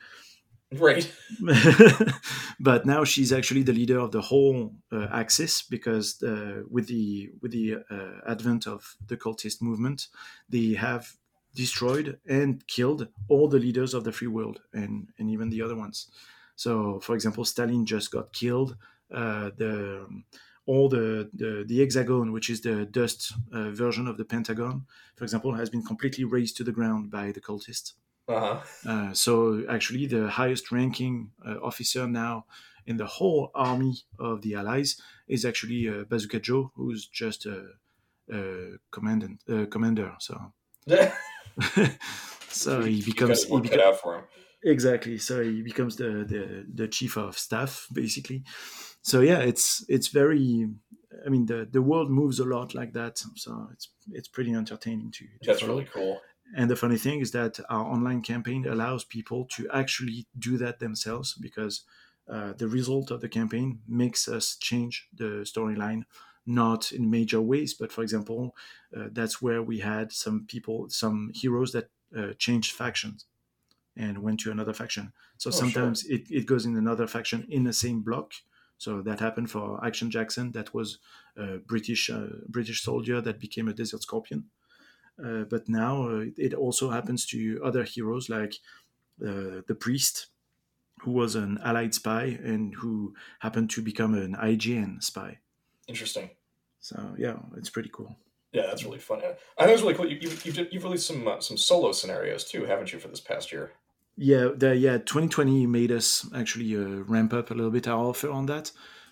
Right. 0.71 1.11
but 2.59 2.85
now 2.85 3.03
she's 3.03 3.33
actually 3.33 3.63
the 3.63 3.73
leader 3.73 3.99
of 3.99 4.11
the 4.11 4.21
whole 4.21 4.75
uh, 4.91 5.07
axis 5.11 5.63
because 5.63 6.21
uh, 6.21 6.61
with 6.69 6.87
the 6.87 7.31
with 7.41 7.51
the 7.51 7.77
uh, 7.89 8.31
advent 8.31 8.67
of 8.67 8.95
the 9.07 9.17
cultist 9.17 9.61
movement, 9.61 10.07
they 10.47 10.73
have 10.73 11.15
destroyed 11.55 12.19
and 12.27 12.65
killed 12.67 13.07
all 13.27 13.47
the 13.47 13.57
leaders 13.59 13.93
of 13.93 14.03
the 14.03 14.11
free 14.11 14.27
world 14.27 14.61
and 14.73 15.07
and 15.17 15.29
even 15.29 15.49
the 15.49 15.61
other 15.61 15.75
ones. 15.75 16.07
So, 16.55 16.99
for 16.99 17.15
example, 17.15 17.45
Stalin 17.45 17.85
just 17.85 18.11
got 18.11 18.33
killed. 18.33 18.75
Uh, 19.11 19.49
the 19.57 20.05
all 20.65 20.87
the, 20.87 21.27
the, 21.33 21.63
the 21.65 21.79
hexagon, 21.79 22.31
which 22.31 22.47
is 22.47 22.61
the 22.61 22.85
dust 22.85 23.33
uh, 23.51 23.71
version 23.71 24.07
of 24.07 24.17
the 24.17 24.25
Pentagon, 24.25 24.85
for 25.15 25.23
example, 25.23 25.55
has 25.55 25.67
been 25.67 25.81
completely 25.81 26.23
razed 26.25 26.57
to 26.57 26.63
the 26.63 26.71
ground 26.71 27.09
by 27.09 27.31
the 27.31 27.41
cultists. 27.41 27.93
Uh-huh. 28.29 28.59
Uh, 28.87 29.13
so 29.13 29.63
actually, 29.67 30.05
the 30.05 30.29
highest 30.29 30.71
ranking 30.71 31.31
uh, 31.45 31.55
officer 31.63 32.07
now 32.07 32.45
in 32.85 32.97
the 32.97 33.05
whole 33.05 33.49
army 33.55 33.95
of 34.19 34.41
the 34.41 34.53
Allies 34.55 35.01
is 35.27 35.45
actually 35.45 35.89
uh, 35.89 36.03
Bazooka 36.07 36.39
Joe, 36.39 36.71
who's 36.75 37.07
just 37.07 37.45
a, 37.47 37.65
a 38.31 38.77
commandant 38.91 39.41
uh, 39.49 39.65
commander. 39.65 40.13
So, 40.19 40.53
so 42.49 42.81
he 42.81 43.01
becomes 43.01 43.45
he 43.45 43.59
becomes 43.59 43.99
for 43.99 44.19
him. 44.19 44.23
exactly. 44.63 45.17
So 45.17 45.43
he 45.43 45.61
becomes 45.63 45.95
the, 45.95 46.23
the 46.23 46.65
the 46.71 46.87
chief 46.87 47.17
of 47.17 47.37
staff 47.37 47.87
basically. 47.91 48.43
So 49.01 49.21
yeah, 49.21 49.39
it's 49.39 49.83
it's 49.89 50.09
very. 50.09 50.69
I 51.25 51.29
mean, 51.29 51.47
the 51.47 51.67
the 51.69 51.81
world 51.81 52.11
moves 52.11 52.39
a 52.39 52.45
lot 52.45 52.75
like 52.75 52.93
that. 52.93 53.17
So 53.35 53.69
it's 53.73 53.89
it's 54.11 54.27
pretty 54.27 54.53
entertaining 54.53 55.11
to. 55.13 55.25
to 55.25 55.29
That's 55.41 55.61
follow. 55.61 55.73
really 55.73 55.89
cool. 55.91 56.21
And 56.55 56.69
the 56.69 56.75
funny 56.75 56.97
thing 56.97 57.19
is 57.19 57.31
that 57.31 57.59
our 57.69 57.85
online 57.85 58.21
campaign 58.21 58.65
allows 58.65 59.03
people 59.03 59.45
to 59.51 59.69
actually 59.71 60.25
do 60.37 60.57
that 60.57 60.79
themselves 60.79 61.35
because 61.39 61.83
uh, 62.27 62.53
the 62.53 62.67
result 62.67 63.11
of 63.11 63.21
the 63.21 63.29
campaign 63.29 63.79
makes 63.87 64.27
us 64.27 64.55
change 64.55 65.07
the 65.13 65.43
storyline, 65.43 66.03
not 66.45 66.91
in 66.91 67.09
major 67.09 67.41
ways, 67.41 67.73
but 67.73 67.91
for 67.91 68.01
example, 68.01 68.55
uh, 68.95 69.05
that's 69.11 69.41
where 69.41 69.61
we 69.61 69.79
had 69.79 70.11
some 70.11 70.45
people, 70.47 70.89
some 70.89 71.31
heroes 71.33 71.71
that 71.71 71.89
uh, 72.17 72.33
changed 72.37 72.71
factions 72.71 73.25
and 73.95 74.19
went 74.19 74.39
to 74.39 74.51
another 74.51 74.73
faction. 74.73 75.11
So 75.37 75.49
oh, 75.49 75.51
sometimes 75.51 76.01
sure. 76.01 76.15
it, 76.15 76.31
it 76.31 76.45
goes 76.45 76.65
in 76.65 76.75
another 76.75 77.07
faction 77.07 77.45
in 77.49 77.63
the 77.63 77.73
same 77.73 78.01
block. 78.01 78.33
So 78.77 79.01
that 79.01 79.19
happened 79.19 79.51
for 79.51 79.83
Action 79.85 80.09
Jackson. 80.09 80.51
That 80.53 80.73
was 80.73 80.99
a 81.35 81.57
British 81.57 82.09
uh, 82.09 82.27
British 82.47 82.81
soldier 82.81 83.19
that 83.21 83.39
became 83.39 83.67
a 83.67 83.73
Desert 83.73 84.03
Scorpion. 84.03 84.45
Uh, 85.23 85.43
but 85.43 85.67
now 85.67 86.07
uh, 86.07 86.25
it 86.37 86.53
also 86.53 86.89
happens 86.89 87.25
to 87.27 87.61
other 87.63 87.83
heroes 87.83 88.29
like 88.29 88.55
uh, 89.25 89.61
the 89.67 89.77
priest, 89.79 90.27
who 91.01 91.11
was 91.11 91.35
an 91.35 91.59
Allied 91.63 91.93
spy 91.93 92.37
and 92.43 92.75
who 92.75 93.13
happened 93.39 93.69
to 93.71 93.81
become 93.81 94.13
an 94.13 94.35
IGN 94.35 95.03
spy. 95.03 95.39
Interesting. 95.87 96.29
So 96.79 97.15
yeah, 97.17 97.37
it's 97.57 97.69
pretty 97.69 97.89
cool. 97.91 98.15
Yeah, 98.51 98.63
that's 98.67 98.83
really 98.83 98.99
fun. 98.99 99.19
I 99.57 99.65
think 99.65 99.73
it's 99.73 99.81
really 99.81 99.93
cool. 99.93 100.09
You, 100.09 100.17
you, 100.21 100.29
you've, 100.43 100.73
you've 100.73 100.83
released 100.83 101.07
some 101.07 101.27
uh, 101.27 101.39
some 101.39 101.57
solo 101.57 101.91
scenarios 101.91 102.45
too, 102.45 102.65
haven't 102.65 102.91
you, 102.91 102.99
for 102.99 103.07
this 103.07 103.19
past 103.19 103.51
year? 103.51 103.73
Yeah, 104.17 104.49
the, 104.55 104.75
yeah. 104.75 104.97
2020 104.97 105.67
made 105.67 105.91
us 105.91 106.27
actually 106.35 106.75
uh, 106.75 107.03
ramp 107.03 107.33
up 107.33 107.51
a 107.51 107.53
little 107.53 107.71
bit 107.71 107.87
our 107.87 108.05
offer 108.05 108.29
on 108.29 108.47
that. 108.47 108.71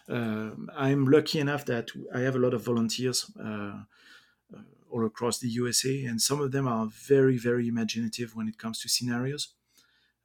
Uh, 0.10 0.52
I'm 0.76 1.06
lucky 1.06 1.40
enough 1.40 1.66
that 1.66 1.90
I 2.14 2.22
have 2.22 2.36
a 2.36 2.40
lot 2.40 2.54
of 2.54 2.64
volunteers 2.64 3.30
uh 3.44 3.74
all 4.92 5.06
across 5.06 5.40
the 5.40 5.50
USA, 5.50 6.06
and 6.06 6.22
some 6.22 6.42
of 6.42 6.52
them 6.52 6.68
are 6.68 6.88
very, 6.88 7.38
very 7.38 7.68
imaginative 7.68 8.36
when 8.36 8.48
it 8.48 8.58
comes 8.58 8.80
to 8.82 8.90
scenarios. 8.90 9.50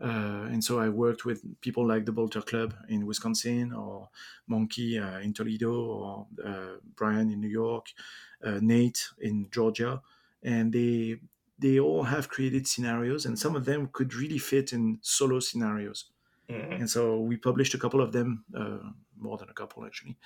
Uh, 0.00 0.48
and 0.50 0.64
so 0.64 0.80
I 0.80 0.88
worked 0.88 1.24
with 1.24 1.42
people 1.60 1.86
like 1.86 2.06
the 2.06 2.12
Bolter 2.12 2.42
Club 2.42 2.74
in 2.88 3.06
Wisconsin, 3.06 3.72
or 3.72 4.08
Monkey 4.48 4.98
uh, 4.98 5.20
in 5.20 5.32
Toledo, 5.32 5.72
or 5.72 6.26
uh, 6.44 6.76
Brian 6.96 7.30
in 7.30 7.40
New 7.40 7.48
York, 7.48 7.86
uh, 8.44 8.58
Nate 8.60 9.08
in 9.20 9.48
Georgia, 9.52 10.02
and 10.42 10.72
they 10.72 11.20
they 11.58 11.78
all 11.78 12.02
have 12.02 12.28
created 12.28 12.66
scenarios, 12.66 13.24
and 13.26 13.38
some 13.38 13.54
of 13.54 13.64
them 13.64 13.88
could 13.92 14.14
really 14.14 14.38
fit 14.38 14.72
in 14.72 14.98
solo 15.02 15.38
scenarios. 15.38 16.06
Mm-hmm. 16.50 16.72
And 16.72 16.90
so 16.90 17.20
we 17.20 17.36
published 17.36 17.74
a 17.74 17.78
couple 17.78 18.00
of 18.00 18.10
them, 18.12 18.44
uh, 18.56 18.90
more 19.22 19.38
than 19.38 19.48
a 19.48 19.54
couple 19.54 19.84
actually, 19.84 20.16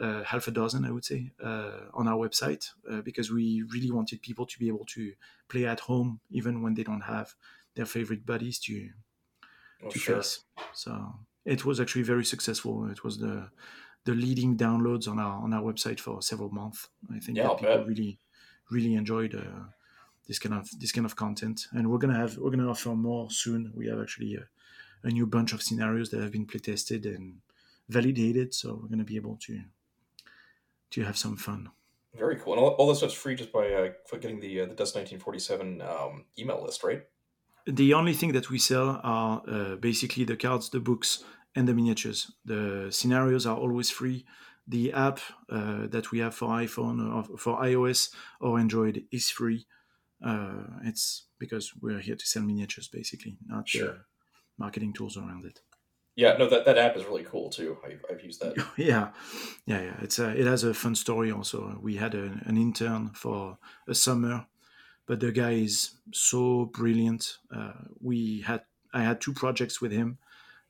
uh, 0.00 0.22
half 0.22 0.48
a 0.48 0.50
dozen, 0.50 0.84
I 0.84 0.90
would 0.90 1.04
say, 1.04 1.32
on 1.42 2.08
our 2.08 2.16
website 2.16 2.70
because 3.04 3.30
we 3.30 3.64
really 3.72 3.90
wanted 3.90 4.22
people 4.22 4.46
to 4.46 4.58
be 4.58 4.68
able 4.68 4.86
to 4.86 5.12
play 5.48 5.66
at 5.66 5.80
home 5.80 6.20
even 6.30 6.62
when 6.62 6.74
they 6.74 6.84
don't 6.84 7.02
have 7.02 7.34
their 7.74 7.86
favorite 7.86 8.26
buddies 8.26 8.58
to 8.60 8.90
oh, 9.84 9.90
to 9.90 9.98
sure. 9.98 10.16
face. 10.16 10.44
So 10.72 11.14
it 11.44 11.64
was 11.64 11.80
actually 11.80 12.02
very 12.02 12.24
successful. 12.24 12.88
It 12.90 13.04
was 13.04 13.18
the 13.18 13.50
the 14.04 14.14
leading 14.14 14.56
downloads 14.56 15.08
on 15.08 15.18
our 15.18 15.42
on 15.42 15.52
our 15.52 15.62
website 15.62 16.00
for 16.00 16.22
several 16.22 16.50
months. 16.50 16.88
I 17.14 17.18
think 17.20 17.38
yeah, 17.38 17.48
that 17.48 17.58
people 17.58 17.84
really 17.84 18.18
really 18.70 18.94
enjoyed 18.94 19.34
uh, 19.34 19.64
this 20.26 20.38
kind 20.38 20.54
of 20.54 20.68
this 20.78 20.92
kind 20.92 21.06
of 21.06 21.16
content, 21.16 21.66
and 21.72 21.90
we're 21.90 21.98
gonna 21.98 22.18
have 22.18 22.36
we're 22.38 22.50
gonna 22.50 22.70
offer 22.70 22.90
more 22.90 23.30
soon. 23.30 23.72
We 23.74 23.86
have 23.88 24.00
actually 24.00 24.36
a, 24.36 25.06
a 25.06 25.10
new 25.10 25.26
bunch 25.26 25.52
of 25.52 25.62
scenarios 25.62 26.10
that 26.10 26.22
have 26.22 26.32
been 26.32 26.46
play 26.46 26.60
tested 26.60 27.06
and 27.06 27.36
validated, 27.88 28.54
so 28.54 28.78
we're 28.80 28.88
gonna 28.88 29.04
be 29.04 29.16
able 29.16 29.36
to 29.46 29.60
to 30.90 31.02
have 31.02 31.16
some 31.16 31.36
fun. 31.36 31.70
Very 32.14 32.36
cool, 32.36 32.54
and 32.54 32.62
all, 32.62 32.70
all 32.70 32.88
this 32.88 32.98
stuff's 32.98 33.14
free 33.14 33.34
just 33.34 33.52
by 33.52 33.70
uh, 33.72 33.88
getting 34.20 34.40
the 34.40 34.62
uh, 34.62 34.66
the 34.66 34.74
Dust 34.74 34.94
1947 34.94 35.82
um, 35.82 36.24
email 36.38 36.62
list, 36.62 36.82
right? 36.82 37.02
the 37.66 37.94
only 37.94 38.14
thing 38.14 38.32
that 38.32 38.48
we 38.48 38.58
sell 38.58 39.00
are 39.02 39.42
uh, 39.48 39.76
basically 39.76 40.24
the 40.24 40.36
cards, 40.36 40.70
the 40.70 40.80
books, 40.80 41.24
and 41.54 41.66
the 41.66 41.74
miniatures. 41.74 42.30
The 42.44 42.88
scenarios 42.90 43.46
are 43.46 43.56
always 43.56 43.90
free. 43.90 44.24
The 44.68 44.92
app 44.92 45.20
uh, 45.50 45.86
that 45.88 46.10
we 46.12 46.20
have 46.20 46.34
for 46.34 46.48
iPhone 46.48 47.14
or 47.14 47.38
for 47.38 47.60
iOS 47.60 48.10
or 48.40 48.58
Android 48.58 49.04
is 49.10 49.30
free. 49.30 49.66
Uh, 50.24 50.62
it's 50.84 51.26
because 51.38 51.72
we're 51.80 52.00
here 52.00 52.16
to 52.16 52.26
sell 52.26 52.42
miniatures, 52.42 52.88
basically, 52.88 53.38
not 53.46 53.68
sure. 53.68 54.06
marketing 54.58 54.92
tools 54.92 55.16
around 55.16 55.44
it. 55.44 55.60
Yeah, 56.16 56.36
no, 56.38 56.48
that, 56.48 56.64
that 56.64 56.78
app 56.78 56.96
is 56.96 57.04
really 57.04 57.24
cool 57.24 57.50
too. 57.50 57.76
I've, 57.84 58.04
I've 58.10 58.24
used 58.24 58.40
that. 58.40 58.56
yeah, 58.76 59.10
yeah, 59.66 59.82
yeah. 59.82 59.96
It's 60.00 60.18
a, 60.18 60.30
it 60.30 60.46
has 60.46 60.64
a 60.64 60.74
fun 60.74 60.94
story 60.94 61.30
also. 61.30 61.78
We 61.80 61.96
had 61.96 62.14
a, 62.14 62.40
an 62.46 62.56
intern 62.56 63.10
for 63.10 63.58
a 63.86 63.94
summer 63.94 64.46
but 65.06 65.20
the 65.20 65.32
guy 65.32 65.52
is 65.52 65.92
so 66.12 66.66
brilliant. 66.66 67.38
Uh, 67.54 67.72
we 68.00 68.42
had 68.42 68.62
I 68.92 69.02
had 69.02 69.20
two 69.20 69.32
projects 69.32 69.80
with 69.80 69.92
him, 69.92 70.18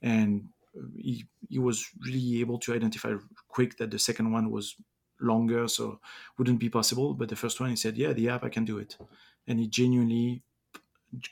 and 0.02 0.48
he 0.96 1.24
he 1.48 1.58
was 1.58 1.88
really 2.04 2.40
able 2.40 2.58
to 2.60 2.74
identify 2.74 3.14
quick 3.48 3.78
that 3.78 3.90
the 3.90 3.98
second 3.98 4.30
one 4.30 4.50
was 4.50 4.76
longer, 5.20 5.66
so 5.68 6.00
wouldn't 6.38 6.60
be 6.60 6.68
possible. 6.68 7.14
But 7.14 7.30
the 7.30 7.36
first 7.36 7.60
one, 7.60 7.70
he 7.70 7.76
said, 7.76 7.96
"Yeah, 7.96 8.12
the 8.12 8.28
app 8.28 8.44
I 8.44 8.50
can 8.50 8.64
do 8.64 8.78
it," 8.78 8.96
and 9.46 9.58
he 9.58 9.66
genuinely 9.66 10.42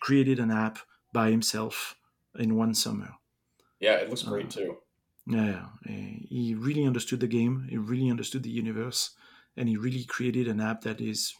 created 0.00 0.38
an 0.38 0.50
app 0.50 0.78
by 1.12 1.30
himself 1.30 1.96
in 2.38 2.56
one 2.56 2.74
summer. 2.74 3.14
Yeah, 3.84 3.96
it 3.96 4.08
looks 4.08 4.22
great 4.22 4.46
uh, 4.46 4.60
too. 4.60 4.76
Yeah, 5.26 5.66
he 5.86 6.54
really 6.58 6.86
understood 6.86 7.20
the 7.20 7.26
game. 7.38 7.66
He 7.68 7.76
really 7.76 8.10
understood 8.10 8.42
the 8.42 8.50
universe, 8.50 9.10
and 9.56 9.68
he 9.68 9.76
really 9.76 10.04
created 10.04 10.48
an 10.48 10.60
app 10.60 10.82
that 10.82 11.00
is 11.00 11.34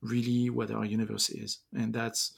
really 0.00 0.48
what 0.48 0.70
our 0.70 0.84
universe 0.84 1.28
is. 1.28 1.58
And 1.74 1.92
that's 1.92 2.32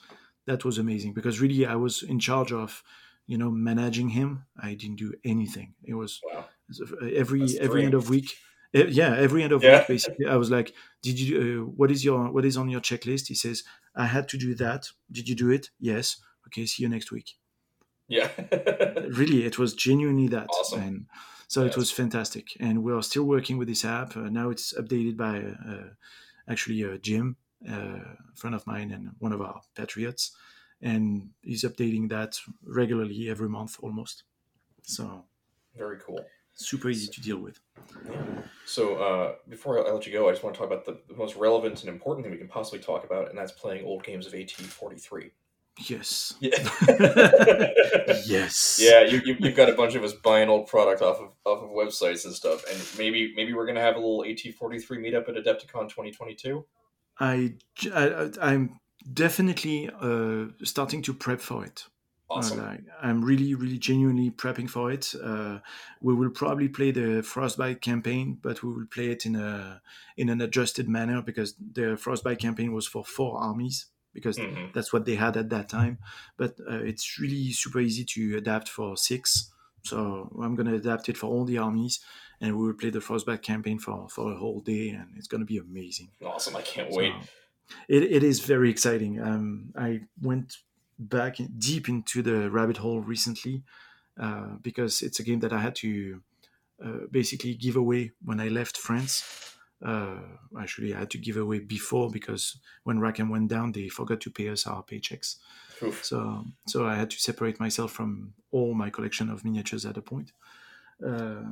that 0.46 0.64
was 0.64 0.78
amazing 0.78 1.12
because 1.12 1.40
really 1.40 1.66
i 1.66 1.76
was 1.76 2.02
in 2.02 2.18
charge 2.18 2.52
of 2.52 2.82
you 3.26 3.38
know 3.38 3.50
managing 3.50 4.10
him. 4.10 4.44
I 4.58 4.74
didn't 4.74 4.96
do 4.96 5.12
anything. 5.24 5.74
It 5.84 5.94
was 5.94 6.20
wow. 6.24 6.46
every 7.14 7.40
that's 7.40 7.56
every 7.56 7.84
end 7.84 7.94
of 7.94 8.08
week 8.08 8.28
eh, 8.74 8.86
yeah 8.88 9.14
every 9.16 9.42
end 9.42 9.52
of 9.52 9.62
yeah. 9.62 9.78
week 9.78 9.88
basically 9.88 10.26
i 10.26 10.36
was 10.36 10.50
like 10.50 10.72
did 11.02 11.18
you 11.20 11.34
uh, 11.40 11.70
what 11.78 11.90
is 11.90 12.04
your 12.04 12.30
what 12.32 12.44
is 12.44 12.56
on 12.56 12.70
your 12.70 12.80
checklist? 12.80 13.26
He 13.28 13.34
says 13.34 13.62
i 13.94 14.06
had 14.06 14.26
to 14.30 14.38
do 14.38 14.54
that. 14.54 14.88
Did 15.12 15.28
you 15.28 15.34
do 15.34 15.50
it? 15.50 15.70
Yes. 15.78 16.16
Okay 16.46 16.66
see 16.66 16.82
you 16.82 16.88
next 16.88 17.12
week 17.12 17.39
yeah 18.10 18.28
really 19.08 19.44
it 19.44 19.58
was 19.58 19.72
genuinely 19.72 20.28
that 20.28 20.48
awesome. 20.48 20.82
and 20.82 21.06
so 21.48 21.64
yes. 21.64 21.72
it 21.72 21.76
was 21.78 21.90
fantastic 21.90 22.48
and 22.60 22.84
we're 22.84 23.00
still 23.02 23.24
working 23.24 23.56
with 23.56 23.68
this 23.68 23.84
app 23.84 24.16
uh, 24.16 24.28
now 24.28 24.50
it's 24.50 24.74
updated 24.74 25.16
by 25.16 25.38
uh, 25.38 25.88
actually 26.48 26.84
uh, 26.84 26.98
jim 26.98 27.36
a 27.68 28.00
friend 28.34 28.54
of 28.54 28.66
mine 28.66 28.90
and 28.90 29.10
one 29.18 29.32
of 29.32 29.40
our 29.40 29.60
patriots, 29.74 30.36
and 30.82 31.30
he's 31.42 31.64
updating 31.64 32.08
that 32.10 32.38
regularly 32.64 33.28
every 33.28 33.48
month 33.48 33.76
almost. 33.82 34.24
So 34.82 35.24
very 35.76 35.98
cool. 35.98 36.24
Super 36.54 36.90
easy 36.90 37.10
to 37.12 37.20
deal 37.20 37.38
with. 37.38 37.60
Yeah. 38.10 38.22
So 38.66 38.96
uh, 38.96 39.34
before 39.48 39.86
I 39.86 39.90
let 39.90 40.06
you 40.06 40.12
go, 40.12 40.28
I 40.28 40.32
just 40.32 40.42
want 40.42 40.54
to 40.54 40.58
talk 40.58 40.66
about 40.70 40.84
the, 40.84 40.98
the 41.08 41.16
most 41.16 41.36
relevant 41.36 41.80
and 41.80 41.88
important 41.88 42.24
thing 42.24 42.32
we 42.32 42.38
can 42.38 42.48
possibly 42.48 42.80
talk 42.80 43.04
about, 43.04 43.30
and 43.30 43.38
that's 43.38 43.52
playing 43.52 43.84
old 43.84 44.04
games 44.04 44.26
of 44.26 44.32
AT43. 44.32 45.30
Yes. 45.88 46.34
Yeah. 46.40 46.58
yes. 48.26 48.78
Yeah, 48.90 49.04
you, 49.04 49.20
you 49.24 49.34
have 49.48 49.56
got 49.56 49.68
a 49.68 49.74
bunch 49.74 49.94
of 49.94 50.04
us 50.04 50.12
buying 50.12 50.48
old 50.48 50.66
product 50.66 51.02
off 51.02 51.20
of 51.20 51.30
off 51.44 51.62
of 51.62 51.70
websites 51.70 52.24
and 52.24 52.34
stuff, 52.34 52.64
and 52.70 52.80
maybe 52.98 53.32
maybe 53.36 53.52
we're 53.52 53.66
gonna 53.66 53.80
have 53.80 53.96
a 53.96 53.98
little 53.98 54.22
AT43 54.22 54.82
meetup 54.98 55.28
at 55.28 55.36
Adepticon 55.36 55.88
2022. 55.88 56.64
I, 57.18 57.54
I 57.94 58.54
am 58.54 58.80
definitely 59.12 59.90
uh, 60.00 60.46
starting 60.64 61.02
to 61.02 61.14
prep 61.14 61.40
for 61.40 61.64
it. 61.64 61.84
Awesome. 62.30 62.60
Uh, 62.60 62.76
I'm 63.02 63.24
really, 63.24 63.54
really 63.54 63.78
genuinely 63.78 64.30
prepping 64.30 64.70
for 64.70 64.92
it. 64.92 65.12
Uh, 65.20 65.58
we 66.00 66.14
will 66.14 66.30
probably 66.30 66.68
play 66.68 66.92
the 66.92 67.22
Frostbite 67.22 67.80
campaign, 67.80 68.38
but 68.40 68.62
we 68.62 68.72
will 68.72 68.86
play 68.86 69.10
it 69.10 69.26
in 69.26 69.34
a 69.34 69.82
in 70.16 70.28
an 70.28 70.40
adjusted 70.40 70.88
manner 70.88 71.22
because 71.22 71.54
the 71.72 71.96
Frostbite 71.96 72.38
campaign 72.38 72.72
was 72.72 72.86
for 72.86 73.04
four 73.04 73.38
armies 73.38 73.86
because 74.12 74.38
mm-hmm. 74.38 74.66
that's 74.74 74.92
what 74.92 75.04
they 75.04 75.14
had 75.14 75.36
at 75.36 75.50
that 75.50 75.68
time. 75.68 75.98
But 76.36 76.56
uh, 76.60 76.80
it's 76.82 77.18
really 77.18 77.52
super 77.52 77.80
easy 77.80 78.04
to 78.04 78.36
adapt 78.36 78.68
for 78.68 78.96
six. 78.96 79.50
So 79.82 80.30
I'm 80.42 80.56
going 80.56 80.68
to 80.68 80.74
adapt 80.74 81.08
it 81.08 81.16
for 81.16 81.26
all 81.26 81.44
the 81.44 81.58
armies 81.58 82.00
and 82.40 82.56
we 82.56 82.66
will 82.66 82.74
play 82.74 82.90
the 82.90 83.00
Frostbite 83.00 83.42
campaign 83.42 83.78
for 83.78 84.08
for 84.08 84.32
a 84.32 84.36
whole 84.36 84.60
day, 84.60 84.90
and 84.90 85.08
it's 85.16 85.28
going 85.28 85.40
to 85.40 85.46
be 85.46 85.58
amazing. 85.58 86.08
Awesome! 86.24 86.56
I 86.56 86.62
can't 86.62 86.90
wait. 86.90 87.12
it, 87.88 88.02
it 88.02 88.22
is 88.22 88.40
very 88.40 88.70
exciting. 88.70 89.20
Um, 89.20 89.72
I 89.76 90.02
went 90.20 90.56
back 90.98 91.36
deep 91.58 91.88
into 91.88 92.22
the 92.22 92.50
rabbit 92.50 92.78
hole 92.78 93.00
recently 93.00 93.62
uh, 94.20 94.56
because 94.62 95.02
it's 95.02 95.20
a 95.20 95.22
game 95.22 95.40
that 95.40 95.52
I 95.52 95.58
had 95.58 95.74
to 95.76 96.22
uh, 96.84 97.06
basically 97.10 97.54
give 97.54 97.76
away 97.76 98.12
when 98.24 98.40
I 98.40 98.48
left 98.48 98.76
France. 98.76 99.49
Uh, 99.84 100.18
actually, 100.60 100.94
I 100.94 100.98
had 100.98 101.10
to 101.10 101.18
give 101.18 101.36
away 101.36 101.58
before 101.60 102.10
because 102.10 102.58
when 102.84 103.00
Rackham 103.00 103.30
went 103.30 103.48
down, 103.48 103.72
they 103.72 103.88
forgot 103.88 104.20
to 104.22 104.30
pay 104.30 104.48
us 104.48 104.66
our 104.66 104.82
paychecks. 104.82 105.36
Oof. 105.82 106.04
So, 106.04 106.44
so 106.66 106.86
I 106.86 106.96
had 106.96 107.10
to 107.10 107.18
separate 107.18 107.58
myself 107.58 107.92
from 107.92 108.34
all 108.50 108.74
my 108.74 108.90
collection 108.90 109.30
of 109.30 109.44
miniatures 109.44 109.86
at 109.86 109.96
a 109.96 110.02
point. 110.02 110.32
Uh, 111.04 111.42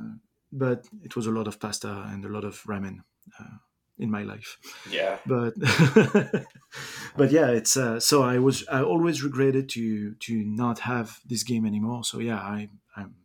but 0.51 0.87
it 1.03 1.15
was 1.15 1.25
a 1.25 1.31
lot 1.31 1.47
of 1.47 1.59
pasta 1.59 2.05
and 2.07 2.25
a 2.25 2.29
lot 2.29 2.43
of 2.43 2.61
ramen 2.63 2.99
uh, 3.39 3.57
in 3.97 4.09
my 4.09 4.23
life. 4.23 4.57
Yeah. 4.89 5.17
But 5.25 5.53
but 7.17 7.31
yeah, 7.31 7.47
it's 7.47 7.77
uh, 7.77 7.99
so 7.99 8.23
I 8.23 8.39
was 8.39 8.67
I 8.67 8.81
always 8.81 9.23
regretted 9.23 9.69
to 9.69 10.13
to 10.13 10.43
not 10.43 10.79
have 10.79 11.19
this 11.25 11.43
game 11.43 11.65
anymore. 11.65 12.03
So 12.03 12.19
yeah, 12.19 12.37
I 12.37 12.69
I'm 12.95 13.15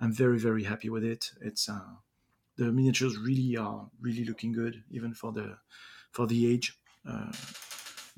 I'm 0.00 0.12
very 0.12 0.38
very 0.38 0.64
happy 0.64 0.90
with 0.90 1.04
it. 1.04 1.32
It's 1.40 1.68
uh, 1.68 1.96
the 2.58 2.72
miniatures 2.72 3.16
really 3.16 3.56
are 3.56 3.88
really 4.00 4.24
looking 4.24 4.52
good 4.52 4.82
even 4.90 5.14
for 5.14 5.32
the 5.32 5.56
for 6.10 6.26
the 6.26 6.52
age. 6.52 6.76
Uh, 7.08 7.32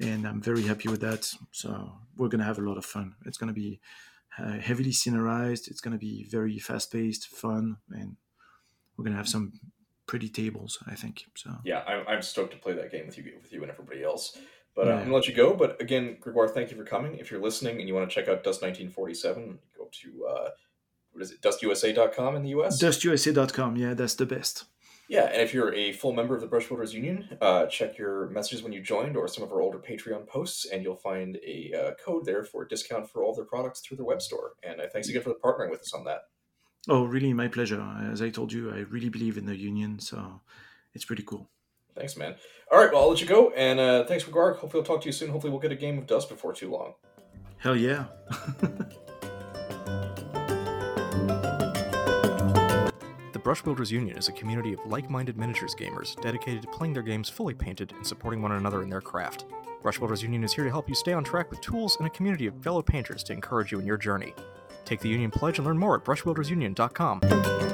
and 0.01 0.26
I'm 0.26 0.41
very 0.41 0.62
happy 0.62 0.88
with 0.88 1.03
that. 1.03 1.30
So 1.53 1.93
we're 2.16 2.28
gonna 2.28 2.45
have 2.45 2.59
a 2.59 2.62
lot 2.62 2.78
of 2.78 2.84
fun. 2.84 3.14
It's 3.26 3.36
gonna 3.36 3.53
be 3.53 3.80
uh, 4.38 4.59
heavily 4.59 4.93
scenarized. 4.93 5.68
It's 5.68 5.82
to 5.93 5.99
be 5.99 6.24
very 6.24 6.59
fast 6.59 6.91
paced, 6.91 7.28
fun, 7.28 7.76
and 7.91 8.16
we're 8.97 9.05
to 9.12 9.18
have 9.18 9.28
some 9.28 9.53
pretty 10.07 10.30
tables. 10.30 10.78
I 10.86 10.95
think 10.95 11.24
so. 11.36 11.51
Yeah, 11.64 11.82
I'm, 11.86 12.05
I'm 12.09 12.22
stoked 12.22 12.53
to 12.53 12.59
play 12.59 12.72
that 12.72 12.91
game 12.91 13.07
with 13.07 13.18
you, 13.18 13.24
with 13.41 13.53
you 13.53 13.62
and 13.62 13.70
everybody 13.70 14.03
else. 14.03 14.36
But 14.74 14.88
uh, 14.88 14.93
I'm 14.93 15.03
gonna 15.05 15.14
let 15.14 15.28
you 15.28 15.34
go. 15.34 15.53
But 15.55 15.80
again, 15.82 16.16
Gregoire, 16.18 16.49
thank 16.49 16.70
you 16.70 16.76
for 16.76 16.84
coming. 16.84 17.16
If 17.16 17.30
you're 17.30 17.43
listening 17.43 17.78
and 17.78 17.86
you 17.86 17.95
want 17.95 18.09
to 18.09 18.14
check 18.14 18.28
out 18.28 18.43
Dust 18.43 18.62
1947, 18.62 19.59
go 19.76 19.88
to 19.91 20.26
uh, 20.26 20.49
what 21.12 21.22
is 21.22 21.32
it, 21.32 21.40
DustUSA.com 21.40 22.36
in 22.36 22.42
the 22.42 22.50
US. 22.50 22.82
DustUSA.com. 22.82 23.76
Yeah, 23.76 23.94
that's 23.94 24.14
the 24.14 24.26
best. 24.26 24.64
Yeah, 25.11 25.24
and 25.24 25.42
if 25.42 25.52
you're 25.52 25.74
a 25.74 25.92
full 25.92 26.12
member 26.12 26.36
of 26.36 26.40
the 26.40 26.46
Brush 26.46 26.68
Builders 26.68 26.94
Union, 26.94 27.28
uh, 27.40 27.66
check 27.66 27.98
your 27.98 28.28
messages 28.28 28.62
when 28.62 28.72
you 28.72 28.80
joined 28.80 29.16
or 29.16 29.26
some 29.26 29.42
of 29.42 29.50
our 29.50 29.61
older 29.61 29.78
Patreon 29.78 30.24
posts, 30.28 30.66
and 30.66 30.84
you'll 30.84 30.94
find 30.94 31.36
a 31.44 31.72
uh, 31.74 31.90
code 32.04 32.24
there 32.24 32.44
for 32.44 32.62
a 32.62 32.68
discount 32.68 33.11
for 33.11 33.24
all 33.24 33.34
their 33.34 33.44
products 33.44 33.80
through 33.80 33.96
their 33.96 34.06
web 34.06 34.22
store. 34.22 34.52
And 34.62 34.80
uh, 34.80 34.84
thanks 34.92 35.08
again 35.08 35.22
for 35.22 35.34
partnering 35.34 35.70
with 35.70 35.80
us 35.80 35.92
on 35.92 36.04
that. 36.04 36.28
Oh, 36.88 37.04
really, 37.04 37.32
my 37.32 37.48
pleasure. 37.48 37.82
As 38.11 38.22
I 38.22 38.30
told 38.30 38.52
you, 38.52 38.70
I 38.70 38.80
really 38.88 39.08
believe 39.08 39.36
in 39.36 39.46
the 39.46 39.56
union, 39.56 39.98
so 39.98 40.40
it's 40.94 41.04
pretty 41.04 41.24
cool. 41.24 41.50
Thanks, 41.96 42.16
man. 42.16 42.36
All 42.70 42.78
right, 42.78 42.92
well, 42.92 43.02
I'll 43.02 43.11
let 43.11 43.20
you 43.20 43.26
go, 43.26 43.50
and 43.50 43.80
uh, 43.80 44.04
thanks, 44.04 44.22
Garg. 44.22 44.58
Hopefully, 44.58 44.80
I'll 44.80 44.86
talk 44.86 45.00
to 45.02 45.06
you 45.06 45.12
soon. 45.12 45.30
Hopefully, 45.30 45.50
we'll 45.50 45.61
get 45.61 45.72
a 45.72 45.76
game 45.76 45.98
of 45.98 46.06
Dust 46.06 46.28
before 46.28 46.52
too 46.52 46.70
long. 46.70 46.94
Hell 47.58 47.76
yeah. 47.76 48.06
The 53.41 53.45
Brush 53.45 53.62
Builders 53.62 53.91
Union 53.91 54.18
is 54.18 54.28
a 54.28 54.32
community 54.32 54.74
of 54.74 54.84
like 54.84 55.09
minded 55.09 55.38
miniatures 55.38 55.74
gamers 55.74 56.14
dedicated 56.20 56.61
to 56.61 56.68
playing 56.68 56.93
their 56.93 57.03
games 57.03 57.30
fully 57.30 57.55
painted 57.55 57.91
and 57.93 58.07
supporting 58.07 58.43
one 58.43 58.53
another 58.53 58.82
in 58.82 58.91
their 58.91 59.01
craft. 59.01 59.47
Brush 59.80 59.99
Builders 59.99 60.22
Union 60.22 60.45
is 60.45 60.53
here 60.53 60.64
to 60.64 60.70
help 60.70 60.91
you 60.91 60.95
stay 60.95 61.14
on 61.14 61.24
track 61.24 61.49
with 61.49 61.62
tools 61.62 61.97
and 61.97 62.07
a 62.07 62.11
community 62.11 62.47
of 62.49 62.62
fellow 62.62 62.82
painters 62.82 63.22
to 63.24 63.32
encourage 63.32 63.72
you 63.72 63.78
in 63.78 63.86
your 63.86 63.97
journey. 63.97 64.34
Take 64.84 65.01
the 65.01 65.09
Union 65.09 65.30
Pledge 65.30 65.57
and 65.57 65.66
learn 65.66 65.78
more 65.78 65.97
at 65.97 66.05
brushbuildersunion.com. 66.05 67.70